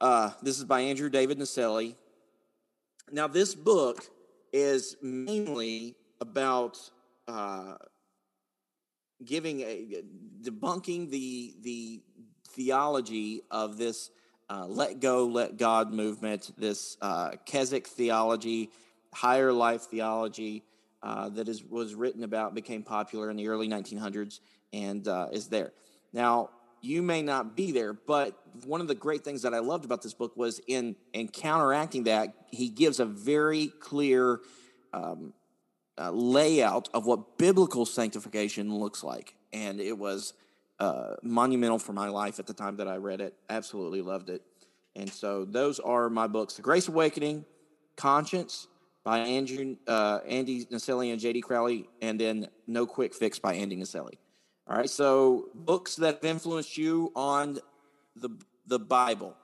uh, 0.00 0.30
this 0.42 0.58
is 0.58 0.64
by 0.64 0.80
Andrew 0.80 1.10
David 1.10 1.38
Naselli. 1.38 1.94
Now, 3.10 3.28
this 3.28 3.54
book 3.54 4.06
is 4.52 4.96
mainly 5.02 5.96
about 6.20 6.78
uh, 7.28 7.74
giving 9.24 9.60
a, 9.60 10.02
debunking 10.42 11.10
the 11.10 11.54
the 11.60 12.02
theology 12.48 13.42
of 13.50 13.76
this 13.76 14.10
uh, 14.48 14.66
let 14.66 15.00
go, 15.00 15.26
let 15.26 15.56
God 15.56 15.92
movement, 15.92 16.52
this 16.58 16.96
uh, 17.00 17.30
Keswick 17.46 17.86
theology, 17.86 18.70
higher 19.14 19.52
life 19.52 19.82
theology 19.82 20.64
uh, 21.02 21.28
that 21.30 21.48
is 21.48 21.64
was 21.64 21.94
written 21.94 22.24
about, 22.24 22.54
became 22.54 22.82
popular 22.82 23.30
in 23.30 23.36
the 23.36 23.48
early 23.48 23.68
1900s, 23.68 24.40
and 24.72 25.06
uh, 25.08 25.28
is 25.32 25.48
there 25.48 25.72
now. 26.12 26.50
You 26.84 27.00
may 27.00 27.22
not 27.22 27.54
be 27.54 27.70
there, 27.70 27.92
but 27.92 28.36
one 28.64 28.80
of 28.80 28.88
the 28.88 28.96
great 28.96 29.22
things 29.22 29.42
that 29.42 29.54
I 29.54 29.60
loved 29.60 29.84
about 29.84 30.02
this 30.02 30.14
book 30.14 30.36
was 30.36 30.60
in 30.66 30.96
in 31.12 31.28
counteracting 31.28 32.04
that, 32.04 32.34
he 32.50 32.68
gives 32.68 32.98
a 32.98 33.04
very 33.04 33.68
clear 33.68 34.40
um, 34.92 35.32
uh, 35.96 36.10
layout 36.10 36.88
of 36.92 37.06
what 37.06 37.38
biblical 37.38 37.86
sanctification 37.86 38.74
looks 38.74 39.04
like, 39.04 39.36
and 39.52 39.80
it 39.80 39.96
was 39.96 40.34
uh, 40.80 41.14
monumental 41.22 41.78
for 41.78 41.92
my 41.92 42.08
life 42.08 42.40
at 42.40 42.48
the 42.48 42.54
time 42.54 42.76
that 42.78 42.88
I 42.88 42.96
read 42.96 43.20
it. 43.20 43.34
Absolutely 43.48 44.02
loved 44.02 44.28
it, 44.28 44.42
and 44.96 45.08
so 45.08 45.44
those 45.44 45.78
are 45.78 46.10
my 46.10 46.26
books: 46.26 46.54
The 46.54 46.62
Grace 46.62 46.88
Awakening, 46.88 47.44
Conscience 47.94 48.66
by 49.04 49.18
Andrew 49.18 49.76
uh, 49.86 50.20
Andy 50.26 50.64
Naselli 50.66 51.12
and 51.12 51.20
J.D. 51.20 51.40
Crowley, 51.40 51.88
and 52.00 52.20
then 52.20 52.48
No 52.66 52.86
Quick 52.86 53.14
Fix 53.14 53.38
by 53.38 53.54
Andy 53.54 53.76
Naselli. 53.76 54.18
All 54.68 54.76
right, 54.76 54.88
so 54.88 55.48
books 55.54 55.96
that 55.96 56.16
have 56.16 56.24
influenced 56.24 56.76
you 56.78 57.12
on 57.16 57.58
the 58.16 58.30
the 58.66 58.78
Bible. 58.78 59.36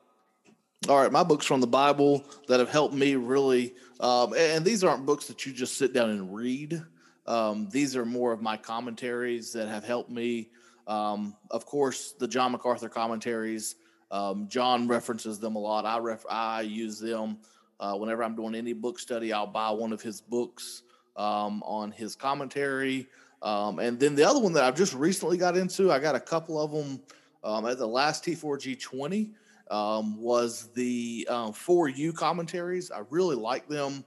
All 0.88 1.00
right, 1.00 1.10
my 1.10 1.24
books 1.24 1.44
from 1.44 1.60
the 1.60 1.66
Bible 1.66 2.24
that 2.46 2.60
have 2.60 2.70
helped 2.70 2.94
me 2.94 3.16
really, 3.16 3.74
um, 3.98 4.32
and 4.36 4.64
these 4.64 4.84
aren't 4.84 5.04
books 5.06 5.26
that 5.26 5.44
you 5.44 5.52
just 5.52 5.76
sit 5.76 5.92
down 5.92 6.10
and 6.10 6.32
read. 6.32 6.80
Um, 7.26 7.68
these 7.70 7.96
are 7.96 8.06
more 8.06 8.32
of 8.32 8.40
my 8.40 8.56
commentaries 8.56 9.52
that 9.52 9.68
have 9.68 9.84
helped 9.84 10.10
me. 10.10 10.50
Um, 10.86 11.36
of 11.50 11.66
course, 11.66 12.14
the 12.18 12.28
John 12.28 12.52
MacArthur 12.52 12.88
commentaries. 12.88 13.74
Um, 14.10 14.48
John 14.48 14.88
references 14.88 15.38
them 15.38 15.56
a 15.56 15.58
lot. 15.58 15.84
I 15.84 15.98
ref- 15.98 16.24
I 16.30 16.62
use 16.62 16.98
them 16.98 17.38
uh, 17.80 17.94
whenever 17.94 18.24
I'm 18.24 18.34
doing 18.34 18.54
any 18.54 18.72
book 18.72 18.98
study. 18.98 19.32
I'll 19.32 19.46
buy 19.46 19.70
one 19.70 19.92
of 19.92 20.02
his 20.02 20.20
books 20.20 20.82
um, 21.16 21.62
on 21.64 21.90
his 21.90 22.14
commentary. 22.16 23.08
Um, 23.42 23.78
and 23.78 23.98
then 23.98 24.14
the 24.14 24.24
other 24.24 24.40
one 24.40 24.52
that 24.54 24.64
I've 24.64 24.76
just 24.76 24.94
recently 24.94 25.36
got 25.36 25.56
into, 25.56 25.92
I 25.92 25.98
got 25.98 26.14
a 26.14 26.20
couple 26.20 26.60
of 26.60 26.72
them 26.72 27.00
um, 27.44 27.66
at 27.66 27.78
the 27.78 27.86
last 27.86 28.24
T4G20, 28.24 29.30
um, 29.70 30.20
was 30.20 30.70
the 30.74 31.26
um, 31.30 31.52
For 31.52 31.88
You 31.88 32.12
commentaries. 32.12 32.90
I 32.90 33.02
really 33.10 33.36
like 33.36 33.68
them. 33.68 34.04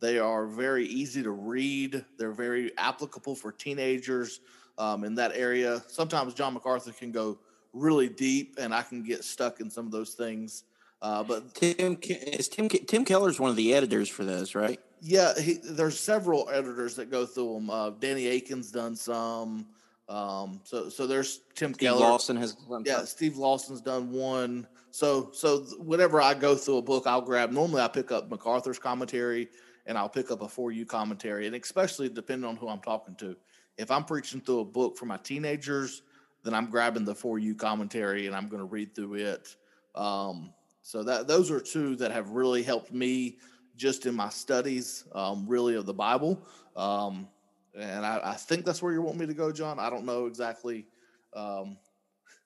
They 0.00 0.18
are 0.18 0.46
very 0.46 0.84
easy 0.86 1.22
to 1.22 1.30
read, 1.30 2.04
they're 2.18 2.32
very 2.32 2.76
applicable 2.76 3.36
for 3.36 3.52
teenagers 3.52 4.40
um, 4.76 5.04
in 5.04 5.14
that 5.14 5.30
area. 5.36 5.80
Sometimes 5.86 6.34
John 6.34 6.54
MacArthur 6.54 6.90
can 6.90 7.12
go 7.12 7.38
really 7.72 8.08
deep, 8.08 8.56
and 8.58 8.74
I 8.74 8.82
can 8.82 9.04
get 9.04 9.22
stuck 9.22 9.60
in 9.60 9.70
some 9.70 9.86
of 9.86 9.92
those 9.92 10.14
things. 10.14 10.64
Uh, 11.02 11.24
but 11.24 11.52
Tim 11.54 11.98
is 12.00 12.48
Tim 12.48 12.68
Tim 12.68 13.04
Keller's 13.04 13.40
one 13.40 13.50
of 13.50 13.56
the 13.56 13.74
editors 13.74 14.08
for 14.08 14.24
those, 14.24 14.54
right? 14.54 14.80
Yeah, 15.00 15.38
he, 15.38 15.54
there's 15.54 15.98
several 15.98 16.48
editors 16.48 16.94
that 16.94 17.10
go 17.10 17.26
through 17.26 17.54
them. 17.54 17.70
Uh, 17.70 17.90
Danny 17.90 18.28
Akin's 18.28 18.70
done 18.70 18.94
some. 18.94 19.66
Um, 20.08 20.60
so 20.62 20.88
so 20.88 21.08
there's 21.08 21.40
Tim 21.56 21.74
Steve 21.74 21.88
Keller. 21.88 22.00
Lawson 22.00 22.36
has 22.36 22.54
done 22.54 22.84
Yeah, 22.86 22.98
some. 22.98 23.06
Steve 23.06 23.36
Lawson's 23.36 23.80
done 23.80 24.12
one. 24.12 24.68
So 24.92 25.30
so 25.32 25.62
whenever 25.78 26.20
I 26.20 26.34
go 26.34 26.54
through 26.54 26.78
a 26.78 26.82
book, 26.82 27.08
I'll 27.08 27.20
grab. 27.20 27.50
Normally, 27.50 27.82
I 27.82 27.88
pick 27.88 28.12
up 28.12 28.30
MacArthur's 28.30 28.78
commentary 28.78 29.48
and 29.86 29.98
I'll 29.98 30.08
pick 30.08 30.30
up 30.30 30.42
a 30.42 30.48
for 30.48 30.70
you 30.70 30.86
commentary, 30.86 31.48
and 31.48 31.56
especially 31.56 32.08
depending 32.08 32.48
on 32.48 32.54
who 32.54 32.68
I'm 32.68 32.80
talking 32.80 33.16
to. 33.16 33.36
If 33.76 33.90
I'm 33.90 34.04
preaching 34.04 34.40
through 34.40 34.60
a 34.60 34.64
book 34.64 34.96
for 34.96 35.06
my 35.06 35.16
teenagers, 35.16 36.02
then 36.44 36.54
I'm 36.54 36.70
grabbing 36.70 37.04
the 37.04 37.14
For 37.14 37.38
You 37.40 37.54
commentary 37.56 38.26
and 38.26 38.36
I'm 38.36 38.46
going 38.46 38.60
to 38.60 38.68
read 38.68 38.94
through 38.94 39.14
it. 39.14 39.56
Um, 39.94 40.52
so 40.82 41.02
that 41.04 41.26
those 41.26 41.50
are 41.50 41.60
two 41.60 41.96
that 41.96 42.10
have 42.10 42.30
really 42.30 42.62
helped 42.62 42.92
me 42.92 43.38
just 43.76 44.06
in 44.06 44.14
my 44.14 44.28
studies, 44.28 45.04
um, 45.14 45.46
really 45.48 45.74
of 45.76 45.86
the 45.86 45.94
Bible. 45.94 46.40
Um, 46.76 47.28
and 47.74 48.04
I, 48.04 48.20
I, 48.22 48.34
think 48.34 48.64
that's 48.64 48.82
where 48.82 48.92
you 48.92 49.00
want 49.00 49.16
me 49.16 49.26
to 49.26 49.34
go, 49.34 49.50
John. 49.50 49.78
I 49.78 49.88
don't 49.88 50.04
know 50.04 50.26
exactly. 50.26 50.86
Um, 51.34 51.78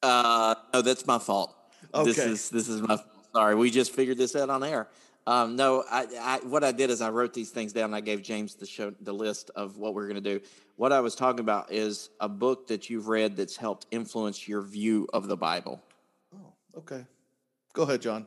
uh, 0.03 0.55
no, 0.73 0.83
that's 0.83 1.07
my 1.07 1.19
fault. 1.19 1.55
Okay. 1.93 2.05
This 2.05 2.19
is 2.19 2.51
this 2.51 2.69
is 2.69 2.81
my 2.81 2.97
fault. 2.97 3.09
sorry. 3.35 3.55
We 3.55 3.71
just 3.71 3.93
figured 3.93 4.19
this 4.19 4.37
out 4.37 4.51
on 4.51 4.63
air. 4.63 4.89
Um, 5.27 5.57
no, 5.57 5.83
I, 5.91 6.07
I, 6.21 6.39
what 6.47 6.63
I 6.63 6.71
did 6.71 6.89
is 6.89 7.01
I 7.01 7.11
wrote 7.11 7.35
these 7.35 7.51
things 7.51 7.73
down. 7.73 7.93
I 7.93 8.01
gave 8.01 8.23
James 8.23 8.55
the 8.55 8.67
show 8.67 8.93
the 9.01 9.13
list 9.13 9.51
of 9.57 9.77
what 9.77 9.95
we 9.95 10.03
are 10.03 10.07
going 10.07 10.23
to 10.23 10.39
do. 10.39 10.45
What 10.77 10.93
I 10.93 11.01
was 11.01 11.17
talking 11.17 11.41
about 11.41 11.73
is 11.73 12.11
a 12.21 12.29
book 12.29 12.69
that 12.69 12.89
you've 12.89 13.09
read 13.09 13.37
that's 13.37 13.57
helped 13.57 13.87
influence 13.91 14.47
your 14.47 14.63
view 14.63 15.09
of 15.13 15.27
the 15.27 15.37
Bible. 15.37 15.83
Oh, 16.33 16.53
okay. 16.79 17.05
Go 17.77 17.83
ahead, 17.83 18.01
John. 18.01 18.25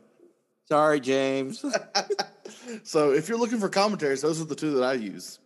Sorry, 0.67 0.99
James. 0.99 1.65
so 2.83 3.13
if 3.13 3.27
you're 3.27 3.39
looking 3.39 3.59
for 3.59 3.67
commentaries, 3.67 4.21
those 4.21 4.39
are 4.39 4.45
the 4.45 4.53
two 4.53 4.75
that 4.75 4.83
I 4.83 4.93
use. 4.93 5.39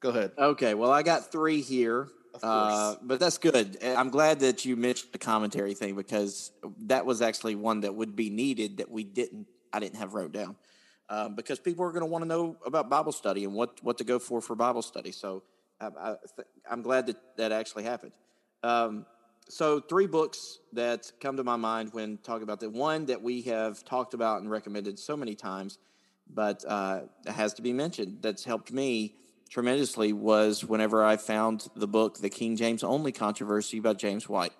Go 0.00 0.08
ahead. 0.08 0.32
Okay. 0.36 0.74
Well, 0.74 0.90
I 0.90 1.04
got 1.04 1.30
three 1.30 1.60
here. 1.60 2.08
Uh, 2.42 2.96
but 3.02 3.20
that's 3.20 3.38
good. 3.38 3.78
I'm 3.84 4.10
glad 4.10 4.40
that 4.40 4.64
you 4.64 4.74
mentioned 4.74 5.12
the 5.12 5.18
commentary 5.18 5.74
thing 5.74 5.94
because 5.94 6.50
that 6.86 7.06
was 7.06 7.22
actually 7.22 7.54
one 7.54 7.82
that 7.82 7.94
would 7.94 8.16
be 8.16 8.30
needed 8.30 8.78
that 8.78 8.90
we 8.90 9.04
didn't. 9.04 9.46
I 9.72 9.78
didn't 9.78 9.98
have 9.98 10.14
wrote 10.14 10.32
down 10.32 10.56
um, 11.08 11.36
because 11.36 11.60
people 11.60 11.84
are 11.84 11.92
going 11.92 12.02
to 12.02 12.06
want 12.06 12.22
to 12.22 12.28
know 12.28 12.56
about 12.66 12.90
Bible 12.90 13.12
study 13.12 13.44
and 13.44 13.54
what 13.54 13.78
what 13.82 13.98
to 13.98 14.04
go 14.04 14.18
for 14.18 14.40
for 14.40 14.56
Bible 14.56 14.82
study. 14.82 15.12
So 15.12 15.44
I, 15.80 16.16
am 16.68 16.82
glad 16.82 17.06
that 17.06 17.16
that 17.36 17.52
actually 17.52 17.84
happened. 17.84 18.12
Um, 18.64 19.06
so 19.48 19.80
three 19.80 20.06
books 20.06 20.58
that 20.72 21.10
come 21.20 21.36
to 21.36 21.44
my 21.44 21.56
mind 21.56 21.92
when 21.92 22.18
talking 22.18 22.42
about 22.42 22.60
the 22.60 22.70
one 22.70 23.06
that 23.06 23.22
we 23.22 23.42
have 23.42 23.84
talked 23.84 24.14
about 24.14 24.40
and 24.40 24.50
recommended 24.50 24.98
so 24.98 25.16
many 25.16 25.34
times, 25.34 25.78
but 26.32 26.64
uh, 26.66 27.02
has 27.26 27.54
to 27.54 27.62
be 27.62 27.72
mentioned. 27.72 28.18
That's 28.22 28.44
helped 28.44 28.72
me 28.72 29.14
tremendously 29.48 30.12
was 30.12 30.64
whenever 30.64 31.04
I 31.04 31.16
found 31.16 31.68
the 31.76 31.86
book, 31.86 32.18
The 32.18 32.30
King 32.30 32.56
James 32.56 32.82
Only 32.82 33.12
Controversy 33.12 33.80
by 33.80 33.94
James 33.94 34.28
White. 34.28 34.52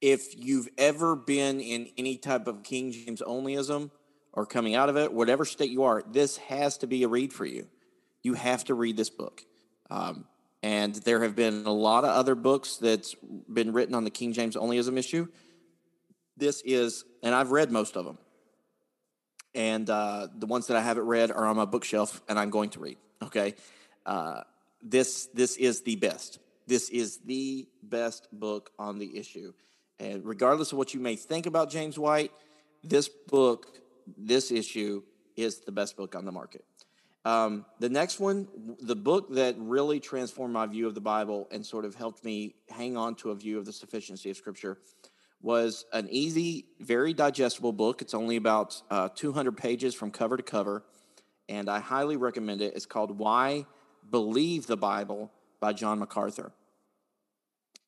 If 0.00 0.34
you've 0.36 0.68
ever 0.78 1.14
been 1.14 1.60
in 1.60 1.88
any 1.96 2.16
type 2.16 2.46
of 2.46 2.62
King 2.62 2.92
James 2.92 3.22
onlyism 3.22 3.90
or 4.32 4.46
coming 4.46 4.74
out 4.74 4.88
of 4.88 4.96
it, 4.96 5.12
whatever 5.12 5.44
state 5.44 5.70
you 5.70 5.84
are, 5.84 6.02
this 6.10 6.38
has 6.38 6.78
to 6.78 6.86
be 6.86 7.02
a 7.02 7.08
read 7.08 7.32
for 7.32 7.44
you. 7.44 7.68
You 8.22 8.34
have 8.34 8.64
to 8.64 8.74
read 8.74 8.96
this 8.96 9.10
book. 9.10 9.42
Um, 9.90 10.24
and 10.62 10.94
there 10.94 11.22
have 11.22 11.34
been 11.34 11.66
a 11.66 11.72
lot 11.72 12.04
of 12.04 12.10
other 12.10 12.34
books 12.34 12.76
that's 12.76 13.14
been 13.52 13.72
written 13.72 13.94
on 13.94 14.04
the 14.04 14.10
King 14.10 14.32
James 14.32 14.56
onlyism 14.56 14.96
issue. 14.96 15.28
This 16.36 16.62
is, 16.64 17.04
and 17.22 17.34
I've 17.34 17.50
read 17.50 17.70
most 17.70 17.96
of 17.96 18.04
them 18.04 18.18
and 19.54 19.88
uh, 19.88 20.28
the 20.36 20.46
ones 20.46 20.68
that 20.68 20.76
I 20.76 20.80
haven't 20.80 21.04
read 21.04 21.30
are 21.30 21.46
on 21.46 21.56
my 21.56 21.64
bookshelf, 21.64 22.22
and 22.28 22.38
I'm 22.38 22.50
going 22.50 22.70
to 22.70 22.80
read. 22.80 22.96
Okay, 23.22 23.54
uh, 24.06 24.42
this 24.82 25.26
this 25.34 25.56
is 25.56 25.82
the 25.82 25.96
best. 25.96 26.38
This 26.66 26.88
is 26.90 27.18
the 27.18 27.68
best 27.82 28.28
book 28.32 28.70
on 28.78 28.98
the 28.98 29.16
issue, 29.16 29.52
and 29.98 30.24
regardless 30.24 30.72
of 30.72 30.78
what 30.78 30.94
you 30.94 31.00
may 31.00 31.16
think 31.16 31.46
about 31.46 31.70
James 31.70 31.98
White, 31.98 32.32
this 32.82 33.08
book, 33.08 33.66
this 34.16 34.50
issue, 34.50 35.02
is 35.36 35.60
the 35.60 35.72
best 35.72 35.96
book 35.96 36.14
on 36.14 36.24
the 36.24 36.32
market. 36.32 36.64
Um, 37.24 37.64
the 37.78 37.88
next 37.88 38.18
one, 38.18 38.48
the 38.80 38.96
book 38.96 39.32
that 39.34 39.54
really 39.58 40.00
transformed 40.00 40.52
my 40.52 40.66
view 40.66 40.88
of 40.88 40.94
the 40.94 41.00
Bible 41.00 41.48
and 41.52 41.64
sort 41.64 41.84
of 41.84 41.94
helped 41.94 42.24
me 42.24 42.56
hang 42.68 42.96
on 42.96 43.14
to 43.16 43.30
a 43.30 43.34
view 43.34 43.58
of 43.58 43.64
the 43.64 43.72
sufficiency 43.72 44.30
of 44.30 44.36
Scripture 44.36 44.78
was 45.40 45.84
an 45.92 46.08
easy, 46.10 46.66
very 46.80 47.12
digestible 47.12 47.72
book. 47.72 48.02
It's 48.02 48.14
only 48.14 48.36
about 48.36 48.80
uh, 48.90 49.08
200 49.14 49.56
pages 49.56 49.94
from 49.94 50.10
cover 50.10 50.36
to 50.36 50.42
cover, 50.42 50.84
and 51.48 51.68
I 51.68 51.80
highly 51.80 52.16
recommend 52.16 52.60
it. 52.60 52.74
It's 52.74 52.86
called 52.86 53.18
Why 53.18 53.66
Believe 54.10 54.66
the 54.66 54.76
Bible 54.76 55.32
by 55.60 55.72
John 55.72 55.98
MacArthur. 55.98 56.52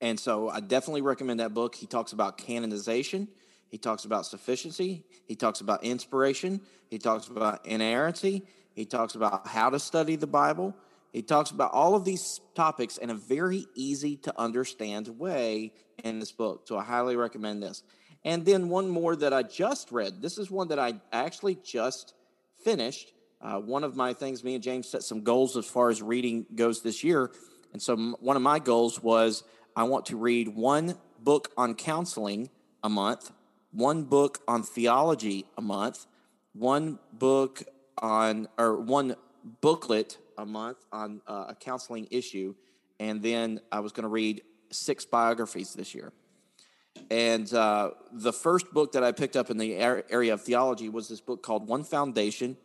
And 0.00 0.18
so 0.18 0.48
I 0.48 0.60
definitely 0.60 1.02
recommend 1.02 1.40
that 1.40 1.54
book. 1.54 1.74
He 1.74 1.86
talks 1.86 2.12
about 2.12 2.38
canonization, 2.38 3.28
he 3.68 3.78
talks 3.78 4.04
about 4.04 4.26
sufficiency, 4.26 5.04
he 5.26 5.34
talks 5.34 5.60
about 5.60 5.82
inspiration, 5.82 6.60
he 6.88 6.98
talks 6.98 7.28
about 7.28 7.66
inerrancy, 7.66 8.42
he 8.74 8.84
talks 8.84 9.14
about 9.14 9.46
how 9.46 9.70
to 9.70 9.78
study 9.78 10.16
the 10.16 10.26
Bible. 10.26 10.74
He 11.12 11.22
talks 11.22 11.50
about 11.50 11.72
all 11.72 11.94
of 11.94 12.04
these 12.04 12.40
topics 12.54 12.96
in 12.96 13.10
a 13.10 13.14
very 13.14 13.66
easy 13.74 14.16
to 14.18 14.34
understand 14.38 15.08
way 15.08 15.72
in 16.02 16.18
this 16.18 16.32
book. 16.32 16.66
So 16.66 16.76
I 16.76 16.84
highly 16.84 17.14
recommend 17.14 17.62
this. 17.62 17.84
And 18.24 18.44
then 18.44 18.68
one 18.68 18.88
more 18.88 19.14
that 19.16 19.32
I 19.32 19.42
just 19.42 19.92
read. 19.92 20.20
This 20.20 20.38
is 20.38 20.50
one 20.50 20.68
that 20.68 20.78
I 20.78 20.94
actually 21.12 21.56
just 21.62 22.14
finished. 22.64 23.12
Uh, 23.40 23.60
one 23.60 23.84
of 23.84 23.94
my 23.94 24.12
things, 24.12 24.42
me 24.42 24.54
and 24.54 24.64
James 24.64 24.88
set 24.88 25.02
some 25.02 25.22
goals 25.22 25.56
as 25.56 25.66
far 25.66 25.90
as 25.90 26.02
reading 26.02 26.46
goes 26.54 26.82
this 26.82 27.04
year. 27.04 27.30
And 27.72 27.80
so 27.80 27.96
one 28.20 28.36
of 28.36 28.42
my 28.42 28.58
goals 28.58 29.02
was 29.02 29.44
I 29.76 29.84
want 29.84 30.06
to 30.06 30.16
read 30.16 30.48
one 30.48 30.96
book 31.20 31.52
on 31.56 31.74
counseling 31.74 32.50
a 32.82 32.88
month, 32.88 33.30
one 33.70 34.04
book 34.04 34.40
on 34.48 34.62
theology 34.62 35.44
a 35.56 35.62
month, 35.62 36.06
one 36.54 36.98
book 37.12 37.62
on, 37.98 38.48
or 38.58 38.80
one 38.80 39.16
booklet 39.60 40.18
a 40.38 40.46
month 40.46 40.78
on 40.92 41.20
uh, 41.26 41.46
a 41.48 41.54
counseling 41.54 42.08
issue, 42.10 42.54
and 42.98 43.22
then 43.22 43.60
I 43.70 43.80
was 43.80 43.92
going 43.92 44.04
to 44.04 44.08
read 44.08 44.42
six 44.70 45.04
biographies 45.04 45.74
this 45.74 45.94
year. 45.94 46.12
And 47.10 47.52
uh, 47.52 47.90
the 48.12 48.32
first 48.32 48.72
book 48.72 48.92
that 48.92 49.02
I 49.02 49.12
picked 49.12 49.36
up 49.36 49.50
in 49.50 49.58
the 49.58 49.74
area 49.76 50.32
of 50.32 50.42
theology 50.42 50.88
was 50.88 51.08
this 51.08 51.20
book 51.20 51.42
called 51.42 51.68
One 51.68 51.84
Foundation. 51.84 52.56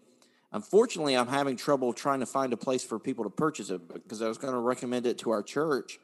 Unfortunately, 0.51 1.15
I'm 1.15 1.27
having 1.27 1.55
trouble 1.57 1.93
trying 1.93 2.21
to 2.21 2.25
find 2.25 2.53
a 2.53 2.57
place 2.57 2.83
for 2.83 2.99
people 2.99 3.23
to 3.23 3.29
purchase 3.29 3.69
it 3.69 3.87
because 3.87 4.21
I 4.21 4.27
was 4.27 4.37
going 4.37 4.53
to 4.53 4.59
recommend 4.59 5.05
it 5.05 5.19
to 5.19 5.31
our 5.31 5.43
church. 5.43 5.99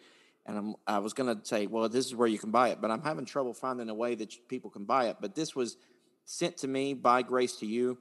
And 0.45 0.57
I'm, 0.57 0.75
i 0.85 0.99
was 0.99 1.13
going 1.13 1.35
to 1.35 1.43
say, 1.43 1.65
well, 1.65 1.89
this 1.89 2.05
is 2.05 2.15
where 2.15 2.27
you 2.27 2.37
can 2.37 2.51
buy 2.51 2.69
it. 2.69 2.79
But 2.79 2.91
I'm 2.91 3.01
having 3.01 3.25
trouble 3.25 3.53
finding 3.53 3.89
a 3.89 3.95
way 3.95 4.13
that 4.15 4.47
people 4.47 4.69
can 4.69 4.85
buy 4.85 5.07
it. 5.07 5.17
But 5.19 5.33
this 5.33 5.55
was 5.55 5.77
sent 6.25 6.57
to 6.57 6.67
me 6.67 6.93
by 6.93 7.23
Grace 7.23 7.55
to 7.57 7.65
You. 7.65 7.97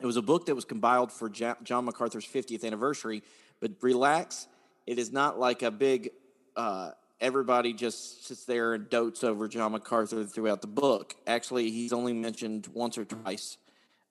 It 0.00 0.06
was 0.06 0.16
a 0.16 0.22
book 0.22 0.46
that 0.46 0.54
was 0.54 0.64
compiled 0.64 1.10
for 1.10 1.28
John 1.28 1.84
MacArthur's 1.84 2.26
50th 2.26 2.64
anniversary. 2.64 3.22
But 3.60 3.72
relax, 3.80 4.46
it 4.86 4.98
is 4.98 5.12
not 5.12 5.38
like 5.38 5.62
a 5.62 5.70
big, 5.70 6.10
uh, 6.56 6.92
everybody 7.20 7.72
just 7.72 8.26
sits 8.26 8.44
there 8.44 8.74
and 8.74 8.88
dotes 8.88 9.24
over 9.24 9.48
John 9.48 9.72
MacArthur 9.72 10.24
throughout 10.24 10.60
the 10.60 10.68
book. 10.68 11.16
Actually, 11.26 11.70
he's 11.70 11.92
only 11.92 12.12
mentioned 12.12 12.68
once 12.72 12.96
or 12.96 13.04
twice. 13.04 13.58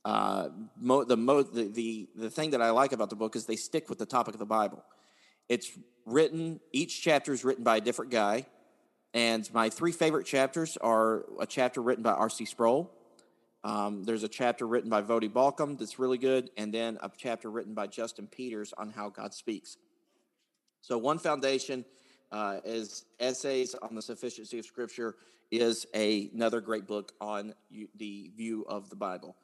Uh, 0.03 0.49
mo- 0.79 1.05
the, 1.05 1.17
mo- 1.17 1.43
the, 1.43 1.63
the, 1.69 2.09
the 2.15 2.29
thing 2.29 2.51
that 2.51 2.61
I 2.61 2.71
like 2.71 2.91
about 2.91 3.09
the 3.09 3.15
book 3.15 3.35
is 3.35 3.45
they 3.45 3.55
stick 3.55 3.89
with 3.89 3.97
the 3.97 4.05
topic 4.05 4.35
of 4.35 4.39
the 4.39 4.45
Bible. 4.45 4.83
It's 5.47 5.71
written, 6.05 6.59
each 6.73 7.01
chapter 7.01 7.31
is 7.31 7.45
written 7.45 7.63
by 7.63 7.77
a 7.77 7.81
different 7.81 8.11
guy. 8.11 8.45
And 9.13 9.51
my 9.53 9.69
three 9.69 9.93
favorite 9.93 10.25
chapters 10.25 10.77
are 10.77 11.25
a 11.39 11.45
chapter 11.45 11.81
written 11.81 12.03
by 12.03 12.11
R.C. 12.11 12.45
Sproul, 12.45 12.91
um, 13.63 14.03
there's 14.03 14.23
a 14.23 14.27
chapter 14.27 14.67
written 14.67 14.89
by 14.89 15.01
Voddie 15.01 15.31
Baucham 15.31 15.77
that's 15.77 15.99
really 15.99 16.17
good, 16.17 16.49
and 16.57 16.73
then 16.73 16.97
a 17.01 17.11
chapter 17.17 17.49
written 17.49 17.73
by 17.73 17.87
Justin 17.87 18.27
Peters 18.27 18.73
on 18.77 18.89
how 18.89 19.09
God 19.09 19.33
speaks. 19.33 19.77
So, 20.81 20.97
One 20.97 21.19
Foundation 21.19 21.83
uh, 22.31 22.59
is 22.63 23.05
essays 23.19 23.75
on 23.75 23.95
the 23.95 24.01
sufficiency 24.01 24.59
of 24.59 24.65
Scripture 24.65 25.15
is 25.51 25.85
a, 25.93 26.29
another 26.33 26.61
great 26.61 26.87
book 26.87 27.13
on 27.21 27.53
the 27.95 28.31
view 28.35 28.65
of 28.67 28.89
the 28.89 28.95
Bible. 28.95 29.35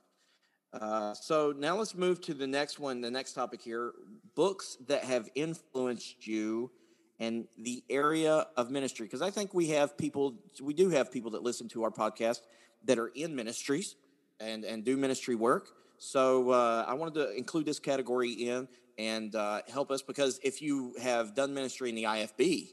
Uh, 0.73 1.13
so 1.13 1.53
now 1.55 1.77
let's 1.77 1.93
move 1.93 2.19
to 2.19 2.33
the 2.33 2.47
next 2.47 2.79
one, 2.79 2.99
the 2.99 3.11
next 3.11 3.33
topic 3.33 3.61
here 3.61 3.93
books 4.35 4.77
that 4.87 5.03
have 5.03 5.29
influenced 5.35 6.25
you 6.25 6.71
and 7.19 7.45
the 7.59 7.83
area 7.89 8.47
of 8.57 8.71
ministry. 8.71 9.05
Because 9.05 9.21
I 9.21 9.29
think 9.29 9.53
we 9.53 9.67
have 9.67 9.95
people, 9.97 10.33
we 10.61 10.73
do 10.73 10.89
have 10.89 11.11
people 11.11 11.31
that 11.31 11.43
listen 11.43 11.69
to 11.69 11.83
our 11.83 11.91
podcast 11.91 12.39
that 12.85 12.97
are 12.97 13.09
in 13.09 13.35
ministries 13.35 13.95
and 14.39 14.63
and 14.63 14.83
do 14.83 14.97
ministry 14.97 15.35
work. 15.35 15.69
So 15.97 16.51
uh, 16.51 16.85
I 16.87 16.93
wanted 16.93 17.13
to 17.15 17.35
include 17.35 17.65
this 17.65 17.79
category 17.79 18.31
in 18.31 18.67
and 18.97 19.35
uh, 19.35 19.61
help 19.71 19.91
us 19.91 20.01
because 20.01 20.39
if 20.43 20.61
you 20.61 20.95
have 21.01 21.33
done 21.33 21.53
ministry 21.53 21.89
in 21.89 21.95
the 21.95 22.03
IFB, 22.03 22.69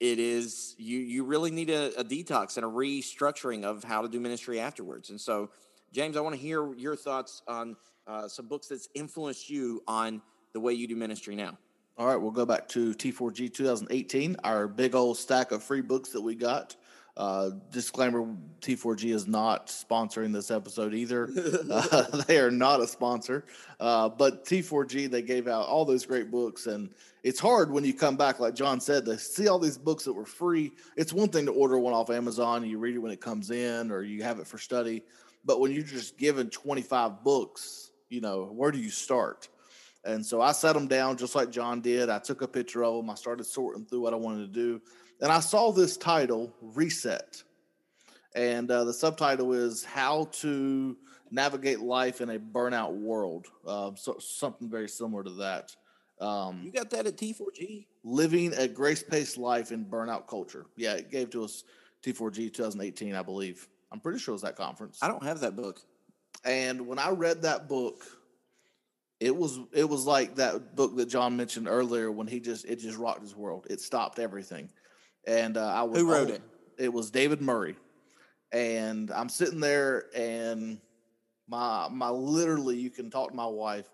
it 0.00 0.18
is 0.18 0.74
you 0.78 0.98
you 0.98 1.24
really 1.24 1.50
need 1.50 1.70
a, 1.70 1.98
a 1.98 2.04
detox 2.04 2.56
and 2.56 2.66
a 2.66 2.68
restructuring 2.68 3.64
of 3.64 3.82
how 3.82 4.02
to 4.02 4.08
do 4.08 4.20
ministry 4.20 4.60
afterwards. 4.60 5.10
And 5.10 5.20
so, 5.20 5.50
James, 5.92 6.16
I 6.16 6.20
want 6.20 6.34
to 6.34 6.40
hear 6.40 6.74
your 6.74 6.96
thoughts 6.96 7.42
on 7.48 7.76
uh, 8.06 8.28
some 8.28 8.46
books 8.46 8.68
that's 8.68 8.88
influenced 8.94 9.48
you 9.48 9.82
on 9.88 10.20
the 10.52 10.60
way 10.60 10.72
you 10.72 10.86
do 10.86 10.96
ministry 10.96 11.34
now. 11.34 11.56
All 11.96 12.06
right, 12.06 12.16
we'll 12.16 12.32
go 12.32 12.44
back 12.44 12.66
to 12.70 12.92
T4G 12.92 13.54
2018, 13.54 14.36
our 14.42 14.66
big 14.66 14.96
old 14.96 15.16
stack 15.16 15.52
of 15.52 15.62
free 15.62 15.80
books 15.80 16.08
that 16.10 16.20
we 16.20 16.34
got. 16.34 16.74
Uh, 17.16 17.50
disclaimer: 17.70 18.26
T4G 18.60 19.14
is 19.14 19.28
not 19.28 19.68
sponsoring 19.68 20.32
this 20.32 20.50
episode 20.50 20.94
either. 20.94 21.30
uh, 21.70 22.02
they 22.26 22.38
are 22.38 22.50
not 22.50 22.80
a 22.80 22.88
sponsor. 22.88 23.44
Uh, 23.78 24.08
but 24.08 24.44
T4G 24.44 25.08
they 25.08 25.22
gave 25.22 25.46
out 25.46 25.68
all 25.68 25.84
those 25.84 26.04
great 26.04 26.30
books, 26.30 26.66
and 26.66 26.90
it's 27.22 27.38
hard 27.38 27.70
when 27.70 27.84
you 27.84 27.94
come 27.94 28.16
back, 28.16 28.40
like 28.40 28.54
John 28.54 28.80
said, 28.80 29.04
to 29.04 29.16
see 29.16 29.46
all 29.46 29.60
these 29.60 29.78
books 29.78 30.04
that 30.04 30.12
were 30.12 30.26
free. 30.26 30.72
It's 30.96 31.12
one 31.12 31.28
thing 31.28 31.46
to 31.46 31.52
order 31.52 31.78
one 31.78 31.94
off 31.94 32.10
Amazon, 32.10 32.62
and 32.62 32.70
you 32.70 32.78
read 32.78 32.96
it 32.96 32.98
when 32.98 33.12
it 33.12 33.20
comes 33.20 33.50
in, 33.50 33.92
or 33.92 34.02
you 34.02 34.24
have 34.24 34.40
it 34.40 34.46
for 34.48 34.58
study. 34.58 35.04
But 35.44 35.60
when 35.60 35.70
you're 35.70 35.84
just 35.84 36.18
given 36.18 36.50
25 36.50 37.22
books, 37.22 37.92
you 38.08 38.20
know, 38.20 38.46
where 38.46 38.72
do 38.72 38.78
you 38.78 38.90
start? 38.90 39.48
And 40.04 40.24
so 40.24 40.40
I 40.40 40.52
set 40.52 40.74
them 40.74 40.88
down 40.88 41.16
just 41.16 41.34
like 41.34 41.50
John 41.50 41.80
did. 41.80 42.10
I 42.10 42.18
took 42.18 42.42
a 42.42 42.48
picture 42.48 42.84
of 42.84 42.94
them. 42.96 43.08
I 43.08 43.14
started 43.14 43.44
sorting 43.44 43.86
through 43.86 44.00
what 44.00 44.12
I 44.12 44.16
wanted 44.16 44.52
to 44.52 44.60
do 44.60 44.82
and 45.20 45.30
I 45.30 45.40
saw 45.40 45.72
this 45.72 45.96
title, 45.96 46.54
Reset. 46.60 47.42
And 48.34 48.70
uh, 48.70 48.84
the 48.84 48.92
subtitle 48.92 49.52
is 49.52 49.84
How 49.84 50.24
to 50.32 50.96
Navigate 51.30 51.80
Life 51.80 52.20
in 52.20 52.30
a 52.30 52.38
Burnout 52.38 52.94
World. 52.94 53.46
Uh, 53.66 53.92
so, 53.94 54.16
something 54.18 54.68
very 54.68 54.88
similar 54.88 55.22
to 55.22 55.30
that. 55.30 55.74
Um, 56.20 56.62
you 56.64 56.72
got 56.72 56.90
that 56.90 57.06
at 57.06 57.16
T4G? 57.16 57.86
Living 58.02 58.52
a 58.54 58.68
grace 58.68 59.02
paced 59.02 59.38
life 59.38 59.72
in 59.72 59.84
burnout 59.84 60.26
culture. 60.26 60.66
Yeah, 60.76 60.94
it 60.94 61.10
gave 61.10 61.30
to 61.30 61.44
us 61.44 61.64
T4G 62.02 62.52
2018, 62.52 63.14
I 63.14 63.22
believe. 63.22 63.68
I'm 63.92 64.00
pretty 64.00 64.18
sure 64.18 64.32
it 64.32 64.36
was 64.36 64.42
that 64.42 64.56
conference. 64.56 64.98
I 65.02 65.08
don't 65.08 65.22
have 65.24 65.40
that 65.40 65.56
book. 65.56 65.80
And 66.44 66.86
when 66.86 66.98
I 66.98 67.10
read 67.10 67.42
that 67.42 67.68
book, 67.68 68.04
it 69.20 69.34
was 69.34 69.58
it 69.72 69.88
was 69.88 70.06
like 70.06 70.34
that 70.36 70.76
book 70.76 70.96
that 70.96 71.06
John 71.06 71.36
mentioned 71.36 71.68
earlier 71.68 72.10
when 72.10 72.26
he 72.26 72.40
just 72.40 72.64
it 72.66 72.76
just 72.76 72.98
rocked 72.98 73.22
his 73.22 73.34
world. 73.34 73.66
It 73.70 73.80
stopped 73.80 74.18
everything 74.18 74.68
and 75.26 75.56
uh, 75.56 75.66
I 75.66 75.82
was 75.82 76.00
who 76.00 76.10
wrote 76.10 76.30
it? 76.30 76.42
It 76.78 76.92
was 76.92 77.10
David 77.10 77.40
Murray, 77.40 77.76
and 78.52 79.10
I'm 79.10 79.28
sitting 79.28 79.60
there, 79.60 80.06
and 80.14 80.80
my 81.48 81.88
my 81.90 82.10
literally, 82.10 82.76
you 82.76 82.90
can 82.90 83.10
talk 83.10 83.30
to 83.30 83.36
my 83.36 83.46
wife 83.46 83.88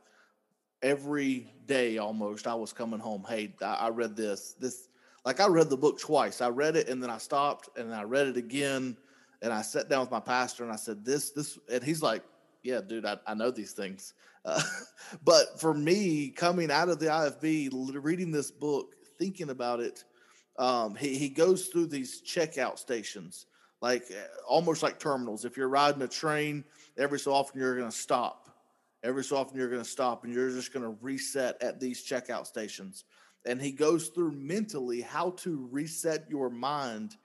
every 0.83 1.53
day 1.67 1.99
almost. 1.99 2.47
I 2.47 2.55
was 2.55 2.73
coming 2.73 3.01
home. 3.01 3.25
Hey, 3.29 3.55
I, 3.61 3.75
I 3.75 3.89
read 3.91 4.17
this. 4.17 4.55
This 4.59 4.89
like 5.25 5.41
I 5.41 5.47
read 5.47 5.71
the 5.71 5.77
book 5.77 6.01
twice. 6.01 6.41
I 6.41 6.49
read 6.49 6.77
it 6.77 6.89
and 6.89 7.03
then 7.03 7.11
I 7.11 7.19
stopped 7.19 7.69
and 7.77 7.95
I 7.95 8.03
read 8.03 8.27
it 8.27 8.37
again, 8.37 8.97
and 9.43 9.53
I 9.53 9.63
sat 9.63 9.89
down 9.89 10.01
with 10.01 10.11
my 10.11 10.21
pastor 10.21 10.65
and 10.65 10.73
I 10.73 10.77
said 10.77 11.05
this 11.05 11.31
this, 11.31 11.59
and 11.71 11.83
he's 11.83 12.03
like, 12.03 12.23
"Yeah, 12.63 12.81
dude, 12.81 13.07
I, 13.07 13.19
I 13.27 13.35
know 13.35 13.51
these 13.51 13.73
things." 13.73 14.15
Uh, 14.45 14.63
but 15.25 15.61
for 15.61 15.75
me, 15.75 16.31
coming 16.31 16.71
out 16.71 16.89
of 16.89 16.99
the 16.99 17.07
IFB, 17.07 17.71
reading 18.03 18.31
this 18.31 18.51
book, 18.51 18.95
thinking 19.19 19.51
about 19.51 19.81
it 19.81 20.05
um, 20.61 20.95
he, 20.95 21.17
he 21.17 21.31
goes 21.31 21.69
through 21.69 21.87
these 21.87 22.21
checkout 22.21 22.79
stations, 22.79 23.47
like 23.81 24.05
eh, 24.11 24.23
almost 24.47 24.83
like 24.83 24.99
terminals. 24.99 25.47
If 25.47 25.57
you're 25.57 25.71
riding 25.71 26.03
a 26.03 26.09
train, 26.09 26.65
every 26.99 27.19
so 27.19 27.33
often 27.33 27.59
you're 27.59 27.77
going 27.79 27.91
to 27.91 27.97
stop. 27.97 28.51
Every 29.03 29.25
so 29.25 29.39
often 29.39 29.59
you're 29.59 29.71
going 29.71 29.83
to 29.83 29.89
stop 29.89 30.25
and 30.25 30.35
you're 30.35 30.51
just 30.51 30.75
going 30.75 30.85
to 30.85 30.95
reset 31.01 31.61
at 31.63 31.81
these 31.81 32.07
checkout 32.07 32.47
stations. 32.47 33.05
And 33.47 33.59
he 33.59 33.73
goes 33.73 34.09
through 34.09 34.33
mentally 34.33 35.01
how 35.01 35.31
to 35.39 35.67
reset 35.73 36.27
your 36.29 36.51
mind 36.51 37.17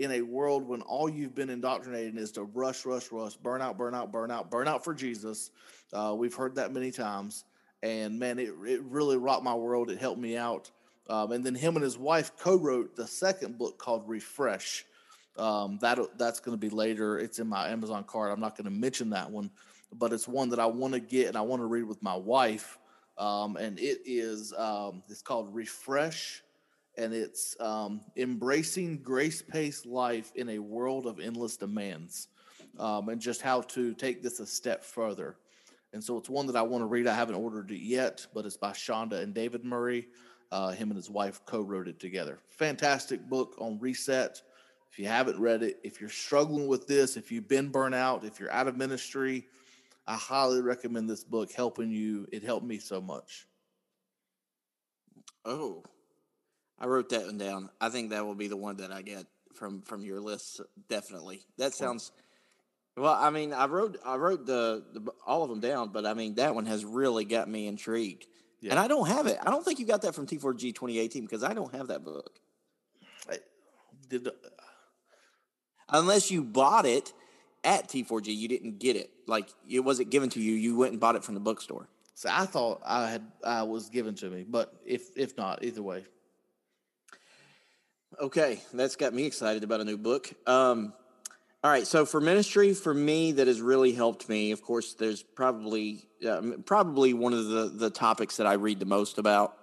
in 0.00 0.10
a 0.10 0.22
world 0.22 0.66
when 0.66 0.82
all 0.82 1.08
you've 1.08 1.36
been 1.36 1.50
indoctrinated 1.50 2.18
is 2.18 2.32
to 2.32 2.42
rush, 2.42 2.84
rush, 2.84 3.12
rush, 3.12 3.36
burn 3.36 3.62
out, 3.62 3.78
burn 3.78 3.94
out, 3.94 4.10
burn 4.10 4.32
out, 4.32 4.50
burn 4.50 4.66
out 4.66 4.82
for 4.82 4.94
Jesus. 4.94 5.52
Uh, 5.92 6.12
we've 6.18 6.34
heard 6.34 6.56
that 6.56 6.72
many 6.72 6.90
times. 6.90 7.44
And 7.84 8.18
man, 8.18 8.40
it, 8.40 8.52
it 8.66 8.82
really 8.82 9.16
rocked 9.16 9.44
my 9.44 9.54
world. 9.54 9.92
It 9.92 10.00
helped 10.00 10.20
me 10.20 10.36
out. 10.36 10.72
Um, 11.10 11.32
and 11.32 11.44
then 11.44 11.56
him 11.56 11.74
and 11.74 11.82
his 11.82 11.98
wife 11.98 12.30
co-wrote 12.38 12.94
the 12.94 13.06
second 13.06 13.58
book 13.58 13.78
called 13.78 14.08
Refresh. 14.08 14.86
Um, 15.36 15.78
that 15.80 15.98
that's 16.16 16.38
going 16.38 16.56
to 16.56 16.60
be 16.60 16.70
later. 16.70 17.18
It's 17.18 17.40
in 17.40 17.48
my 17.48 17.68
Amazon 17.68 18.04
card. 18.04 18.30
I'm 18.30 18.40
not 18.40 18.56
going 18.56 18.66
to 18.66 18.70
mention 18.70 19.10
that 19.10 19.28
one, 19.28 19.50
but 19.92 20.12
it's 20.12 20.28
one 20.28 20.50
that 20.50 20.60
I 20.60 20.66
want 20.66 20.94
to 20.94 21.00
get 21.00 21.26
and 21.26 21.36
I 21.36 21.40
want 21.40 21.62
to 21.62 21.66
read 21.66 21.82
with 21.82 22.00
my 22.00 22.14
wife. 22.14 22.78
Um, 23.18 23.56
and 23.56 23.78
it 23.78 23.98
is 24.06 24.54
um, 24.56 25.02
it's 25.08 25.20
called 25.20 25.52
Refresh, 25.52 26.42
and 26.96 27.12
it's 27.12 27.56
um, 27.58 28.00
embracing 28.16 29.02
grace-paced 29.02 29.86
life 29.86 30.30
in 30.36 30.48
a 30.48 30.58
world 30.60 31.06
of 31.06 31.18
endless 31.18 31.56
demands, 31.56 32.28
um, 32.78 33.08
and 33.08 33.20
just 33.20 33.42
how 33.42 33.62
to 33.62 33.94
take 33.94 34.22
this 34.22 34.38
a 34.38 34.46
step 34.46 34.84
further. 34.84 35.36
And 35.92 36.02
so 36.02 36.16
it's 36.18 36.30
one 36.30 36.46
that 36.46 36.56
I 36.56 36.62
want 36.62 36.82
to 36.82 36.86
read. 36.86 37.08
I 37.08 37.14
haven't 37.14 37.34
ordered 37.34 37.72
it 37.72 37.80
yet, 37.80 38.26
but 38.32 38.46
it's 38.46 38.56
by 38.56 38.70
Shonda 38.70 39.20
and 39.20 39.34
David 39.34 39.64
Murray. 39.64 40.06
Uh, 40.52 40.70
him 40.70 40.90
and 40.90 40.96
his 40.96 41.10
wife 41.10 41.40
co 41.46 41.60
wrote 41.60 41.88
it 41.88 42.00
together. 42.00 42.38
Fantastic 42.48 43.28
book 43.28 43.54
on 43.58 43.78
reset. 43.78 44.42
If 44.90 44.98
you 44.98 45.06
haven't 45.06 45.38
read 45.38 45.62
it, 45.62 45.78
if 45.84 46.00
you're 46.00 46.10
struggling 46.10 46.66
with 46.66 46.88
this, 46.88 47.16
if 47.16 47.30
you've 47.30 47.46
been 47.46 47.68
burnt 47.68 47.94
out, 47.94 48.24
if 48.24 48.40
you're 48.40 48.50
out 48.50 48.66
of 48.66 48.76
ministry, 48.76 49.46
I 50.06 50.16
highly 50.16 50.60
recommend 50.60 51.08
this 51.08 51.22
book 51.22 51.52
helping 51.52 51.92
you. 51.92 52.26
It 52.32 52.42
helped 52.42 52.66
me 52.66 52.78
so 52.78 53.00
much. 53.00 53.46
Oh, 55.44 55.84
I 56.80 56.86
wrote 56.86 57.10
that 57.10 57.26
one 57.26 57.38
down. 57.38 57.70
I 57.80 57.88
think 57.88 58.10
that 58.10 58.26
will 58.26 58.34
be 58.34 58.48
the 58.48 58.56
one 58.56 58.78
that 58.78 58.90
I 58.90 59.02
get 59.02 59.26
from 59.54 59.82
from 59.82 60.02
your 60.02 60.20
list. 60.20 60.60
Definitely. 60.88 61.42
That 61.58 61.74
sounds. 61.74 62.10
Well, 62.96 63.14
I 63.14 63.30
mean, 63.30 63.52
I 63.52 63.66
wrote 63.66 63.98
I 64.04 64.16
wrote 64.16 64.46
the, 64.46 64.82
the 64.92 65.12
all 65.24 65.44
of 65.44 65.50
them 65.50 65.60
down, 65.60 65.90
but 65.90 66.04
I 66.04 66.14
mean 66.14 66.34
that 66.34 66.54
one 66.54 66.66
has 66.66 66.84
really 66.84 67.24
got 67.24 67.48
me 67.48 67.68
intrigued. 67.68 68.26
Yeah. 68.60 68.72
And 68.72 68.80
I 68.80 68.88
don't 68.88 69.08
have 69.08 69.26
it. 69.26 69.38
I 69.42 69.50
don't 69.50 69.64
think 69.64 69.78
you 69.78 69.86
got 69.86 70.02
that 70.02 70.14
from 70.14 70.26
T4G 70.26 70.74
2018 70.74 71.22
because 71.22 71.42
I 71.42 71.54
don't 71.54 71.74
have 71.74 71.88
that 71.88 72.04
book. 72.04 72.38
I 73.28 73.38
did 74.08 74.28
uh, 74.28 74.32
unless 75.88 76.30
you 76.30 76.42
bought 76.42 76.86
it 76.86 77.12
at 77.64 77.88
T4G, 77.88 78.34
you 78.36 78.48
didn't 78.48 78.78
get 78.78 78.96
it. 78.96 79.10
Like 79.26 79.48
it 79.68 79.80
wasn't 79.80 80.10
given 80.10 80.28
to 80.30 80.40
you. 80.40 80.52
You 80.54 80.76
went 80.76 80.92
and 80.92 81.00
bought 81.00 81.16
it 81.16 81.24
from 81.24 81.34
the 81.34 81.40
bookstore. 81.40 81.88
So 82.14 82.28
I 82.30 82.44
thought 82.46 82.82
I 82.84 83.10
had 83.10 83.22
I 83.44 83.62
was 83.62 83.88
given 83.88 84.14
to 84.16 84.28
me, 84.28 84.44
but 84.46 84.74
if 84.84 85.16
if 85.16 85.36
not, 85.36 85.64
either 85.64 85.82
way. 85.82 86.04
Okay, 88.20 88.60
that's 88.74 88.96
got 88.96 89.14
me 89.14 89.24
excited 89.24 89.64
about 89.64 89.80
a 89.80 89.84
new 89.84 89.96
book. 89.96 90.30
Um, 90.46 90.92
all 91.62 91.70
right. 91.70 91.86
So 91.86 92.06
for 92.06 92.22
ministry, 92.22 92.72
for 92.72 92.94
me, 92.94 93.32
that 93.32 93.46
has 93.46 93.60
really 93.60 93.92
helped 93.92 94.30
me. 94.30 94.50
Of 94.50 94.62
course, 94.62 94.94
there's 94.94 95.22
probably 95.22 96.06
probably 96.64 97.12
one 97.12 97.34
of 97.34 97.46
the 97.46 97.68
the 97.68 97.90
topics 97.90 98.38
that 98.38 98.46
I 98.46 98.54
read 98.54 98.80
the 98.80 98.86
most 98.86 99.18
about. 99.18 99.56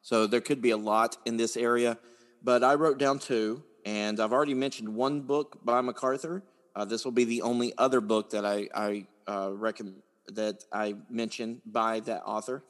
So 0.00 0.26
there 0.26 0.40
could 0.40 0.62
be 0.62 0.70
a 0.70 0.78
lot 0.78 1.18
in 1.26 1.36
this 1.36 1.56
area, 1.56 1.98
but 2.42 2.64
I 2.64 2.74
wrote 2.74 2.98
down 2.98 3.18
two, 3.18 3.62
and 3.84 4.18
I've 4.18 4.32
already 4.32 4.54
mentioned 4.54 4.88
one 4.88 5.20
book 5.20 5.58
by 5.62 5.82
MacArthur. 5.82 6.42
Uh, 6.74 6.86
this 6.86 7.04
will 7.04 7.12
be 7.12 7.24
the 7.24 7.42
only 7.42 7.74
other 7.76 8.00
book 8.00 8.30
that 8.30 8.46
I 8.46 8.68
I 8.74 9.06
uh, 9.26 9.50
recommend 9.52 10.02
that 10.28 10.64
I 10.72 10.94
mention 11.10 11.60
by 11.66 12.00
that 12.00 12.22
author, 12.24 12.64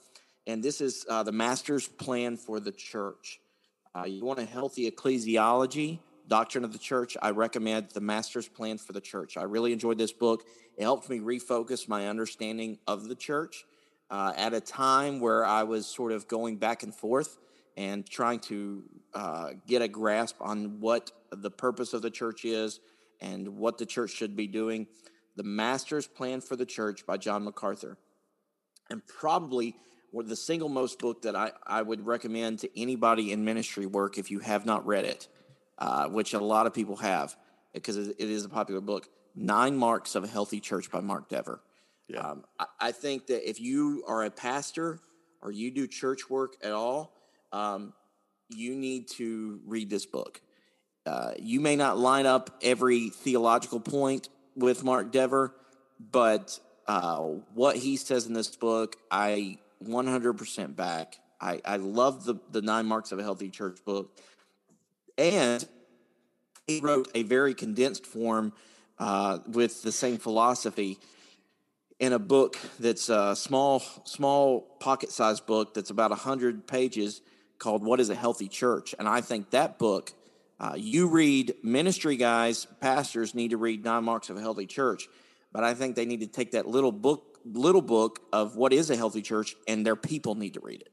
and 0.49 0.61
this 0.61 0.81
is 0.81 1.07
uh, 1.09 1.23
the 1.23 1.31
Master's 1.31 1.87
Plan 1.87 2.37
for 2.37 2.59
the 2.59 2.73
Church. 2.73 3.39
Uh, 3.95 4.07
you 4.07 4.25
want 4.25 4.41
a 4.41 4.45
healthy 4.45 4.91
ecclesiology 4.91 6.01
Doctrine 6.29 6.65
of 6.65 6.73
the 6.73 6.79
Church, 6.79 7.17
I 7.21 7.31
recommend 7.31 7.91
The 7.91 8.01
Master's 8.01 8.49
Plan 8.49 8.79
for 8.79 8.93
the 8.93 9.01
Church. 9.01 9.37
I 9.37 9.43
really 9.43 9.73
enjoyed 9.73 9.99
this 9.99 10.13
book. 10.13 10.45
It 10.77 10.83
helped 10.83 11.11
me 11.11 11.19
refocus 11.19 11.89
my 11.89 12.09
understanding 12.09 12.79
of 12.87 13.09
the 13.09 13.15
church 13.15 13.65
uh, 14.11 14.33
at 14.37 14.55
a 14.55 14.61
time 14.61 15.21
where 15.21 15.45
I 15.45 15.65
was 15.65 15.87
sort 15.87 16.13
of 16.13 16.29
going 16.29 16.57
back 16.57 16.83
and 16.83 16.95
forth 16.95 17.39
and 17.77 18.09
trying 18.09 18.41
to 18.41 18.83
uh, 19.15 19.51
get 19.67 19.83
a 19.83 19.89
grasp 19.89 20.37
on 20.41 20.81
what 20.81 21.11
the 21.31 21.51
purpose 21.51 21.93
of 21.93 22.03
the 22.03 22.11
church 22.11 22.45
is 22.45 22.81
and 23.21 23.57
what 23.57 23.79
the 23.79 23.87
church 23.87 24.11
should 24.11 24.37
be 24.37 24.47
doing. 24.47 24.87
The 25.37 25.43
Master's 25.43 26.07
Plan 26.07 26.41
for 26.41 26.57
the 26.57 26.67
Church 26.67 27.07
by 27.07 27.17
John 27.17 27.45
MacArthur. 27.45 27.97
And 28.91 29.07
probably 29.07 29.77
the 30.13 30.37
single 30.37 30.69
most 30.69 30.99
book 30.99 31.23
that 31.23 31.35
I, 31.35 31.53
I 31.67 31.81
would 31.81 32.05
recommend 32.05 32.59
to 32.61 32.81
anybody 32.81 33.33
in 33.33 33.45
ministry 33.45 33.87
work 33.87 34.19
if 34.19 34.31
you 34.31 34.41
have 34.41 34.67
not 34.67 34.87
read 34.87 35.07
it 35.07 35.29
uh, 35.79 36.09
which 36.09 36.35
a 36.35 36.39
lot 36.39 36.67
of 36.67 36.75
people 36.75 36.97
have 36.97 37.37
because 37.73 37.97
it 37.97 38.17
is 38.19 38.45
a 38.45 38.49
popular 38.49 38.81
book. 38.81 39.09
Nine 39.35 39.77
Marks 39.77 40.15
of 40.15 40.25
a 40.25 40.27
Healthy 40.29 40.61
Church 40.61 40.91
by 40.91 41.01
Mark 41.01 41.29
Dever. 41.29 41.63
Yeah. 42.09 42.21
Um, 42.21 42.45
I, 42.59 42.67
I, 42.81 42.93
think 42.93 43.29
that 43.29 43.49
if 43.49 43.61
you 43.61 44.05
are 44.07 44.25
a 44.25 44.31
pastor 44.31 45.01
or 45.41 45.51
you 45.51 45.71
do 45.71 45.87
church 45.87 46.29
work 46.29 46.57
at 46.63 46.73
all, 46.73 47.15
um, 47.53 47.95
you 48.51 48.75
need 48.75 49.09
to 49.13 49.61
read 49.65 49.89
this 49.89 50.05
book. 50.05 50.41
Uh, 51.07 51.33
you 51.39 51.61
may 51.61 51.77
not 51.77 51.99
line 51.99 52.27
up 52.27 52.59
every 52.63 53.09
theological 53.09 53.81
point 53.81 54.29
with 54.55 54.85
Mark 54.85 55.11
Dever, 55.11 55.55
but 55.99 56.59
uh, 56.87 57.19
what 57.55 57.77
he 57.77 57.97
says 57.97 58.27
in 58.27 58.35
this 58.35 58.55
book, 58.55 58.97
I 59.11 59.59
100% 59.85 60.77
back. 60.77 61.17
I, 61.41 61.61
I 61.65 61.77
love 61.77 62.25
the, 62.25 62.37
the 62.51 62.63
Nine 62.63 62.87
Marks 62.87 63.11
of 63.11 63.19
a 63.19 63.23
Healthy 63.23 63.51
Church 63.51 63.85
book. 63.85 64.17
And 65.19 65.67
he 66.67 66.81
wrote 66.81 67.09
a 67.15 67.23
very 67.23 67.55
condensed 67.55 68.07
form 68.07 68.53
uh, 68.99 69.39
with 69.47 69.83
the 69.83 69.93
same 69.93 70.19
philosophy 70.19 70.99
in 71.99 72.13
a 72.13 72.19
book 72.19 72.57
that's 72.81 73.09
a 73.09 73.37
small, 73.37 73.81
small 74.05 74.61
pocket-sized 74.81 75.47
book 75.47 75.75
that's 75.75 75.91
about 75.91 76.13
hundred 76.13 76.67
pages 76.67 77.21
called 77.59 77.85
"What 77.85 78.01
Is 78.01 78.11
a 78.11 78.15
Healthy 78.15 78.49
Church," 78.49 78.95
and 78.99 79.09
I 79.09 79.21
think 79.21 79.51
that 79.51 79.79
book 79.79 80.13
Uh, 80.61 80.75
you 80.77 81.09
read 81.09 81.55
ministry 81.65 82.17
guys, 82.17 82.69
pastors 82.81 83.35
need 83.35 83.51
to 83.51 83.57
read 83.57 83.85
Nine 83.85 84.05
Marks 84.05 84.31
of 84.31 84.37
a 84.37 84.41
Healthy 84.41 84.67
Church, 84.67 85.09
but 85.51 85.65
I 85.65 85.75
think 85.75 85.97
they 85.97 86.07
need 86.07 86.21
to 86.21 86.29
take 86.29 86.53
that 86.53 86.69
little 86.69 86.93
book, 86.93 87.41
little 87.45 87.83
book 87.83 88.21
of 88.33 88.55
what 88.55 88.73
is 88.73 88.89
a 88.89 88.95
healthy 88.95 89.23
church, 89.23 89.57
and 89.67 89.85
their 89.85 89.97
people 89.97 90.37
need 90.37 90.55
to 90.55 90.61
read 90.61 90.81
it 90.83 90.93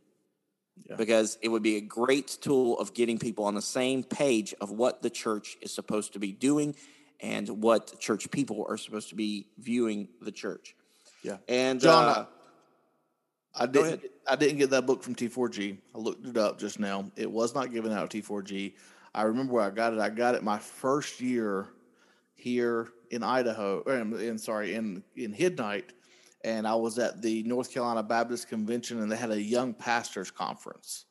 because 0.98 1.38
it 1.42 1.50
would 1.50 1.64
be 1.64 1.78
a 1.78 1.82
great 1.82 2.38
tool 2.42 2.78
of 2.80 2.94
getting 2.94 3.18
people 3.18 3.46
on 3.46 3.56
the 3.56 3.62
same 3.62 4.04
page 4.04 4.54
of 4.62 4.72
what 4.72 5.02
the 5.02 5.10
church 5.10 5.58
is 5.62 5.74
supposed 5.74 6.14
to 6.14 6.20
be 6.20 6.32
doing 6.32 6.76
and 7.20 7.48
what 7.62 8.00
church 8.00 8.30
people 8.32 8.66
are 8.70 8.78
supposed 8.78 9.10
to 9.10 9.16
be 9.16 9.48
viewing 9.58 10.08
the 10.22 10.32
church. 10.32 10.76
Yeah. 11.24 11.38
And 11.48 11.80
John, 11.80 12.08
uh, 12.08 12.26
I 13.56 13.66
Go 13.68 13.84
didn't. 13.84 14.12
I 14.28 14.36
didn't 14.36 14.58
get 14.58 14.70
that 14.70 14.86
book 14.86 15.04
from 15.04 15.16
T4G. 15.16 15.78
I 15.94 15.98
looked 15.98 16.26
it 16.26 16.38
up 16.38 16.60
just 16.60 16.80
now. 16.80 17.12
It 17.16 17.30
was 17.30 17.56
not 17.56 17.72
given 17.72 17.92
out 17.92 18.04
at 18.04 18.10
T4G. 18.12 18.74
I 19.14 19.24
remember 19.24 19.54
where 19.54 19.64
I 19.64 19.72
got 19.72 19.94
it. 19.94 20.00
I 20.00 20.10
got 20.10 20.36
it 20.36 20.44
my 20.44 20.60
first 20.60 21.20
year 21.20 21.68
here 22.36 22.90
in 23.10 23.24
Idaho. 23.24 23.82
or 23.86 23.96
In, 23.96 24.14
in 24.20 24.38
sorry, 24.38 24.76
in 24.76 25.04
in 25.16 25.34
Hidnight, 25.34 25.86
and 26.44 26.68
I 26.68 26.76
was 26.76 26.98
at 27.00 27.22
the 27.22 27.44
North 27.44 27.72
Carolina 27.72 28.04
Baptist 28.04 28.48
Convention, 28.48 29.02
and 29.02 29.12
they 29.12 29.18
had 29.18 29.32
a 29.32 29.42
young 29.42 29.74
pastors 29.74 30.32
conference, 30.32 31.06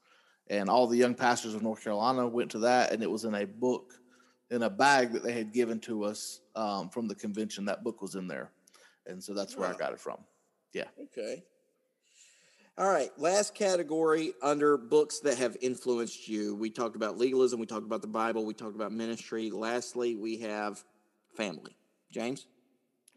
and 0.48 0.68
all 0.68 0.86
the 0.86 0.96
young 0.96 1.14
pastors 1.14 1.54
of 1.54 1.62
North 1.62 1.82
Carolina 1.82 2.26
went 2.26 2.50
to 2.52 2.60
that, 2.60 2.92
and 2.92 3.02
it 3.02 3.10
was 3.10 3.24
in 3.24 3.34
a 3.34 3.44
book, 3.44 3.94
in 4.50 4.62
a 4.62 4.70
bag 4.70 5.12
that 5.12 5.22
they 5.22 5.32
had 5.32 5.52
given 5.52 5.78
to 5.80 6.04
us 6.04 6.40
um, 6.56 6.88
from 6.88 7.08
the 7.08 7.14
convention. 7.14 7.66
That 7.66 7.84
book 7.84 8.00
was 8.00 8.14
in 8.14 8.26
there, 8.26 8.50
and 9.06 9.22
so 9.22 9.34
that's 9.34 9.56
where 9.56 9.68
I 9.68 9.74
got 9.74 9.92
it 9.92 10.00
from. 10.00 10.18
Yeah. 10.72 10.84
Okay. 11.04 11.42
All 12.78 12.88
right. 12.88 13.10
Last 13.18 13.56
category 13.56 14.32
under 14.40 14.78
books 14.78 15.18
that 15.20 15.36
have 15.36 15.56
influenced 15.60 16.28
you. 16.28 16.54
We 16.54 16.70
talked 16.70 16.94
about 16.94 17.18
legalism. 17.18 17.58
We 17.58 17.66
talked 17.66 17.86
about 17.86 18.02
the 18.02 18.08
Bible. 18.08 18.46
We 18.46 18.54
talked 18.54 18.76
about 18.76 18.92
ministry. 18.92 19.50
Lastly, 19.50 20.14
we 20.14 20.38
have 20.38 20.84
family. 21.34 21.76
James? 22.12 22.46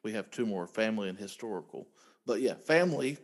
we 0.04 0.14
have 0.14 0.30
two 0.32 0.46
more 0.46 0.68
family 0.68 1.10
and 1.10 1.18
historical 1.18 1.88
but 2.32 2.40
yeah 2.40 2.54
family 2.54 3.18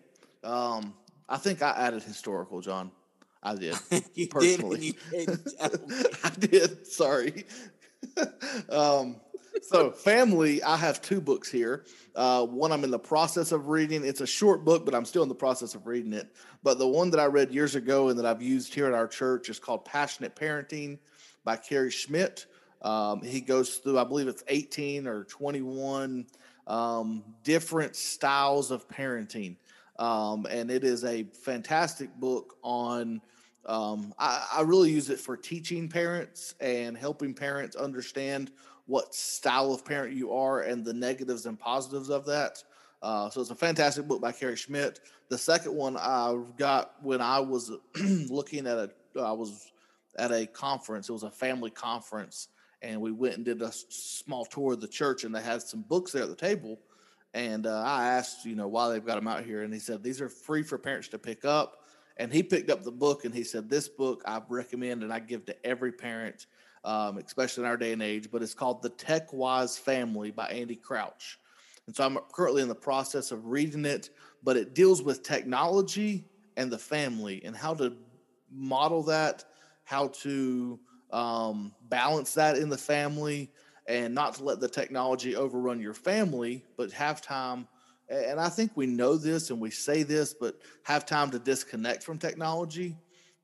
um 0.44 0.94
i 1.30 1.38
think 1.38 1.62
i 1.62 1.70
added 1.72 2.04
historical 2.04 2.60
john. 2.60 2.92
I 3.42 3.56
did 3.56 3.76
You 4.16 4.28
personally. 4.28 4.80
did, 4.80 4.86
you 5.14 5.26
didn't 5.26 5.48
tell 5.60 5.70
me. 5.88 5.96
i 6.26 6.30
did 6.38 6.86
sorry. 6.88 7.46
Um 8.70 9.16
so 9.62 9.92
family 9.92 10.62
i 10.62 10.76
have 10.76 11.02
two 11.02 11.22
books 11.22 11.50
here. 11.50 11.86
Uh 12.16 12.46
one 12.46 12.74
i'm 12.74 12.84
in 12.84 12.92
the 12.92 13.00
process 13.00 13.54
of 13.54 13.70
reading. 13.70 14.04
It's 14.04 14.20
a 14.20 14.28
short 14.28 14.66
book 14.66 14.84
but 14.84 14.94
i'm 14.94 15.06
still 15.06 15.24
in 15.24 15.30
the 15.30 15.36
process 15.46 15.74
of 15.74 15.88
reading 15.88 16.12
it. 16.12 16.28
But 16.64 16.78
the 16.80 16.88
one 16.88 17.10
that 17.12 17.20
i 17.22 17.26
read 17.28 17.54
years 17.54 17.76
ago 17.76 18.10
and 18.10 18.20
that 18.20 18.26
i've 18.26 18.42
used 18.42 18.74
here 18.74 18.88
at 18.88 18.94
our 18.94 19.08
church 19.08 19.48
is 19.48 19.58
called 19.60 19.86
passionate 19.86 20.36
parenting 20.36 21.00
by 21.46 21.56
Kerry 21.56 21.92
Schmidt. 21.92 22.46
Um, 22.82 23.22
he 23.22 23.40
goes 23.42 23.78
through, 23.78 23.98
I 23.98 24.04
believe 24.04 24.28
it's 24.28 24.44
18 24.50 25.08
or 25.08 25.24
21 25.24 26.28
um, 26.68 27.24
different 27.44 27.96
styles 27.96 28.72
of 28.72 28.88
parenting. 28.88 29.56
Um, 29.98 30.46
and 30.50 30.70
it 30.70 30.84
is 30.84 31.04
a 31.04 31.24
fantastic 31.24 32.14
book 32.16 32.58
on, 32.62 33.22
um, 33.66 34.14
I, 34.20 34.46
I 34.58 34.62
really 34.62 34.92
use 34.92 35.10
it 35.10 35.20
for 35.20 35.36
teaching 35.36 35.90
parents 35.90 36.54
and 36.60 36.96
helping 36.96 37.34
parents 37.34 37.76
understand 37.76 38.52
what 38.86 39.16
style 39.16 39.74
of 39.74 39.84
parent 39.84 40.16
you 40.16 40.32
are 40.32 40.62
and 40.62 40.86
the 40.86 40.94
negatives 40.94 41.46
and 41.46 41.60
positives 41.60 42.10
of 42.10 42.26
that. 42.26 42.64
Uh, 43.02 43.30
so 43.30 43.42
it's 43.42 43.50
a 43.50 43.56
fantastic 43.56 44.08
book 44.08 44.22
by 44.22 44.32
Kerry 44.32 44.56
Schmidt. 44.56 45.00
The 45.30 45.38
second 45.38 45.76
one 45.76 45.98
I 45.98 46.36
got 46.58 46.94
when 47.02 47.22
I 47.22 47.40
was 47.40 47.72
looking 48.30 48.66
at 48.66 48.78
a, 48.78 48.92
I 49.20 49.32
was 49.32 49.72
at 50.18 50.32
a 50.32 50.48
conference. 50.48 51.10
It 51.10 51.14
was 51.14 51.24
a 51.24 51.30
family 51.30 51.70
conference, 51.70 52.48
and 52.82 53.02
we 53.02 53.12
went 53.12 53.36
and 53.36 53.46
did 53.46 53.62
a 53.62 53.72
small 53.72 54.46
tour 54.46 54.74
of 54.74 54.82
the 54.82 54.88
church, 54.88 55.24
and 55.24 55.34
they 55.34 55.42
had 55.42 55.62
some 55.62 55.82
books 55.82 56.12
there 56.12 56.24
at 56.24 56.30
the 56.30 56.36
table. 56.36 56.80
And 57.34 57.68
uh, 57.68 57.84
I 57.86 58.08
asked, 58.08 58.46
you 58.46 58.56
know, 58.56 58.68
why 58.68 58.90
they've 58.90 59.06
got 59.06 59.16
them 59.16 59.28
out 59.28 59.44
here, 59.44 59.64
and 59.64 59.74
he 59.74 59.80
said 59.80 60.04
these 60.04 60.22
are 60.22 60.30
free 60.30 60.64
for 60.64 60.78
parents 60.78 61.08
to 61.10 61.20
pick 61.20 61.46
up. 61.46 61.84
And 62.20 62.34
he 62.34 62.42
picked 62.42 62.72
up 62.72 62.84
the 62.84 62.92
book, 62.92 63.26
and 63.26 63.34
he 63.34 63.44
said 63.44 63.70
this 63.70 63.88
book 63.88 64.24
I 64.26 64.42
recommend 64.50 65.04
and 65.04 65.14
I 65.14 65.20
give 65.20 65.46
to 65.46 65.66
every 65.66 65.92
parent, 65.92 66.48
um, 66.84 67.18
especially 67.20 67.64
in 67.64 67.70
our 67.70 67.78
day 67.78 67.94
and 67.94 68.02
age. 68.02 68.30
But 68.32 68.42
it's 68.42 68.56
called 68.56 68.82
The 68.82 68.90
Tech 68.90 69.32
Wise 69.34 69.78
Family 69.78 70.32
by 70.32 70.48
Andy 70.48 70.76
Crouch. 70.76 71.40
And 71.86 71.96
so 71.96 72.06
I'm 72.06 72.18
currently 72.34 72.62
in 72.62 72.68
the 72.68 72.76
process 72.76 73.32
of 73.32 73.46
reading 73.46 73.86
it, 73.86 74.10
but 74.44 74.58
it 74.58 74.76
deals 74.76 75.02
with 75.02 75.24
technology 75.24 76.26
and 76.58 76.72
the 76.72 76.78
family 76.78 77.42
and 77.46 77.56
how 77.56 77.74
to 77.76 77.94
model 78.52 79.04
that, 79.04 79.46
how 79.84 80.10
to 80.10 80.80
um, 81.12 81.74
balance 81.90 82.34
that 82.34 82.58
in 82.58 82.70
the 82.70 82.78
family, 82.78 83.50
and 83.88 84.14
not 84.14 84.36
to 84.36 84.44
let 84.44 84.60
the 84.60 84.68
technology 84.68 85.36
overrun 85.36 85.80
your 85.80 85.94
family, 85.94 86.64
but 86.76 86.92
have 86.92 87.22
time. 87.22 87.68
And 88.10 88.40
I 88.40 88.50
think 88.50 88.72
we 88.76 88.86
know 88.86 89.18
this 89.18 89.50
and 89.50 89.60
we 89.60 89.70
say 89.72 90.04
this, 90.04 90.34
but 90.34 90.60
have 90.84 91.06
time 91.06 91.32
to 91.32 91.40
disconnect 91.40 92.04
from 92.04 92.18
technology. 92.18 92.98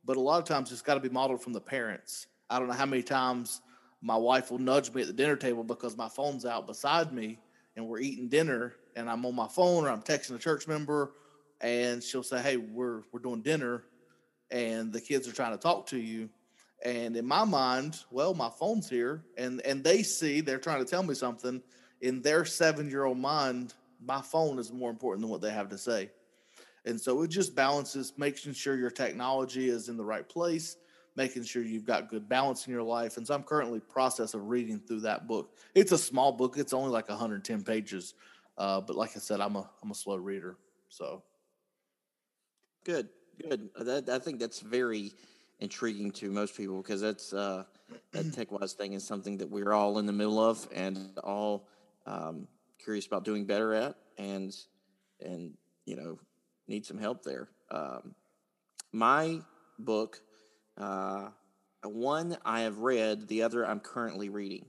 But 0.06 0.18
a 0.18 0.20
lot 0.20 0.40
of 0.40 0.46
times 0.46 0.72
it's 0.72 0.82
got 0.82 0.96
to 0.96 1.00
be 1.00 1.10
modeled 1.10 1.42
from 1.42 1.54
the 1.54 1.62
parents. 1.62 2.28
I 2.50 2.60
don't 2.60 2.68
know 2.68 2.74
how 2.74 2.86
many 2.86 3.04
times 3.04 3.62
my 4.02 4.18
wife 4.18 4.52
will 4.52 4.60
nudge 4.60 4.94
me 4.94 5.02
at 5.02 5.08
the 5.08 5.14
dinner 5.14 5.38
table 5.38 5.64
because 5.64 5.96
my 5.96 6.10
phone's 6.10 6.46
out 6.46 6.68
beside 6.68 7.14
me 7.14 7.40
and 7.76 7.88
we're 7.88 8.00
eating 8.00 8.28
dinner 8.28 8.74
and 8.96 9.10
I'm 9.10 9.26
on 9.26 9.34
my 9.34 9.48
phone 9.48 9.86
or 9.86 9.90
I'm 9.90 10.02
texting 10.02 10.36
a 10.36 10.40
church 10.40 10.68
member 10.68 11.14
and 11.62 12.04
she'll 12.04 12.24
say, 12.24 12.42
Hey, 12.42 12.58
we're 12.58 13.02
we're 13.12 13.22
doing 13.22 13.42
dinner 13.42 13.84
and 14.52 14.92
the 14.92 15.00
kids 15.00 15.28
are 15.28 15.32
trying 15.32 15.54
to 15.54 15.58
talk 15.58 15.88
to 15.88 15.98
you. 15.98 16.30
And 16.84 17.16
in 17.16 17.26
my 17.26 17.44
mind, 17.46 18.04
well, 18.12 18.34
my 18.34 18.50
phone's 18.50 18.90
here 18.90 19.24
and 19.38 19.62
and 19.62 19.84
they 19.84 20.04
see 20.04 20.42
they're 20.42 20.60
trying 20.60 20.84
to 20.84 20.90
tell 20.90 21.04
me 21.04 21.14
something. 21.14 21.62
In 22.02 22.22
their 22.22 22.44
seven 22.46 22.90
year 22.90 23.06
old 23.06 23.18
mind, 23.18 23.74
my 24.06 24.22
phone 24.22 24.60
is 24.60 24.72
more 24.72 24.90
important 24.90 25.22
than 25.22 25.32
what 25.32 25.42
they 25.42 25.52
have 25.52 25.70
to 25.70 25.78
say. 25.78 26.12
And 26.86 27.00
so 27.00 27.22
it 27.22 27.30
just 27.30 27.56
balances 27.56 28.14
making 28.18 28.54
sure 28.54 28.76
your 28.76 28.92
technology 28.92 29.70
is 29.70 29.88
in 29.88 29.96
the 29.96 30.04
right 30.04 30.28
place, 30.28 30.76
making 31.16 31.44
sure 31.46 31.64
you've 31.64 31.86
got 31.86 32.10
good 32.10 32.28
balance 32.28 32.68
in 32.68 32.74
your 32.74 32.84
life. 32.84 33.16
And 33.16 33.26
so 33.26 33.34
I'm 33.34 33.44
currently 33.44 33.80
process 33.80 34.34
of 34.34 34.50
reading 34.50 34.80
through 34.80 35.00
that 35.02 35.26
book. 35.26 35.56
It's 35.76 35.94
a 35.94 35.98
small 35.98 36.34
book. 36.34 36.58
It's 36.58 36.74
only 36.74 36.90
like 36.90 37.08
110 37.08 37.64
pages. 37.64 38.16
Uh, 38.58 38.82
but 38.82 38.98
like 38.98 39.12
I 39.16 39.20
said, 39.20 39.40
I'm 39.40 39.56
a 39.56 39.70
I'm 39.82 39.92
a 39.92 39.96
slow 39.96 40.18
reader. 40.18 40.58
So 40.90 41.24
Good, 42.84 43.10
good. 43.42 43.70
That, 43.80 44.10
I 44.10 44.20
think 44.20 44.40
that's 44.40 44.60
very 44.60 45.14
intriguing 45.64 46.12
to 46.12 46.30
most 46.30 46.56
people 46.58 46.82
because 46.82 47.00
that's 47.02 47.34
uh, 47.34 47.64
that 48.12 48.26
TechWise 48.26 48.74
thing 48.74 48.94
is 48.94 49.04
something 49.04 49.38
that 49.38 49.50
we're 49.50 49.72
all 49.72 49.98
in 49.98 50.06
the 50.06 50.14
middle 50.14 50.40
of 50.40 50.68
and 50.76 51.18
all 51.24 51.68
um, 52.06 52.48
curious 52.84 53.08
about 53.08 53.24
doing 53.24 53.46
better 53.46 53.74
at, 53.74 53.96
and 54.18 54.56
and 55.22 55.54
you 55.86 55.96
know 55.96 56.20
need 56.68 56.86
some 56.86 56.98
help 56.98 57.24
there. 57.24 57.48
Um, 57.72 58.14
my 58.92 59.40
book, 59.80 60.22
uh, 60.78 61.30
one 61.84 62.38
I 62.46 62.62
have 62.62 62.80
read, 62.80 63.28
the 63.28 63.44
other 63.44 63.66
I'm 63.66 63.80
currently 63.80 64.30
reading. 64.30 64.66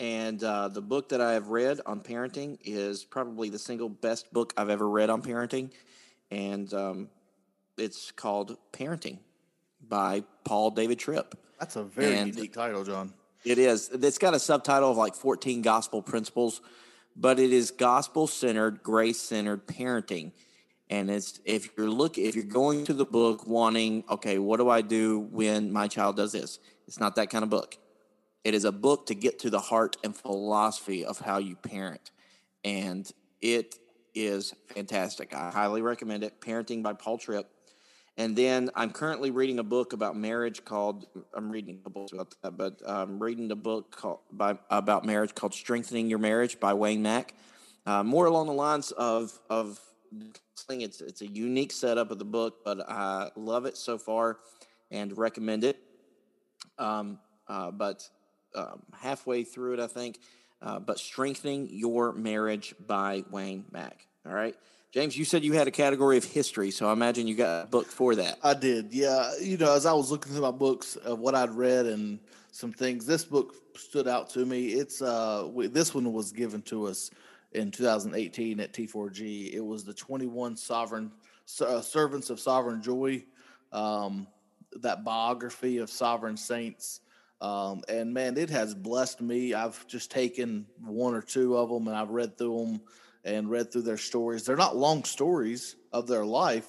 And 0.00 0.42
uh, 0.42 0.68
the 0.68 0.82
book 0.82 1.10
that 1.10 1.20
I 1.20 1.34
have 1.34 1.48
read 1.48 1.80
on 1.86 2.00
parenting 2.00 2.58
is 2.64 3.04
probably 3.04 3.48
the 3.48 3.60
single 3.60 3.88
best 3.88 4.32
book 4.32 4.52
I've 4.56 4.70
ever 4.70 4.88
read 4.88 5.08
on 5.08 5.22
parenting. 5.22 5.70
And 6.32 6.72
um, 6.74 7.08
it's 7.76 8.10
called 8.12 8.56
Parenting 8.72 9.18
by 9.86 10.24
Paul 10.44 10.70
David 10.70 10.98
Tripp. 10.98 11.34
that's 11.58 11.76
a 11.76 11.84
very 11.84 12.16
And- 12.16 12.34
unique 12.34 12.52
title, 12.52 12.84
John. 12.84 13.14
It 13.44 13.58
is. 13.58 13.90
It's 13.90 14.18
got 14.18 14.32
a 14.34 14.38
subtitle 14.38 14.90
of 14.90 14.96
like 14.96 15.14
14 15.14 15.60
gospel 15.60 16.00
principles, 16.02 16.62
but 17.14 17.38
it 17.38 17.52
is 17.52 17.70
gospel 17.70 18.26
centered, 18.26 18.82
grace 18.82 19.20
centered 19.20 19.66
parenting. 19.66 20.32
And 20.88 21.10
it's 21.10 21.40
if 21.44 21.70
you're 21.76 21.90
look 21.90 22.16
if 22.18 22.34
you're 22.34 22.44
going 22.44 22.84
to 22.86 22.94
the 22.94 23.04
book 23.04 23.46
wanting, 23.46 24.04
okay, 24.10 24.38
what 24.38 24.58
do 24.58 24.68
I 24.70 24.80
do 24.80 25.18
when 25.18 25.72
my 25.72 25.88
child 25.88 26.16
does 26.16 26.32
this? 26.32 26.58
It's 26.86 26.98
not 27.00 27.16
that 27.16 27.28
kind 27.30 27.42
of 27.44 27.50
book. 27.50 27.76
It 28.44 28.54
is 28.54 28.64
a 28.64 28.72
book 28.72 29.06
to 29.06 29.14
get 29.14 29.38
to 29.40 29.50
the 29.50 29.60
heart 29.60 29.96
and 30.04 30.14
philosophy 30.16 31.04
of 31.04 31.18
how 31.20 31.38
you 31.38 31.56
parent. 31.56 32.10
And 32.64 33.10
it 33.42 33.76
is 34.14 34.54
fantastic. 34.68 35.34
I 35.34 35.50
highly 35.50 35.82
recommend 35.82 36.24
it. 36.24 36.40
Parenting 36.40 36.82
by 36.82 36.92
Paul 36.94 37.18
Tripp. 37.18 37.46
And 38.16 38.36
then 38.36 38.70
I'm 38.76 38.90
currently 38.92 39.32
reading 39.32 39.58
a 39.58 39.64
book 39.64 39.92
about 39.92 40.16
marriage 40.16 40.64
called 40.64 41.06
I'm 41.34 41.50
reading 41.50 41.80
a 41.84 41.90
book 41.90 42.12
about 42.12 42.34
that, 42.42 42.56
but 42.56 42.80
I'm 42.86 43.20
reading 43.20 43.50
a 43.50 43.56
book 43.56 43.96
called 43.96 44.20
by 44.30 44.56
about 44.70 45.04
marriage 45.04 45.34
called 45.34 45.52
Strengthening 45.52 46.08
Your 46.08 46.20
Marriage 46.20 46.60
by 46.60 46.74
Wayne 46.74 47.02
Mack. 47.02 47.34
Uh, 47.86 48.04
more 48.04 48.26
along 48.26 48.46
the 48.46 48.52
lines 48.52 48.92
of 48.92 49.36
of 49.50 49.80
counseling. 50.56 50.82
it's 50.82 51.00
it's 51.00 51.22
a 51.22 51.26
unique 51.26 51.72
setup 51.72 52.12
of 52.12 52.20
the 52.20 52.24
book, 52.24 52.64
but 52.64 52.88
I 52.88 53.30
love 53.34 53.66
it 53.66 53.76
so 53.76 53.98
far 53.98 54.38
and 54.92 55.16
recommend 55.18 55.64
it. 55.64 55.78
Um, 56.78 57.18
uh, 57.48 57.72
but 57.72 58.08
um, 58.54 58.82
halfway 58.96 59.42
through 59.42 59.74
it, 59.74 59.80
I 59.80 59.88
think. 59.88 60.20
Uh, 60.62 60.78
but 60.78 60.98
strengthening 60.98 61.68
your 61.70 62.12
marriage 62.12 62.74
by 62.86 63.24
Wayne 63.30 63.64
Mack. 63.72 64.06
All 64.24 64.32
right. 64.32 64.56
James, 64.94 65.18
you 65.18 65.24
said 65.24 65.42
you 65.42 65.54
had 65.54 65.66
a 65.66 65.72
category 65.72 66.16
of 66.16 66.22
history, 66.22 66.70
so 66.70 66.88
I 66.88 66.92
imagine 66.92 67.26
you 67.26 67.34
got 67.34 67.64
a 67.64 67.66
book 67.66 67.86
for 67.86 68.14
that. 68.14 68.38
I 68.44 68.54
did, 68.54 68.92
yeah. 68.92 69.32
You 69.40 69.56
know, 69.56 69.74
as 69.74 69.86
I 69.86 69.92
was 69.92 70.12
looking 70.12 70.30
through 70.30 70.42
my 70.42 70.52
books 70.52 70.94
of 70.94 71.18
what 71.18 71.34
I'd 71.34 71.50
read 71.50 71.86
and 71.86 72.20
some 72.52 72.72
things, 72.72 73.04
this 73.04 73.24
book 73.24 73.56
stood 73.76 74.06
out 74.06 74.30
to 74.30 74.46
me. 74.46 74.68
It's 74.68 75.02
uh, 75.02 75.50
this 75.72 75.96
one 75.96 76.12
was 76.12 76.30
given 76.30 76.62
to 76.62 76.86
us 76.86 77.10
in 77.50 77.72
2018 77.72 78.60
at 78.60 78.72
T4G. 78.72 79.52
It 79.52 79.66
was 79.66 79.82
the 79.82 79.92
21 79.92 80.56
sovereign 80.56 81.10
uh, 81.60 81.80
servants 81.80 82.30
of 82.30 82.38
sovereign 82.38 82.80
joy, 82.80 83.24
um, 83.72 84.28
that 84.74 85.02
biography 85.02 85.78
of 85.78 85.90
sovereign 85.90 86.36
saints. 86.36 87.00
Um, 87.40 87.82
and 87.88 88.14
man, 88.14 88.38
it 88.38 88.50
has 88.50 88.76
blessed 88.76 89.20
me. 89.20 89.54
I've 89.54 89.84
just 89.88 90.12
taken 90.12 90.66
one 90.80 91.16
or 91.16 91.20
two 91.20 91.56
of 91.56 91.68
them 91.68 91.88
and 91.88 91.96
I've 91.96 92.10
read 92.10 92.38
through 92.38 92.58
them 92.58 92.80
and 93.24 93.50
read 93.50 93.72
through 93.72 93.82
their 93.82 93.96
stories. 93.96 94.44
They're 94.44 94.56
not 94.56 94.76
long 94.76 95.04
stories 95.04 95.76
of 95.92 96.06
their 96.06 96.24
life, 96.24 96.66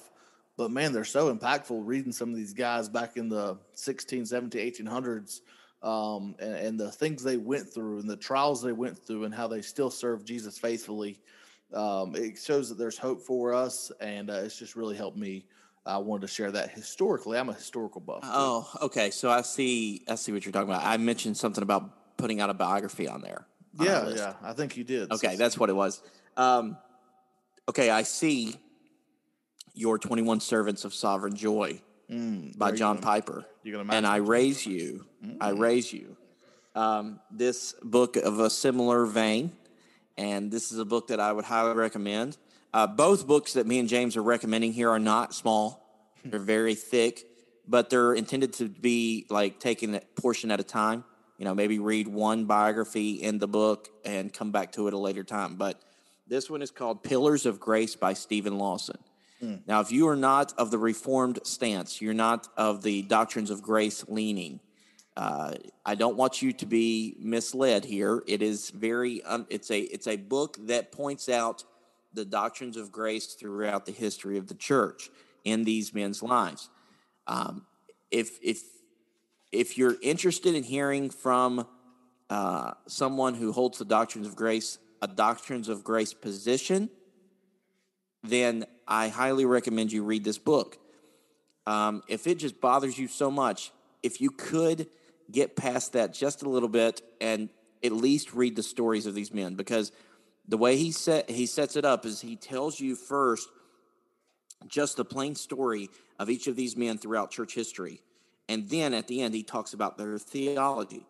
but 0.56 0.70
man, 0.70 0.92
they're 0.92 1.04
so 1.04 1.34
impactful 1.34 1.80
reading 1.84 2.12
some 2.12 2.30
of 2.30 2.36
these 2.36 2.54
guys 2.54 2.88
back 2.88 3.16
in 3.16 3.28
the 3.28 3.58
16, 3.74 4.26
17, 4.26 4.72
1800s 4.72 5.40
um, 5.82 6.34
and, 6.38 6.54
and, 6.54 6.80
the 6.80 6.90
things 6.90 7.22
they 7.22 7.36
went 7.36 7.68
through 7.68 8.00
and 8.00 8.08
the 8.08 8.16
trials 8.16 8.62
they 8.62 8.72
went 8.72 8.98
through 8.98 9.24
and 9.24 9.34
how 9.34 9.46
they 9.46 9.60
still 9.60 9.90
serve 9.90 10.24
Jesus 10.24 10.58
faithfully. 10.58 11.20
Um, 11.72 12.16
it 12.16 12.38
shows 12.38 12.70
that 12.70 12.78
there's 12.78 12.96
hope 12.96 13.20
for 13.20 13.52
us, 13.52 13.92
and 14.00 14.30
uh, 14.30 14.34
it's 14.34 14.58
just 14.58 14.74
really 14.74 14.96
helped 14.96 15.16
me. 15.16 15.44
I 15.84 15.98
wanted 15.98 16.22
to 16.22 16.32
share 16.32 16.50
that 16.50 16.70
historically. 16.70 17.38
I'm 17.38 17.48
a 17.48 17.52
historical 17.52 18.00
buff. 18.00 18.22
Too. 18.22 18.28
Oh, 18.32 18.68
okay. 18.82 19.10
So 19.10 19.30
I 19.30 19.42
see. 19.42 20.02
I 20.08 20.16
see 20.16 20.32
what 20.32 20.44
you're 20.44 20.52
talking 20.52 20.68
about. 20.68 20.84
I 20.84 20.96
mentioned 20.96 21.36
something 21.36 21.62
about 21.62 22.16
putting 22.16 22.40
out 22.40 22.50
a 22.50 22.54
biography 22.54 23.06
on 23.06 23.20
there. 23.20 23.46
On 23.78 23.86
yeah, 23.86 24.08
yeah. 24.08 24.34
I 24.42 24.52
think 24.52 24.76
you 24.76 24.82
did. 24.82 25.12
Okay, 25.12 25.32
so, 25.32 25.36
that's 25.36 25.58
what 25.58 25.70
it 25.70 25.76
was. 25.76 26.02
Um, 26.36 26.76
okay, 27.68 27.90
I 27.90 28.02
see 28.02 28.56
your 29.74 29.98
21 29.98 30.40
Servants 30.40 30.84
of 30.84 30.94
Sovereign 30.94 31.34
Joy 31.34 31.80
mm, 32.10 32.56
by 32.56 32.72
John 32.72 32.96
gonna, 32.96 33.06
Piper. 33.06 33.44
and 33.90 34.06
I 34.06 34.16
raise 34.16 34.66
you, 34.66 35.06
mm 35.24 35.36
I 35.40 35.50
raise 35.50 35.92
you. 35.92 36.16
Um, 36.74 37.20
this 37.30 37.74
book 37.82 38.16
of 38.16 38.38
a 38.38 38.50
similar 38.50 39.06
vein, 39.06 39.52
and 40.18 40.50
this 40.50 40.72
is 40.72 40.78
a 40.78 40.84
book 40.84 41.08
that 41.08 41.20
I 41.20 41.32
would 41.32 41.44
highly 41.44 41.74
recommend. 41.74 42.36
Uh, 42.74 42.86
both 42.86 43.26
books 43.26 43.54
that 43.54 43.66
me 43.66 43.78
and 43.78 43.88
James 43.88 44.16
are 44.16 44.22
recommending 44.22 44.72
here 44.72 44.90
are 44.90 44.98
not 44.98 45.34
small; 45.34 46.12
they're 46.22 46.38
very 46.38 46.74
thick, 46.74 47.24
but 47.66 47.88
they're 47.88 48.12
intended 48.12 48.52
to 48.54 48.68
be 48.68 49.26
like 49.30 49.58
taking 49.58 49.94
a 49.94 50.00
portion 50.20 50.50
at 50.50 50.60
a 50.60 50.64
time. 50.64 51.04
You 51.38 51.44
know, 51.46 51.54
maybe 51.54 51.78
read 51.78 52.08
one 52.08 52.44
biography 52.44 53.22
in 53.22 53.38
the 53.38 53.48
book 53.48 53.88
and 54.04 54.32
come 54.32 54.52
back 54.52 54.72
to 54.72 54.88
it 54.88 54.94
a 54.94 54.98
later 54.98 55.24
time. 55.24 55.56
But 55.56 55.80
this 56.26 56.50
one 56.50 56.62
is 56.62 56.70
called 56.70 57.02
Pillars 57.02 57.46
of 57.46 57.60
Grace 57.60 57.96
by 57.96 58.12
Steven 58.12 58.58
Lawson. 58.58 58.98
Mm. 59.42 59.60
Now, 59.66 59.80
if 59.80 59.92
you 59.92 60.08
are 60.08 60.16
not 60.16 60.52
of 60.58 60.70
the 60.70 60.78
Reformed 60.78 61.40
stance, 61.44 62.00
you're 62.00 62.14
not 62.14 62.48
of 62.56 62.82
the 62.82 63.02
doctrines 63.02 63.50
of 63.50 63.62
grace 63.62 64.04
leaning. 64.08 64.60
Uh, 65.16 65.54
I 65.84 65.94
don't 65.94 66.16
want 66.16 66.42
you 66.42 66.52
to 66.54 66.66
be 66.66 67.16
misled 67.18 67.84
here. 67.84 68.22
It 68.26 68.42
is 68.42 68.70
very. 68.70 69.22
Um, 69.22 69.46
it's 69.48 69.70
a. 69.70 69.80
It's 69.80 70.06
a 70.06 70.16
book 70.16 70.58
that 70.66 70.92
points 70.92 71.28
out 71.28 71.64
the 72.12 72.24
doctrines 72.24 72.76
of 72.76 72.92
grace 72.92 73.34
throughout 73.34 73.86
the 73.86 73.92
history 73.92 74.36
of 74.36 74.48
the 74.48 74.54
church 74.54 75.10
in 75.44 75.64
these 75.64 75.94
men's 75.94 76.22
lives. 76.22 76.68
Um, 77.26 77.66
if 78.10 78.38
if 78.42 78.62
if 79.52 79.78
you're 79.78 79.96
interested 80.02 80.54
in 80.54 80.62
hearing 80.62 81.08
from 81.08 81.66
uh, 82.28 82.72
someone 82.86 83.34
who 83.34 83.52
holds 83.52 83.78
the 83.78 83.84
doctrines 83.84 84.26
of 84.26 84.36
grace 84.36 84.78
a 85.02 85.06
doctrines 85.06 85.68
of 85.68 85.84
grace 85.84 86.14
position, 86.14 86.90
then 88.22 88.64
I 88.88 89.08
highly 89.08 89.44
recommend 89.44 89.92
you 89.92 90.02
read 90.02 90.24
this 90.24 90.38
book. 90.38 90.78
Um, 91.66 92.02
if 92.08 92.26
it 92.26 92.36
just 92.38 92.60
bothers 92.60 92.98
you 92.98 93.08
so 93.08 93.30
much, 93.30 93.72
if 94.02 94.20
you 94.20 94.30
could 94.30 94.88
get 95.30 95.56
past 95.56 95.94
that 95.94 96.14
just 96.14 96.42
a 96.42 96.48
little 96.48 96.68
bit 96.68 97.02
and 97.20 97.48
at 97.82 97.92
least 97.92 98.32
read 98.32 98.56
the 98.56 98.62
stories 98.62 99.06
of 99.06 99.14
these 99.14 99.32
men, 99.32 99.54
because 99.54 99.92
the 100.48 100.56
way 100.56 100.76
he 100.76 100.92
set 100.92 101.28
he 101.28 101.46
sets 101.46 101.76
it 101.76 101.84
up 101.84 102.06
is 102.06 102.20
he 102.20 102.36
tells 102.36 102.78
you 102.78 102.94
first 102.94 103.48
just 104.68 104.96
the 104.96 105.04
plain 105.04 105.34
story 105.34 105.90
of 106.18 106.30
each 106.30 106.46
of 106.46 106.56
these 106.56 106.76
men 106.76 106.98
throughout 106.98 107.30
church 107.30 107.54
history, 107.54 108.00
and 108.48 108.68
then 108.68 108.94
at 108.94 109.08
the 109.08 109.20
end 109.20 109.34
he 109.34 109.42
talks 109.42 109.74
about 109.74 109.98
their 109.98 110.18
theology. 110.18 111.04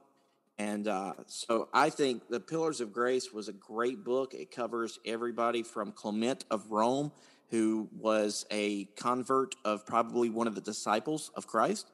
And 0.58 0.88
uh, 0.88 1.12
so 1.26 1.68
I 1.72 1.90
think 1.90 2.28
The 2.28 2.40
Pillars 2.40 2.80
of 2.80 2.92
Grace 2.92 3.32
was 3.32 3.48
a 3.48 3.52
great 3.52 4.04
book. 4.04 4.32
It 4.32 4.50
covers 4.50 4.98
everybody 5.04 5.62
from 5.62 5.92
Clement 5.92 6.44
of 6.50 6.70
Rome, 6.70 7.12
who 7.50 7.88
was 7.92 8.46
a 8.50 8.86
convert 8.96 9.54
of 9.64 9.84
probably 9.84 10.30
one 10.30 10.46
of 10.46 10.54
the 10.54 10.62
disciples 10.62 11.30
of 11.36 11.46
Christ, 11.46 11.90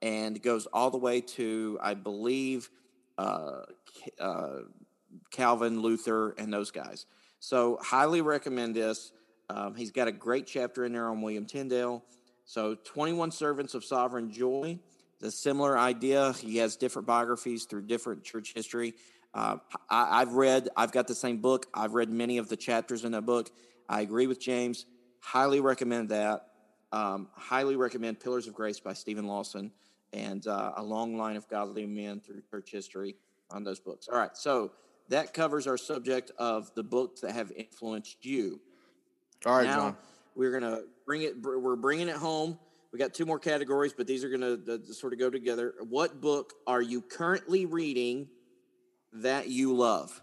and 0.00 0.40
goes 0.42 0.66
all 0.66 0.90
the 0.90 0.98
way 0.98 1.20
to, 1.20 1.78
I 1.82 1.94
believe, 1.94 2.70
uh, 3.18 3.62
uh, 4.18 4.60
Calvin, 5.30 5.80
Luther, 5.82 6.30
and 6.38 6.52
those 6.52 6.70
guys. 6.70 7.04
So, 7.40 7.78
highly 7.82 8.20
recommend 8.20 8.74
this. 8.74 9.12
Um, 9.50 9.74
he's 9.74 9.90
got 9.90 10.08
a 10.08 10.12
great 10.12 10.46
chapter 10.46 10.84
in 10.84 10.92
there 10.92 11.08
on 11.08 11.20
William 11.20 11.44
Tyndale. 11.44 12.02
So, 12.44 12.74
21 12.74 13.32
Servants 13.32 13.74
of 13.74 13.84
Sovereign 13.84 14.32
Joy 14.32 14.78
a 15.22 15.30
similar 15.30 15.78
idea. 15.78 16.32
He 16.32 16.58
has 16.58 16.76
different 16.76 17.06
biographies 17.06 17.64
through 17.64 17.82
different 17.82 18.24
church 18.24 18.52
history. 18.54 18.94
Uh, 19.34 19.56
I, 19.90 20.20
have 20.20 20.32
read, 20.32 20.68
I've 20.76 20.92
got 20.92 21.06
the 21.06 21.14
same 21.14 21.38
book. 21.38 21.66
I've 21.74 21.94
read 21.94 22.10
many 22.10 22.38
of 22.38 22.48
the 22.48 22.56
chapters 22.56 23.04
in 23.04 23.12
that 23.12 23.26
book. 23.26 23.50
I 23.88 24.00
agree 24.00 24.26
with 24.26 24.40
James. 24.40 24.86
Highly 25.20 25.60
recommend 25.60 26.10
that. 26.10 26.46
Um, 26.92 27.28
highly 27.34 27.76
recommend 27.76 28.20
Pillars 28.20 28.46
of 28.46 28.54
Grace 28.54 28.80
by 28.80 28.94
Steven 28.94 29.26
Lawson 29.26 29.70
and 30.12 30.46
uh, 30.46 30.72
A 30.76 30.82
Long 30.82 31.16
Line 31.16 31.36
of 31.36 31.48
Godly 31.48 31.86
Men 31.86 32.20
Through 32.20 32.42
Church 32.50 32.70
History 32.70 33.16
on 33.50 33.64
those 33.64 33.78
books. 33.78 34.08
All 34.08 34.18
right, 34.18 34.36
so 34.36 34.72
that 35.08 35.34
covers 35.34 35.66
our 35.66 35.76
subject 35.76 36.32
of 36.38 36.74
the 36.74 36.82
books 36.82 37.20
that 37.20 37.32
have 37.32 37.52
influenced 37.52 38.24
you. 38.24 38.60
All 39.44 39.56
right, 39.56 39.66
now, 39.66 39.76
John. 39.76 39.96
We're 40.34 40.52
gonna 40.52 40.82
bring 41.04 41.22
it. 41.22 41.40
We're 41.42 41.76
bringing 41.76 42.08
it 42.08 42.16
home 42.16 42.58
we 42.92 42.98
got 42.98 43.12
two 43.12 43.26
more 43.26 43.38
categories, 43.38 43.92
but 43.92 44.06
these 44.06 44.24
are 44.24 44.30
going 44.30 44.40
to 44.64 44.94
sort 44.94 45.12
of 45.12 45.18
go 45.18 45.30
together. 45.30 45.74
What 45.88 46.20
book 46.20 46.54
are 46.66 46.80
you 46.80 47.02
currently 47.02 47.66
reading 47.66 48.28
that 49.12 49.48
you 49.48 49.74
love? 49.74 50.20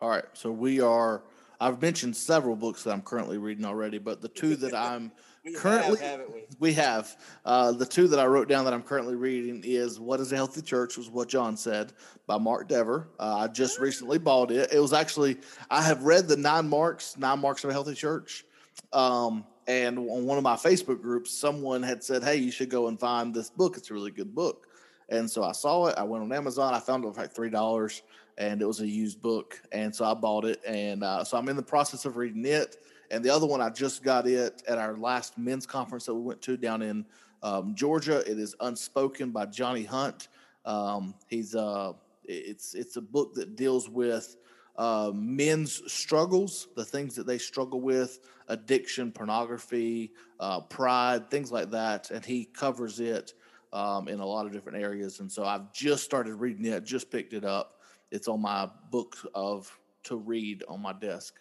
All 0.00 0.08
right. 0.08 0.24
So 0.34 0.52
we 0.52 0.80
are, 0.80 1.24
I've 1.60 1.80
mentioned 1.82 2.16
several 2.16 2.54
books 2.54 2.84
that 2.84 2.92
I'm 2.92 3.02
currently 3.02 3.38
reading 3.38 3.64
already, 3.64 3.98
but 3.98 4.20
the 4.20 4.28
two 4.28 4.54
that 4.56 4.74
I'm 4.74 5.10
currently, 5.56 5.98
have, 5.98 6.20
we? 6.32 6.44
we? 6.60 6.72
have, 6.74 7.16
uh, 7.44 7.72
the 7.72 7.86
two 7.86 8.06
that 8.08 8.20
I 8.20 8.26
wrote 8.26 8.48
down 8.48 8.64
that 8.66 8.74
I'm 8.74 8.82
currently 8.82 9.16
reading 9.16 9.62
is 9.64 9.98
What 9.98 10.20
is 10.20 10.32
a 10.32 10.36
Healthy 10.36 10.62
Church, 10.62 10.96
was 10.96 11.10
what 11.10 11.28
John 11.28 11.56
said 11.56 11.92
by 12.28 12.38
Mark 12.38 12.68
Dever. 12.68 13.08
Uh, 13.18 13.36
I 13.38 13.48
just 13.48 13.80
recently 13.80 14.18
bought 14.18 14.52
it. 14.52 14.72
It 14.72 14.78
was 14.78 14.92
actually, 14.92 15.38
I 15.70 15.82
have 15.82 16.04
read 16.04 16.28
the 16.28 16.36
nine 16.36 16.68
marks, 16.68 17.16
nine 17.16 17.40
marks 17.40 17.64
of 17.64 17.70
a 17.70 17.72
healthy 17.72 17.94
church. 17.94 18.44
Um, 18.92 19.44
and 19.66 19.98
on 19.98 20.26
one 20.26 20.38
of 20.38 20.44
my 20.44 20.54
Facebook 20.54 21.02
groups, 21.02 21.30
someone 21.30 21.82
had 21.82 22.02
said, 22.02 22.22
Hey, 22.22 22.36
you 22.36 22.50
should 22.50 22.70
go 22.70 22.88
and 22.88 22.98
find 22.98 23.34
this 23.34 23.50
book. 23.50 23.76
It's 23.76 23.90
a 23.90 23.94
really 23.94 24.10
good 24.10 24.34
book. 24.34 24.66
And 25.08 25.30
so 25.30 25.42
I 25.44 25.52
saw 25.52 25.86
it. 25.86 25.96
I 25.98 26.02
went 26.02 26.22
on 26.24 26.32
Amazon. 26.32 26.74
I 26.74 26.80
found 26.80 27.04
it 27.04 27.14
for 27.14 27.20
like 27.20 27.34
$3 27.34 28.02
and 28.38 28.60
it 28.60 28.66
was 28.66 28.80
a 28.80 28.86
used 28.86 29.20
book. 29.20 29.60
And 29.72 29.94
so 29.94 30.04
I 30.04 30.14
bought 30.14 30.44
it. 30.44 30.60
And 30.66 31.02
uh, 31.02 31.24
so 31.24 31.36
I'm 31.36 31.48
in 31.48 31.56
the 31.56 31.62
process 31.62 32.04
of 32.04 32.16
reading 32.16 32.44
it. 32.44 32.76
And 33.10 33.24
the 33.24 33.30
other 33.30 33.46
one, 33.46 33.60
I 33.60 33.70
just 33.70 34.02
got 34.02 34.26
it 34.26 34.62
at 34.66 34.78
our 34.78 34.96
last 34.96 35.38
men's 35.38 35.66
conference 35.66 36.06
that 36.06 36.14
we 36.14 36.22
went 36.22 36.42
to 36.42 36.56
down 36.56 36.82
in 36.82 37.06
um, 37.42 37.74
Georgia. 37.74 38.18
It 38.30 38.38
is 38.38 38.54
Unspoken 38.60 39.30
by 39.30 39.46
Johnny 39.46 39.84
Hunt. 39.84 40.28
Um, 40.64 41.14
he's 41.28 41.54
uh, 41.54 41.92
it's 42.24 42.74
it's 42.74 42.96
a 42.96 43.00
book 43.00 43.34
that 43.34 43.54
deals 43.54 43.88
with 43.88 44.36
uh, 44.78 45.10
men's 45.14 45.80
struggles, 45.90 46.68
the 46.76 46.84
things 46.84 47.14
that 47.14 47.26
they 47.26 47.38
struggle 47.38 47.80
with, 47.80 48.20
addiction, 48.48 49.12
pornography, 49.12 50.12
uh, 50.40 50.60
pride, 50.60 51.30
things 51.30 51.50
like 51.50 51.70
that. 51.70 52.10
And 52.10 52.24
he 52.24 52.44
covers 52.44 53.00
it 53.00 53.32
um, 53.72 54.08
in 54.08 54.20
a 54.20 54.26
lot 54.26 54.46
of 54.46 54.52
different 54.52 54.82
areas. 54.82 55.20
And 55.20 55.30
so 55.30 55.44
I've 55.44 55.72
just 55.72 56.04
started 56.04 56.34
reading 56.34 56.66
it, 56.66 56.84
just 56.84 57.10
picked 57.10 57.32
it 57.32 57.44
up. 57.44 57.80
It's 58.10 58.28
on 58.28 58.40
my 58.40 58.68
book 58.90 59.16
of 59.34 59.70
to 60.04 60.16
read 60.16 60.62
on 60.68 60.80
my 60.80 60.92
desk. 60.92 61.34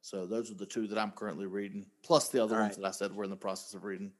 So 0.00 0.26
those 0.26 0.50
are 0.50 0.54
the 0.54 0.66
two 0.66 0.86
that 0.88 0.98
I'm 0.98 1.12
currently 1.12 1.46
reading, 1.46 1.86
plus 2.02 2.28
the 2.28 2.42
other 2.42 2.56
All 2.56 2.62
ones 2.62 2.74
right. 2.74 2.82
that 2.82 2.88
I 2.88 2.90
said 2.90 3.12
we're 3.14 3.24
in 3.24 3.30
the 3.30 3.36
process 3.36 3.74
of 3.74 3.84
reading. 3.84 4.12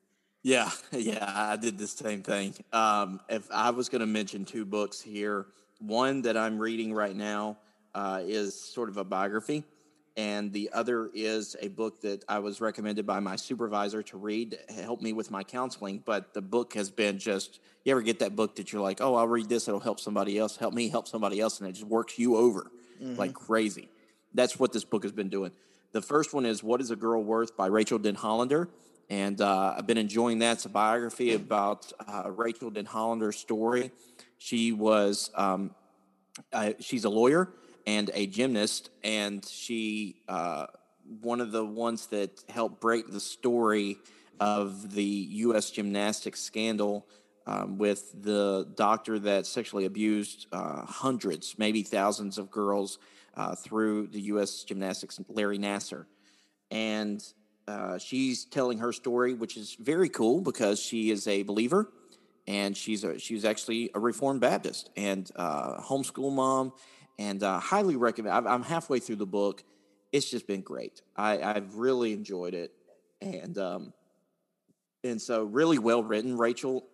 Yeah, 0.42 0.70
yeah, 0.92 1.30
I 1.34 1.56
did 1.56 1.78
the 1.78 1.86
same 1.86 2.22
thing. 2.22 2.54
Um, 2.72 3.20
if 3.28 3.48
I 3.50 3.70
was 3.70 3.88
going 3.88 4.00
to 4.00 4.06
mention 4.06 4.44
two 4.44 4.64
books 4.64 5.00
here, 5.00 5.46
one 5.78 6.22
that 6.22 6.36
I'm 6.36 6.58
reading 6.58 6.94
right 6.94 7.14
now 7.14 7.58
uh, 7.95 8.20
is 8.22 8.55
sort 8.55 8.88
of 8.88 8.97
a 8.97 9.05
biography, 9.05 9.64
and 10.16 10.53
the 10.53 10.70
other 10.72 11.11
is 11.14 11.57
a 11.61 11.68
book 11.68 12.01
that 12.03 12.24
I 12.28 12.38
was 12.38 12.61
recommended 12.61 13.07
by 13.07 13.20
my 13.20 13.36
supervisor 13.36 14.03
to 14.05 14.16
read, 14.16 14.59
to 14.68 14.82
help 14.82 15.01
me 15.01 15.12
with 15.12 15.30
my 15.30 15.43
counseling. 15.43 16.03
But 16.05 16.34
the 16.34 16.43
book 16.43 16.74
has 16.74 16.90
been 16.90 17.18
just 17.18 17.61
you 17.84 17.93
ever 17.93 18.03
get 18.03 18.20
that 18.20 18.36
book 18.36 18.57
that 18.57 18.72
you're 18.72 18.82
like, 18.82 19.01
oh, 19.01 19.14
I'll 19.16 19.28
read 19.28 19.49
this, 19.49 19.68
it'll 19.68 19.80
help 19.80 19.99
somebody 19.99 20.38
else, 20.38 20.57
help 20.57 20.74
me 20.74 20.88
help 20.88 21.09
somebody 21.09 21.40
else, 21.40 21.61
and 21.61 21.68
it 21.68 21.72
just 21.72 21.86
works 21.86 22.18
you 22.18 22.36
over 22.36 22.70
mm-hmm. 23.03 23.16
like 23.16 23.34
crazy. 23.34 23.88
That's 24.34 24.59
what 24.59 24.72
this 24.72 24.84
book 24.84 25.03
has 25.03 25.12
been 25.12 25.28
doing. 25.28 25.53
The 25.93 26.03
first 26.03 26.32
one 26.32 26.47
is 26.47 26.62
What 26.62 26.80
is 26.80 26.90
a 26.90 26.97
Girl 26.97 27.22
Worth 27.22 27.57
by 27.57 27.66
Rachael 27.66 27.99
Denhollander. 27.99 28.68
And 29.11 29.40
uh, 29.43 29.74
I've 29.76 29.86
been 29.86 29.99
enjoying 29.99 30.38
that. 30.38 30.53
It's 30.53 30.64
a 30.64 30.70
biography 30.70 31.34
about 31.34 31.93
uh, 32.09 32.30
Rachael 32.30 32.70
Denhollander's 32.70 33.36
story. 33.36 33.90
She 34.38 34.72
was, 34.72 35.30
um, 35.34 35.74
uh, 36.51 36.72
she's 36.80 37.05
a 37.05 37.11
lawyer 37.11 37.51
and 37.86 38.10
a 38.14 38.26
gymnast, 38.26 38.90
and 39.02 39.44
she, 39.44 40.22
uh, 40.28 40.66
one 41.20 41.40
of 41.40 41.52
the 41.52 41.64
ones 41.64 42.06
that 42.08 42.42
helped 42.48 42.80
break 42.80 43.10
the 43.10 43.20
story 43.20 43.98
of 44.40 44.94
the 44.94 45.04
U.S. 45.04 45.70
gymnastics 45.70 46.40
scandal 46.40 47.06
um, 47.46 47.78
with 47.78 48.22
the 48.22 48.68
doctor 48.74 49.18
that 49.18 49.46
sexually 49.46 49.84
abused 49.84 50.46
uh, 50.52 50.84
hundreds, 50.84 51.56
maybe 51.58 51.82
thousands 51.82 52.38
of 52.38 52.50
girls 52.50 52.98
uh, 53.36 53.54
through 53.54 54.08
the 54.08 54.20
U.S. 54.22 54.62
gymnastics, 54.64 55.20
Larry 55.28 55.58
Nassar. 55.58 56.06
And 56.70 57.22
uh, 57.68 57.98
she's 57.98 58.44
telling 58.44 58.78
her 58.78 58.92
story, 58.92 59.34
which 59.34 59.56
is 59.56 59.76
very 59.78 60.08
cool 60.08 60.40
because 60.40 60.80
she 60.80 61.10
is 61.10 61.26
a 61.26 61.42
believer 61.42 61.92
and 62.46 62.76
she's 62.76 63.04
a, 63.04 63.18
she's 63.18 63.44
actually 63.44 63.90
a 63.94 64.00
Reformed 64.00 64.40
Baptist 64.40 64.90
and 64.96 65.30
uh, 65.36 65.80
homeschool 65.80 66.32
mom. 66.32 66.72
And 67.18 67.42
uh, 67.42 67.60
highly 67.60 67.96
recommend. 67.96 68.48
I'm 68.48 68.62
halfway 68.62 68.98
through 68.98 69.16
the 69.16 69.26
book. 69.26 69.62
It's 70.12 70.30
just 70.30 70.46
been 70.46 70.62
great. 70.62 71.02
I, 71.16 71.40
I've 71.42 71.76
really 71.76 72.12
enjoyed 72.12 72.54
it, 72.54 72.72
and 73.20 73.56
um, 73.58 73.92
and 75.04 75.20
so 75.20 75.44
really 75.44 75.78
well 75.78 76.02
written. 76.02 76.36
Rachael 76.36 76.84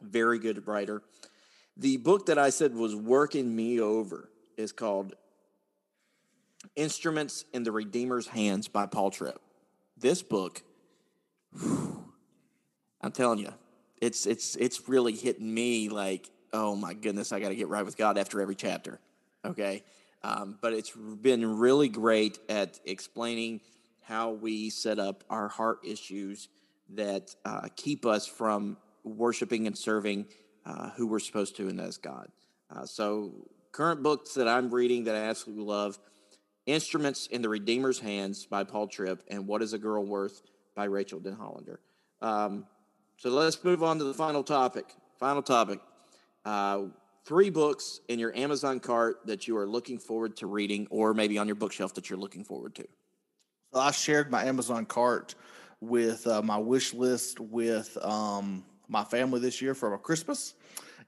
very 0.00 0.38
good 0.38 0.66
writer. 0.66 1.02
The 1.76 1.96
book 1.98 2.26
that 2.26 2.38
I 2.38 2.50
said 2.50 2.74
was 2.74 2.94
working 2.94 3.54
me 3.54 3.80
over 3.80 4.30
is 4.56 4.72
called 4.72 5.14
Instruments 6.76 7.44
in 7.52 7.62
the 7.62 7.72
Redeemer's 7.72 8.26
Hands 8.26 8.66
by 8.68 8.86
Paul 8.86 9.10
Tripp. 9.10 9.40
This 9.96 10.22
book, 10.22 10.62
whew, 11.58 12.04
I'm 13.00 13.12
telling 13.12 13.38
you, 13.38 13.52
it's 14.00 14.26
it's 14.26 14.56
it's 14.56 14.88
really 14.88 15.14
hitting 15.14 15.52
me 15.52 15.88
like, 15.88 16.30
oh 16.52 16.74
my 16.76 16.94
goodness, 16.94 17.32
I 17.32 17.40
got 17.40 17.48
to 17.48 17.54
get 17.54 17.68
right 17.68 17.84
with 17.84 17.96
God 17.96 18.18
after 18.18 18.40
every 18.40 18.54
chapter. 18.54 19.00
Okay, 19.44 19.82
um, 20.22 20.58
but 20.60 20.72
it's 20.72 20.92
been 21.22 21.58
really 21.58 21.88
great 21.88 22.38
at 22.48 22.78
explaining 22.84 23.60
how 24.02 24.30
we 24.32 24.70
set 24.70 24.98
up 24.98 25.24
our 25.30 25.48
heart 25.48 25.78
issues 25.84 26.48
that 26.90 27.34
uh, 27.44 27.68
keep 27.76 28.04
us 28.04 28.26
from 28.26 28.76
worshiping 29.04 29.66
and 29.66 29.78
serving 29.78 30.26
uh, 30.66 30.90
who 30.90 31.06
we're 31.06 31.20
supposed 31.20 31.56
to, 31.56 31.68
and 31.68 31.78
that 31.78 31.88
is 31.88 31.96
God. 31.96 32.28
Uh, 32.74 32.84
so, 32.84 33.32
current 33.72 34.02
books 34.02 34.34
that 34.34 34.48
I'm 34.48 34.70
reading 34.70 35.04
that 35.04 35.14
I 35.14 35.20
absolutely 35.20 35.64
love 35.64 35.98
Instruments 36.66 37.26
in 37.26 37.40
the 37.40 37.48
Redeemer's 37.48 37.98
Hands 37.98 38.46
by 38.46 38.64
Paul 38.64 38.86
Tripp, 38.86 39.22
and 39.28 39.46
What 39.46 39.62
is 39.62 39.72
a 39.72 39.78
Girl 39.78 40.04
Worth 40.04 40.42
by 40.74 40.84
Rachael 40.84 41.20
Denhollander. 41.20 41.78
Um, 42.20 42.66
so, 43.16 43.30
let's 43.30 43.62
move 43.64 43.82
on 43.82 43.98
to 43.98 44.04
the 44.04 44.14
final 44.14 44.42
topic. 44.42 44.94
Final 45.18 45.42
topic. 45.42 45.80
Three 47.24 47.50
books 47.50 48.00
in 48.08 48.18
your 48.18 48.34
Amazon 48.36 48.80
cart 48.80 49.18
that 49.26 49.46
you 49.46 49.56
are 49.56 49.66
looking 49.66 49.98
forward 49.98 50.36
to 50.38 50.46
reading, 50.46 50.86
or 50.90 51.14
maybe 51.14 51.38
on 51.38 51.46
your 51.46 51.56
bookshelf 51.56 51.94
that 51.94 52.08
you're 52.08 52.18
looking 52.18 52.44
forward 52.44 52.74
to. 52.76 52.86
I 53.74 53.90
shared 53.92 54.30
my 54.30 54.44
Amazon 54.44 54.86
cart 54.86 55.34
with 55.80 56.26
uh, 56.26 56.42
my 56.42 56.58
wish 56.58 56.92
list 56.92 57.38
with 57.40 57.96
um, 58.02 58.64
my 58.88 59.04
family 59.04 59.40
this 59.40 59.62
year 59.62 59.74
for 59.74 59.96
Christmas 59.98 60.54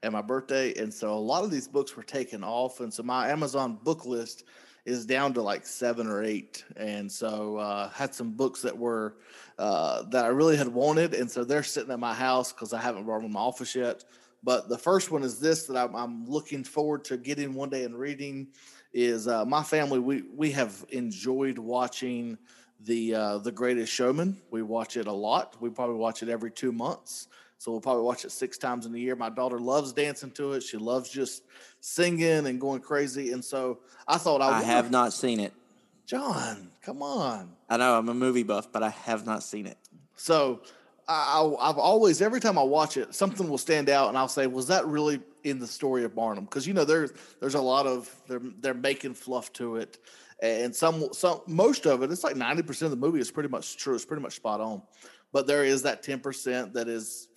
and 0.01 0.13
my 0.13 0.21
birthday. 0.21 0.73
And 0.75 0.93
so 0.93 1.13
a 1.13 1.15
lot 1.15 1.43
of 1.43 1.51
these 1.51 1.67
books 1.67 1.95
were 1.95 2.03
taken 2.03 2.43
off. 2.43 2.79
And 2.79 2.93
so 2.93 3.03
my 3.03 3.29
Amazon 3.29 3.77
book 3.83 4.05
list 4.05 4.43
is 4.85 5.05
down 5.05 5.33
to 5.33 5.41
like 5.41 5.65
seven 5.65 6.07
or 6.07 6.23
eight. 6.23 6.63
And 6.75 7.11
so 7.11 7.57
uh, 7.57 7.89
had 7.89 8.13
some 8.13 8.31
books 8.31 8.61
that 8.61 8.77
were 8.77 9.15
uh, 9.57 10.03
that 10.03 10.25
I 10.25 10.29
really 10.29 10.57
had 10.57 10.67
wanted. 10.67 11.13
And 11.13 11.29
so 11.29 11.43
they're 11.43 11.63
sitting 11.63 11.91
at 11.91 11.99
my 11.99 12.13
house 12.13 12.51
because 12.51 12.73
I 12.73 12.81
haven't 12.81 13.05
brought 13.05 13.21
them 13.21 13.29
to 13.29 13.33
my 13.33 13.39
office 13.39 13.75
yet. 13.75 14.03
But 14.43 14.69
the 14.69 14.77
first 14.77 15.11
one 15.11 15.23
is 15.23 15.39
this 15.39 15.65
that 15.67 15.77
I'm, 15.77 15.95
I'm 15.95 16.25
looking 16.25 16.63
forward 16.63 17.05
to 17.05 17.17
getting 17.17 17.53
one 17.53 17.69
day 17.69 17.85
and 17.85 17.97
reading 17.97 18.47
is 18.93 19.27
uh, 19.27 19.45
my 19.45 19.63
family. 19.63 19.99
We 19.99 20.23
we 20.35 20.51
have 20.51 20.85
enjoyed 20.89 21.57
watching 21.57 22.37
the 22.81 23.15
uh, 23.15 23.37
the 23.39 23.51
Greatest 23.51 23.91
Showman. 23.91 24.41
We 24.51 24.61
watch 24.61 24.97
it 24.97 25.07
a 25.07 25.11
lot. 25.11 25.55
We 25.61 25.69
probably 25.69 25.95
watch 25.95 26.23
it 26.23 26.29
every 26.29 26.51
two 26.51 26.71
months. 26.71 27.27
So 27.57 27.71
we'll 27.71 27.79
probably 27.79 28.03
watch 28.03 28.25
it 28.25 28.31
six 28.33 28.57
times 28.57 28.85
in 28.85 28.93
a 28.93 28.97
year. 28.97 29.15
My 29.15 29.29
daughter 29.29 29.57
loves 29.57 29.93
dancing 29.93 30.31
to 30.31 30.51
it. 30.51 30.63
She 30.63 30.75
loves 30.75 31.09
just 31.09 31.43
singing 31.79 32.45
and 32.47 32.59
going 32.59 32.81
crazy. 32.81 33.31
And 33.31 33.43
so 33.43 33.79
I 34.05 34.17
thought 34.17 34.41
I, 34.41 34.47
would. 34.47 34.55
I 34.55 34.63
have 34.63 34.91
not 34.91 35.13
seen 35.13 35.39
it. 35.39 35.53
John, 36.05 36.71
come 36.81 37.01
on. 37.01 37.53
I 37.69 37.77
know 37.77 37.97
I'm 37.97 38.09
a 38.09 38.13
movie 38.13 38.43
buff, 38.43 38.69
but 38.69 38.83
I 38.83 38.89
have 38.89 39.25
not 39.25 39.43
seen 39.43 39.65
it. 39.65 39.77
So 40.17 40.59
I, 41.07 41.55
have 41.61 41.77
always, 41.77 42.21
every 42.21 42.39
time 42.39 42.57
I 42.57 42.63
watch 42.63 42.97
it, 42.97 43.13
something 43.13 43.49
will 43.49 43.57
stand 43.57 43.89
out, 43.89 44.09
and 44.09 44.17
I'll 44.17 44.27
say, 44.27 44.47
"Was 44.47 44.67
that 44.67 44.85
really 44.85 45.21
in 45.43 45.59
the 45.59 45.67
story 45.67 46.03
of 46.03 46.15
Barnum?" 46.15 46.45
Because 46.45 46.65
you 46.65 46.73
know, 46.73 46.85
there's 46.85 47.11
there's 47.39 47.55
a 47.55 47.61
lot 47.61 47.85
of 47.85 48.13
they're 48.27 48.41
they're 48.59 48.73
making 48.73 49.13
fluff 49.13 49.51
to 49.53 49.77
it, 49.77 49.99
and 50.41 50.75
some 50.75 51.09
some 51.13 51.41
most 51.47 51.85
of 51.85 52.03
it, 52.03 52.11
it's 52.11 52.23
like 52.23 52.35
ninety 52.35 52.63
percent 52.63 52.91
of 52.91 52.99
the 52.99 53.05
movie 53.05 53.19
is 53.19 53.31
pretty 53.31 53.49
much 53.49 53.77
true. 53.77 53.95
It's 53.95 54.05
pretty 54.05 54.23
much 54.23 54.35
spot 54.35 54.61
on, 54.61 54.81
but 55.31 55.47
there 55.47 55.63
is 55.63 55.81
that 55.83 56.03
ten 56.03 56.19
percent 56.19 56.73
that 56.73 56.87
is 56.87 57.27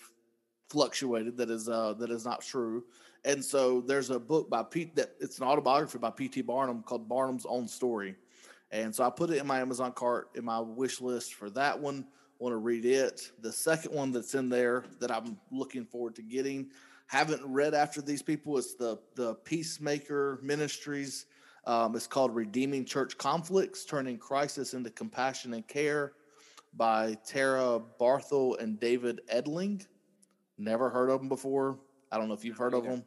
fluctuated 0.71 1.37
that 1.37 1.51
is 1.51 1.69
uh, 1.69 1.95
that 1.95 2.11
is 2.11 2.25
not 2.25 2.43
true. 2.43 2.85
And 3.25 3.45
so 3.45 3.81
there's 3.81 4.11
a 4.11 4.21
book 4.21 4.49
by 4.49 4.63
Pete 4.63 4.95
that 4.97 5.15
it's 5.21 5.39
an 5.39 5.45
autobiography 5.45 5.99
by 5.99 6.11
P.T. 6.11 6.43
Barnum 6.43 6.85
called 6.85 7.09
Barnum's 7.09 7.45
Own 7.45 7.67
Story. 7.67 8.15
And 8.71 8.95
so 8.95 9.05
I 9.05 9.11
put 9.11 9.31
it 9.31 9.39
in 9.39 9.47
my 9.47 9.61
Amazon 9.61 9.93
cart 9.93 10.31
in 10.37 10.45
my 10.45 10.61
wish 10.61 11.01
list 11.01 11.35
for 11.35 11.51
that 11.51 11.79
one. 11.79 12.07
Want 12.39 12.53
to 12.53 12.59
read 12.59 12.85
it. 12.85 13.33
The 13.41 13.53
second 13.53 13.95
one 13.95 14.13
that's 14.13 14.35
in 14.35 14.49
there 14.49 14.85
that 15.01 15.11
I'm 15.11 15.39
looking 15.51 15.85
forward 15.85 16.15
to 16.17 16.23
getting. 16.23 16.71
Haven't 17.07 17.43
read 17.45 17.73
after 17.73 18.03
these 18.03 18.23
people. 18.23 18.59
It's 18.59 18.75
the 18.75 18.99
the 19.15 19.35
Peacemaker 19.37 20.41
Ministries. 20.43 21.27
Um, 21.65 21.97
it's 21.97 22.07
called 22.07 22.35
Redeeming 22.35 22.85
Church 22.85 23.17
Conflicts: 23.17 23.85
Turning 23.85 24.19
Crisis 24.19 24.75
into 24.75 24.91
Compassion 24.91 25.55
and 25.55 25.67
Care 25.67 26.13
by 26.77 27.17
Tara 27.27 27.81
Barthel 28.01 28.61
and 28.61 28.79
David 28.79 29.21
Edling. 29.33 29.87
Never 30.59 30.91
heard 30.91 31.11
of 31.11 31.21
them 31.21 31.29
before. 31.29 31.79
I 32.13 32.19
don't 32.19 32.29
know 32.29 32.35
if 32.35 32.45
you've 32.45 32.59
heard 32.59 32.75
of 32.75 32.85
them. 32.85 33.05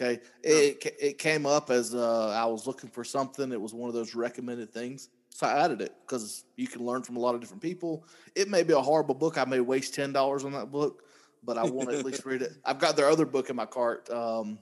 Okay, 0.00 0.20
it 0.42 0.96
it 0.98 1.18
came 1.18 1.44
up 1.44 1.70
as 1.70 1.94
uh, 1.94 2.28
I 2.30 2.46
was 2.46 2.66
looking 2.66 2.88
for 2.88 3.04
something. 3.04 3.52
It 3.52 3.60
was 3.60 3.74
one 3.74 3.88
of 3.88 3.94
those 3.94 4.14
recommended 4.14 4.72
things, 4.72 5.10
so 5.30 5.46
I 5.46 5.64
added 5.64 5.80
it 5.80 5.94
because 6.02 6.44
you 6.56 6.66
can 6.66 6.84
learn 6.84 7.02
from 7.02 7.16
a 7.16 7.20
lot 7.20 7.34
of 7.34 7.40
different 7.40 7.62
people. 7.62 8.04
It 8.34 8.48
may 8.48 8.62
be 8.62 8.72
a 8.72 8.80
horrible 8.80 9.14
book. 9.14 9.38
I 9.38 9.44
may 9.44 9.60
waste 9.60 9.94
ten 9.94 10.12
dollars 10.12 10.44
on 10.44 10.52
that 10.52 10.70
book, 10.70 11.04
but 11.42 11.56
I 11.56 11.64
want 11.64 11.90
to 11.90 11.98
at 11.98 12.04
least 12.04 12.24
read 12.26 12.42
it. 12.42 12.52
I've 12.64 12.78
got 12.78 12.96
their 12.96 13.08
other 13.08 13.26
book 13.26 13.50
in 13.50 13.56
my 13.56 13.66
cart. 13.66 14.08
Um, 14.10 14.58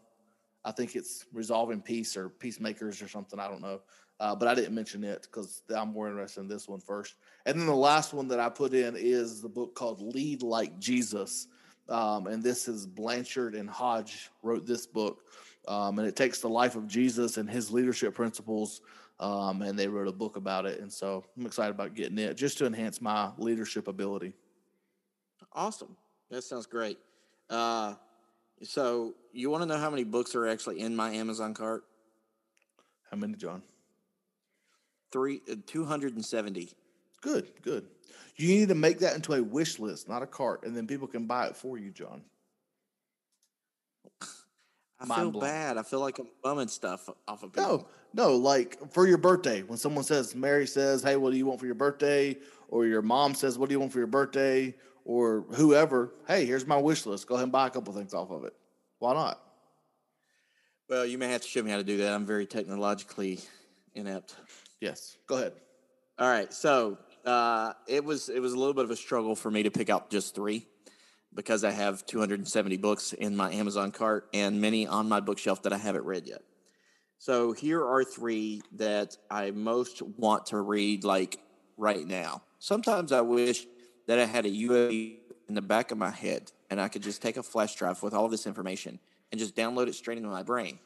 I 0.65 0.73
think 0.73 0.95
it's 0.97 1.25
Resolving 1.33 1.81
Peace 1.81 2.17
or 2.17 2.29
Peacemakers 2.29 3.01
or 3.03 3.09
something. 3.09 3.41
I 3.41 3.49
don't 3.49 3.63
know. 3.63 3.81
Uh, 4.21 4.35
but 4.35 4.49
I 4.49 4.55
didn't 4.55 4.75
mention 4.75 5.05
it 5.05 5.23
because 5.23 5.63
I'm 5.75 5.93
more 5.93 6.09
interested 6.09 6.41
in 6.41 6.49
this 6.49 6.69
one 6.69 6.81
first. 6.81 7.15
And 7.47 7.59
then 7.59 7.67
the 7.67 7.75
last 7.75 8.13
one 8.13 8.27
that 8.29 8.41
I 8.41 8.49
put 8.49 8.75
in 8.75 8.97
is 8.97 9.41
the 9.41 9.49
book 9.49 9.77
called 9.77 10.03
Lead 10.03 10.43
Like 10.43 10.77
Jesus 10.81 11.47
um, 11.89 12.27
and 12.27 12.43
this 12.43 12.69
is 12.69 12.87
Blanchard 12.87 13.55
and 13.55 13.69
Hodge 13.69 14.31
wrote 14.43 14.67
this 14.67 14.87
book, 14.87 15.23
um, 15.67 15.99
and 15.99 16.07
it 16.07 16.17
takes 16.17 16.41
the 16.41 16.49
life 16.49 16.77
of 16.77 16.87
Jesus 16.87 17.39
and 17.39 17.49
his 17.49 17.71
leadership 17.71 18.15
principles, 18.15 18.83
um, 19.21 19.63
and 19.63 19.79
they 19.79 19.89
wrote 19.89 20.09
a 20.09 20.13
book 20.13 20.37
about 20.37 20.67
it. 20.67 20.81
And 20.81 20.93
so 20.93 21.25
I'm 21.37 21.47
excited 21.47 21.71
about 21.71 21.95
getting 21.95 22.19
it 22.19 22.35
just 22.37 22.59
to 22.59 22.67
enhance 22.67 23.01
my 23.01 23.31
leadership 23.39 23.89
ability. 23.89 24.33
Awesome, 25.53 25.97
that 26.31 26.43
sounds 26.43 26.67
great. 26.67 26.99
Uh, 27.51 27.95
so 28.63 29.15
you 29.33 29.51
want 29.51 29.63
to 29.63 29.67
know 29.69 29.79
how 29.79 29.91
many 29.91 30.05
books 30.05 30.35
are 30.35 30.47
actually 30.47 30.81
in 30.81 30.95
my 30.95 31.11
Amazon 31.11 31.55
cart? 31.55 31.85
How 33.11 33.17
many, 33.17 33.35
John? 33.35 33.63
Three, 35.11 35.41
uh, 35.51 35.57
two 35.67 35.85
hundred 35.85 36.15
and 36.15 36.25
seventy. 36.25 36.71
Good, 37.21 37.49
good. 37.63 37.87
You 38.37 38.49
need 38.49 38.69
to 38.69 38.75
make 38.75 39.01
that 39.01 39.17
into 39.17 39.33
a 39.35 39.43
wish 39.43 39.79
list, 39.79 40.09
not 40.09 40.23
a 40.23 40.27
cart, 40.27 40.63
and 40.65 40.77
then 40.77 40.87
people 40.87 41.09
can 41.09 41.27
buy 41.27 41.47
it 41.47 41.57
for 41.57 41.79
you, 41.79 41.91
John. 41.91 42.23
I 45.01 45.07
feel 45.07 45.31
blown. 45.31 45.43
bad. 45.43 45.79
I 45.79 45.83
feel 45.83 46.01
like 46.01 46.19
I'm 46.19 46.29
bumming 46.43 46.69
stuff 46.69 47.09
off 47.29 47.43
of 47.43 47.53
people. 47.53 47.87
No, 48.15 48.25
no, 48.25 48.37
like 48.37 48.93
for 48.93 49.07
your 49.07 49.19
birthday, 49.19 49.63
when 49.63 49.79
someone 49.79 50.05
says, 50.05 50.35
Mary 50.35 50.67
says, 50.67 51.03
Hey, 51.03 51.17
what 51.17 51.31
do 51.31 51.37
you 51.37 51.47
want 51.47 51.61
for 51.61 51.67
your 51.67 51.75
birthday? 51.75 52.37
Or 52.69 52.87
your 52.87 53.03
mom 53.03 53.35
says, 53.35 53.59
What 53.59 53.69
do 53.69 53.75
you 53.75 53.81
want 53.81 53.93
for 53.93 53.99
your 53.99 54.09
birthday? 54.09 54.75
Or 55.05 55.45
whoever, 55.53 56.13
Hey, 56.27 56.45
here's 56.47 56.67
my 56.67 56.77
wish 56.77 57.07
list. 57.07 57.27
Go 57.29 57.35
ahead 57.35 57.45
and 57.45 57.53
buy 57.53 57.69
a 57.69 57.71
couple 57.71 57.93
things 57.95 58.13
off 58.13 58.31
of 58.31 58.45
it. 58.45 58.55
Why 58.99 59.15
not? 59.15 59.41
Well, 60.89 61.07
you 61.07 61.19
may 61.19 61.29
have 61.29 61.43
to 61.43 61.49
show 61.49 61.63
me 61.63 61.71
how 61.71 61.77
to 61.77 61.85
do 61.85 61.99
that. 61.99 62.13
I'm 62.13 62.27
very 62.27 62.47
technologically 62.47 63.41
inept. 63.95 64.35
Yes. 64.81 65.17
Go 65.27 65.37
ahead. 65.37 65.53
All 66.19 66.29
right. 66.29 66.53
So 66.53 66.99
uh, 67.25 67.75
it 67.87 68.05
was 68.05 68.29
it 68.29 68.41
was 68.41 68.55
a 68.55 68.59
little 68.59 68.75
bit 68.75 68.85
of 68.85 68.91
a 68.91 68.97
struggle 68.97 69.37
for 69.37 69.51
me 69.51 69.63
to 69.63 69.71
pick 69.71 69.91
out 69.91 70.11
just 70.11 70.35
three 70.35 70.67
because 71.39 71.63
I 71.63 71.71
have 71.71 72.05
270 72.05 72.79
books 72.79 73.13
in 73.13 73.37
my 73.37 73.53
Amazon 73.53 73.93
cart 73.93 74.29
and 74.35 74.61
many 74.61 74.89
on 74.89 75.09
my 75.09 75.21
bookshelf 75.21 75.63
that 75.63 75.73
I 75.73 75.77
haven't 75.77 76.05
read 76.05 76.27
yet. 76.27 76.43
So 77.19 77.53
here 77.53 77.81
are 77.81 78.03
three 78.03 78.61
that 78.73 79.17
I 79.31 79.53
most 79.53 80.03
want 80.03 80.47
to 80.47 80.61
read 80.61 81.05
like 81.05 81.39
right 81.77 82.05
now. 82.05 82.43
Sometimes 82.59 83.13
I 83.13 83.21
wish 83.21 83.67
that 84.09 84.19
I 84.19 84.25
had 84.25 84.47
a 84.47 84.51
USB 84.51 85.19
in 85.49 85.55
the 85.55 85.63
back 85.63 85.93
of 85.93 85.99
my 85.99 86.11
head 86.11 86.51
and 86.71 86.81
I 86.81 86.89
could 86.89 87.05
just 87.05 87.23
take 87.23 87.37
a 87.37 87.45
flash 87.45 87.77
drive 87.77 88.03
with 88.03 88.15
all 88.15 88.25
of 88.25 88.33
this 88.33 88.49
information 88.49 88.99
and 89.31 89.39
just 89.39 89.55
download 89.55 89.87
it 89.87 89.95
straight 89.95 90.19
into 90.19 90.31
my 90.31 90.43
brain. 90.43 90.81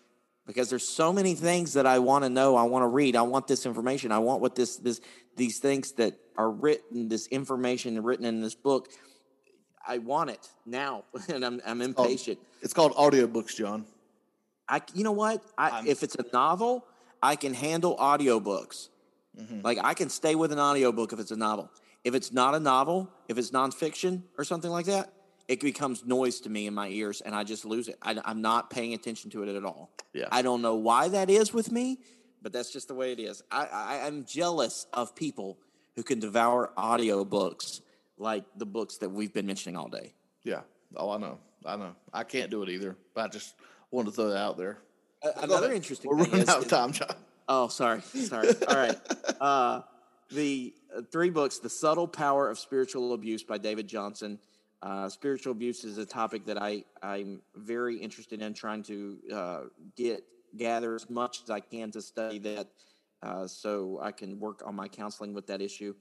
Because 0.46 0.68
there's 0.68 0.86
so 0.86 1.14
many 1.14 1.34
things 1.34 1.72
that 1.72 1.86
I 1.86 1.98
want 1.98 2.24
to 2.24 2.28
know, 2.28 2.56
I 2.56 2.64
want 2.64 2.82
to 2.82 2.88
read, 2.88 3.16
I 3.16 3.22
want 3.22 3.48
this 3.48 3.64
information, 3.64 4.12
I 4.12 4.18
want 4.18 4.42
what 4.42 4.54
this 4.54 4.76
this 4.76 5.00
these 5.34 5.60
things 5.60 5.92
that 5.92 6.12
are 6.36 6.50
written, 6.50 7.08
this 7.08 7.26
information 7.28 8.02
written 8.02 8.26
in 8.26 8.42
this 8.42 8.54
book. 8.54 8.90
I 9.86 9.98
want 9.98 10.30
it 10.30 10.48
now, 10.66 11.04
and 11.28 11.44
I'm 11.44 11.60
I'm 11.66 11.80
impatient. 11.80 12.38
Oh, 12.40 12.58
it's 12.62 12.72
called 12.72 12.92
audiobooks, 12.94 13.56
John. 13.56 13.86
I 14.68 14.80
you 14.94 15.04
know 15.04 15.12
what? 15.12 15.42
I, 15.58 15.84
if 15.86 16.02
it's 16.02 16.14
a 16.14 16.24
novel, 16.32 16.86
I 17.22 17.36
can 17.36 17.54
handle 17.54 17.96
audiobooks. 17.96 18.88
Mm-hmm. 19.38 19.60
Like 19.62 19.78
I 19.82 19.94
can 19.94 20.08
stay 20.08 20.34
with 20.34 20.52
an 20.52 20.58
audiobook 20.58 21.12
if 21.12 21.18
it's 21.18 21.30
a 21.30 21.36
novel. 21.36 21.70
If 22.04 22.14
it's 22.14 22.32
not 22.32 22.54
a 22.54 22.60
novel, 22.60 23.10
if 23.28 23.38
it's 23.38 23.50
nonfiction 23.50 24.22
or 24.36 24.44
something 24.44 24.70
like 24.70 24.86
that, 24.86 25.12
it 25.48 25.60
becomes 25.60 26.04
noise 26.04 26.40
to 26.40 26.50
me 26.50 26.66
in 26.66 26.74
my 26.74 26.88
ears 26.88 27.20
and 27.20 27.34
I 27.34 27.44
just 27.44 27.64
lose 27.64 27.88
it. 27.88 27.96
I, 28.02 28.20
am 28.24 28.42
not 28.42 28.70
paying 28.70 28.94
attention 28.94 29.30
to 29.30 29.42
it 29.42 29.54
at 29.54 29.64
all. 29.64 29.90
Yeah. 30.12 30.26
I 30.30 30.42
don't 30.42 30.62
know 30.62 30.74
why 30.74 31.08
that 31.08 31.30
is 31.30 31.52
with 31.52 31.70
me, 31.70 31.98
but 32.42 32.52
that's 32.52 32.72
just 32.72 32.88
the 32.88 32.94
way 32.94 33.12
it 33.12 33.20
is. 33.20 33.42
I, 33.50 33.66
I, 33.66 34.06
I'm 34.06 34.24
jealous 34.24 34.86
of 34.92 35.14
people 35.14 35.58
who 35.94 36.02
can 36.02 36.18
devour 36.18 36.72
audiobooks 36.76 37.80
like 38.18 38.44
the 38.56 38.66
books 38.66 38.98
that 38.98 39.08
we've 39.08 39.32
been 39.32 39.46
mentioning 39.46 39.76
all 39.76 39.88
day. 39.88 40.12
Yeah. 40.44 40.60
Oh, 40.96 41.10
I 41.10 41.18
know. 41.18 41.38
I 41.64 41.76
know. 41.76 41.94
I 42.12 42.24
can't 42.24 42.50
do 42.50 42.62
it 42.62 42.68
either, 42.68 42.96
but 43.14 43.24
I 43.24 43.28
just 43.28 43.54
wanted 43.90 44.10
to 44.10 44.16
throw 44.16 44.30
that 44.30 44.38
out 44.38 44.56
there. 44.56 44.78
Uh, 45.22 45.30
another 45.42 45.72
interesting 45.72 46.10
We're 46.10 46.16
running 46.16 46.40
is, 46.40 46.48
out 46.48 46.62
of 46.62 46.68
time, 46.68 46.92
John. 46.92 47.14
Oh, 47.48 47.68
sorry. 47.68 48.00
Sorry. 48.00 48.48
all 48.68 48.76
right. 48.76 48.98
Uh, 49.40 49.82
the 50.30 50.72
uh, 50.96 51.02
three 51.10 51.28
books 51.28 51.58
The 51.58 51.68
Subtle 51.68 52.06
Power 52.06 52.48
of 52.48 52.60
Spiritual 52.60 53.12
Abuse 53.12 53.42
by 53.42 53.58
David 53.58 53.88
Johnson. 53.88 54.38
Uh, 54.80 55.08
spiritual 55.08 55.52
abuse 55.52 55.82
is 55.82 55.98
a 55.98 56.06
topic 56.06 56.46
that 56.46 56.60
I, 56.60 56.84
I'm 57.02 57.40
very 57.56 57.96
interested 57.96 58.40
in 58.40 58.54
trying 58.54 58.84
to 58.84 59.18
uh, 59.32 59.60
get 59.96 60.24
gather 60.56 60.94
as 60.94 61.08
much 61.08 61.40
as 61.42 61.50
I 61.50 61.60
can 61.60 61.90
to 61.92 62.02
study 62.02 62.38
that 62.40 62.68
uh, 63.22 63.46
so 63.46 64.00
I 64.02 64.12
can 64.12 64.38
work 64.38 64.62
on 64.64 64.74
my 64.74 64.88
counseling 64.88 65.34
with 65.34 65.46
that 65.46 65.62
issue. 65.62 65.94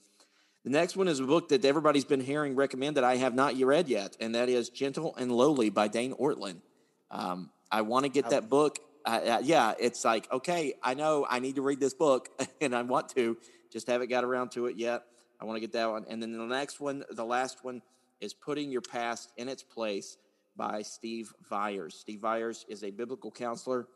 The 0.64 0.70
next 0.70 0.96
one 0.96 1.08
is 1.08 1.20
a 1.20 1.24
book 1.24 1.50
that 1.50 1.66
everybody's 1.66 2.06
been 2.06 2.20
hearing 2.20 2.56
recommended. 2.56 3.04
I 3.04 3.16
have 3.16 3.34
not 3.34 3.58
read 3.60 3.90
yet, 3.90 4.16
and 4.20 4.36
that 4.36 4.48
is 4.48 4.70
Gentle 4.70 5.16
and 5.16 5.32
Lowly 5.32 5.72
by 5.72 5.88
Dane 5.88 6.14
Ortlund. 6.14 6.62
Um, 7.10 7.50
I 7.72 7.82
want 7.82 8.06
to 8.06 8.10
get 8.10 8.30
that 8.30 8.48
book. 8.48 8.78
Uh, 9.04 9.40
yeah, 9.42 9.74
it's 9.80 10.06
like, 10.06 10.32
okay, 10.32 10.76
I 10.84 10.94
know 10.94 11.26
I 11.28 11.40
need 11.40 11.56
to 11.56 11.64
read 11.64 11.80
this 11.80 11.96
book, 11.96 12.30
and 12.62 12.76
I 12.76 12.84
want 12.84 13.10
to, 13.16 13.38
just 13.72 13.88
haven't 13.88 14.12
got 14.12 14.24
around 14.24 14.52
to 14.52 14.68
it 14.68 14.78
yet. 14.78 15.04
I 15.40 15.46
want 15.46 15.56
to 15.56 15.62
get 15.62 15.74
that 15.74 15.90
one. 15.90 16.06
And 16.08 16.22
then 16.22 16.38
the 16.38 16.46
next 16.46 16.80
one, 16.80 17.04
the 17.10 17.26
last 17.26 17.64
one, 17.64 17.82
is 18.20 18.36
Putting 18.36 18.70
Your 18.70 18.82
Past 18.82 19.32
in 19.38 19.50
Its 19.50 19.64
Place 19.64 20.18
by 20.56 20.84
Steve 20.84 21.34
Viars. 21.50 21.94
Steve 21.94 22.20
Viars 22.20 22.66
is 22.70 22.84
a 22.84 22.92
biblical 22.92 23.32
counselor 23.32 23.88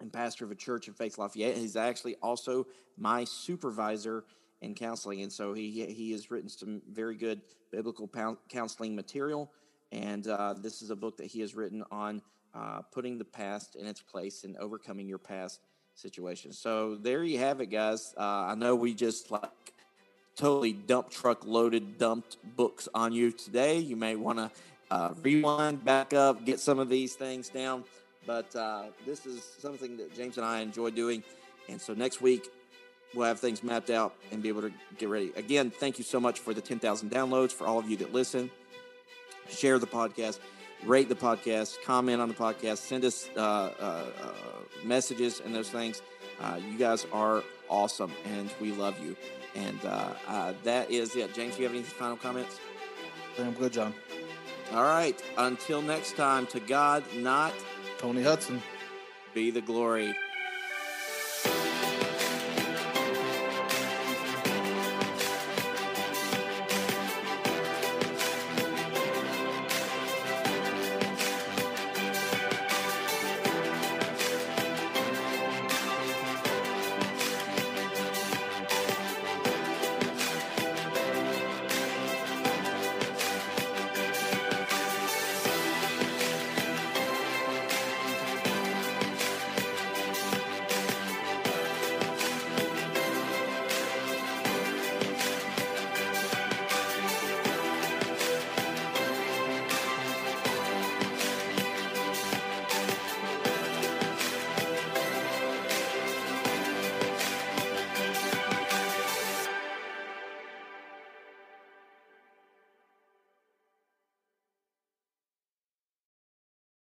and 0.00 0.12
pastor 0.12 0.44
of 0.44 0.52
a 0.52 0.54
church 0.54 0.86
in 0.86 0.94
Faith 0.94 1.18
Lafayette. 1.18 1.56
He's 1.56 1.74
actually 1.74 2.14
also 2.22 2.68
my 2.96 3.24
supervisor 3.24 4.24
in 4.62 4.74
counseling, 4.74 5.22
and 5.22 5.32
so 5.32 5.52
he 5.52 5.86
he 5.86 6.12
has 6.12 6.30
written 6.30 6.48
some 6.48 6.82
very 6.90 7.16
good 7.16 7.40
biblical 7.70 8.10
counseling 8.48 8.94
material. 8.94 9.50
And 9.92 10.26
uh, 10.28 10.54
this 10.54 10.82
is 10.82 10.90
a 10.90 10.96
book 10.96 11.16
that 11.16 11.26
he 11.26 11.40
has 11.40 11.54
written 11.54 11.82
on 11.90 12.22
uh, 12.54 12.82
putting 12.92 13.18
the 13.18 13.24
past 13.24 13.76
in 13.76 13.86
its 13.86 14.00
place 14.00 14.44
and 14.44 14.56
overcoming 14.56 15.08
your 15.08 15.18
past 15.18 15.60
situations. 15.94 16.58
So 16.58 16.96
there 16.96 17.24
you 17.24 17.38
have 17.38 17.60
it, 17.60 17.66
guys. 17.66 18.14
Uh, 18.16 18.22
I 18.22 18.54
know 18.54 18.74
we 18.74 18.94
just 18.94 19.30
like 19.30 19.50
totally 20.36 20.72
dump 20.72 21.10
truck 21.10 21.44
loaded 21.44 21.98
dumped 21.98 22.36
books 22.56 22.88
on 22.94 23.12
you 23.12 23.32
today. 23.32 23.78
You 23.78 23.96
may 23.96 24.16
want 24.16 24.38
to 24.38 24.50
uh, 24.90 25.14
rewind, 25.22 25.84
back 25.84 26.12
up, 26.12 26.44
get 26.44 26.60
some 26.60 26.78
of 26.78 26.88
these 26.88 27.14
things 27.14 27.48
down. 27.48 27.84
But 28.26 28.54
uh, 28.54 28.84
this 29.06 29.26
is 29.26 29.42
something 29.42 29.96
that 29.96 30.14
James 30.14 30.36
and 30.36 30.46
I 30.46 30.60
enjoy 30.60 30.90
doing. 30.90 31.22
And 31.68 31.80
so 31.80 31.94
next 31.94 32.20
week, 32.20 32.48
we'll 33.14 33.26
have 33.26 33.40
things 33.40 33.62
mapped 33.62 33.90
out 33.90 34.14
and 34.30 34.42
be 34.42 34.48
able 34.48 34.62
to 34.62 34.72
get 34.98 35.08
ready. 35.08 35.32
Again, 35.36 35.70
thank 35.70 35.98
you 35.98 36.04
so 36.04 36.20
much 36.20 36.38
for 36.38 36.54
the 36.54 36.60
10,000 36.60 37.10
downloads, 37.10 37.52
for 37.52 37.66
all 37.66 37.78
of 37.78 37.88
you 37.88 37.96
that 37.98 38.12
listen. 38.12 38.50
Share 39.48 39.78
the 39.78 39.86
podcast, 39.86 40.38
rate 40.84 41.08
the 41.08 41.14
podcast, 41.14 41.82
comment 41.84 42.20
on 42.20 42.28
the 42.28 42.34
podcast, 42.34 42.78
send 42.78 43.04
us 43.04 43.28
uh, 43.36 43.40
uh, 43.40 43.72
uh 43.80 44.32
messages 44.84 45.40
and 45.44 45.54
those 45.54 45.68
things. 45.68 46.02
Uh, 46.40 46.58
you 46.70 46.78
guys 46.78 47.06
are 47.12 47.42
awesome, 47.68 48.12
and 48.24 48.50
we 48.60 48.72
love 48.72 48.98
you. 49.00 49.16
And 49.54 49.78
uh, 49.84 50.12
uh, 50.28 50.52
that 50.64 50.90
is 50.90 51.16
it. 51.16 51.34
James, 51.34 51.56
do 51.56 51.62
you 51.62 51.68
have 51.68 51.76
any 51.76 51.84
final 51.84 52.16
comments? 52.16 52.58
I'm 53.38 53.52
good, 53.52 53.72
John. 53.72 53.94
All 54.72 54.84
right. 54.84 55.20
Until 55.36 55.82
next 55.82 56.16
time, 56.16 56.46
to 56.48 56.60
God, 56.60 57.02
not 57.16 57.52
Tony 57.98 58.22
Hutson, 58.22 58.60
be 59.34 59.50
the 59.50 59.60
glory. 59.60 60.14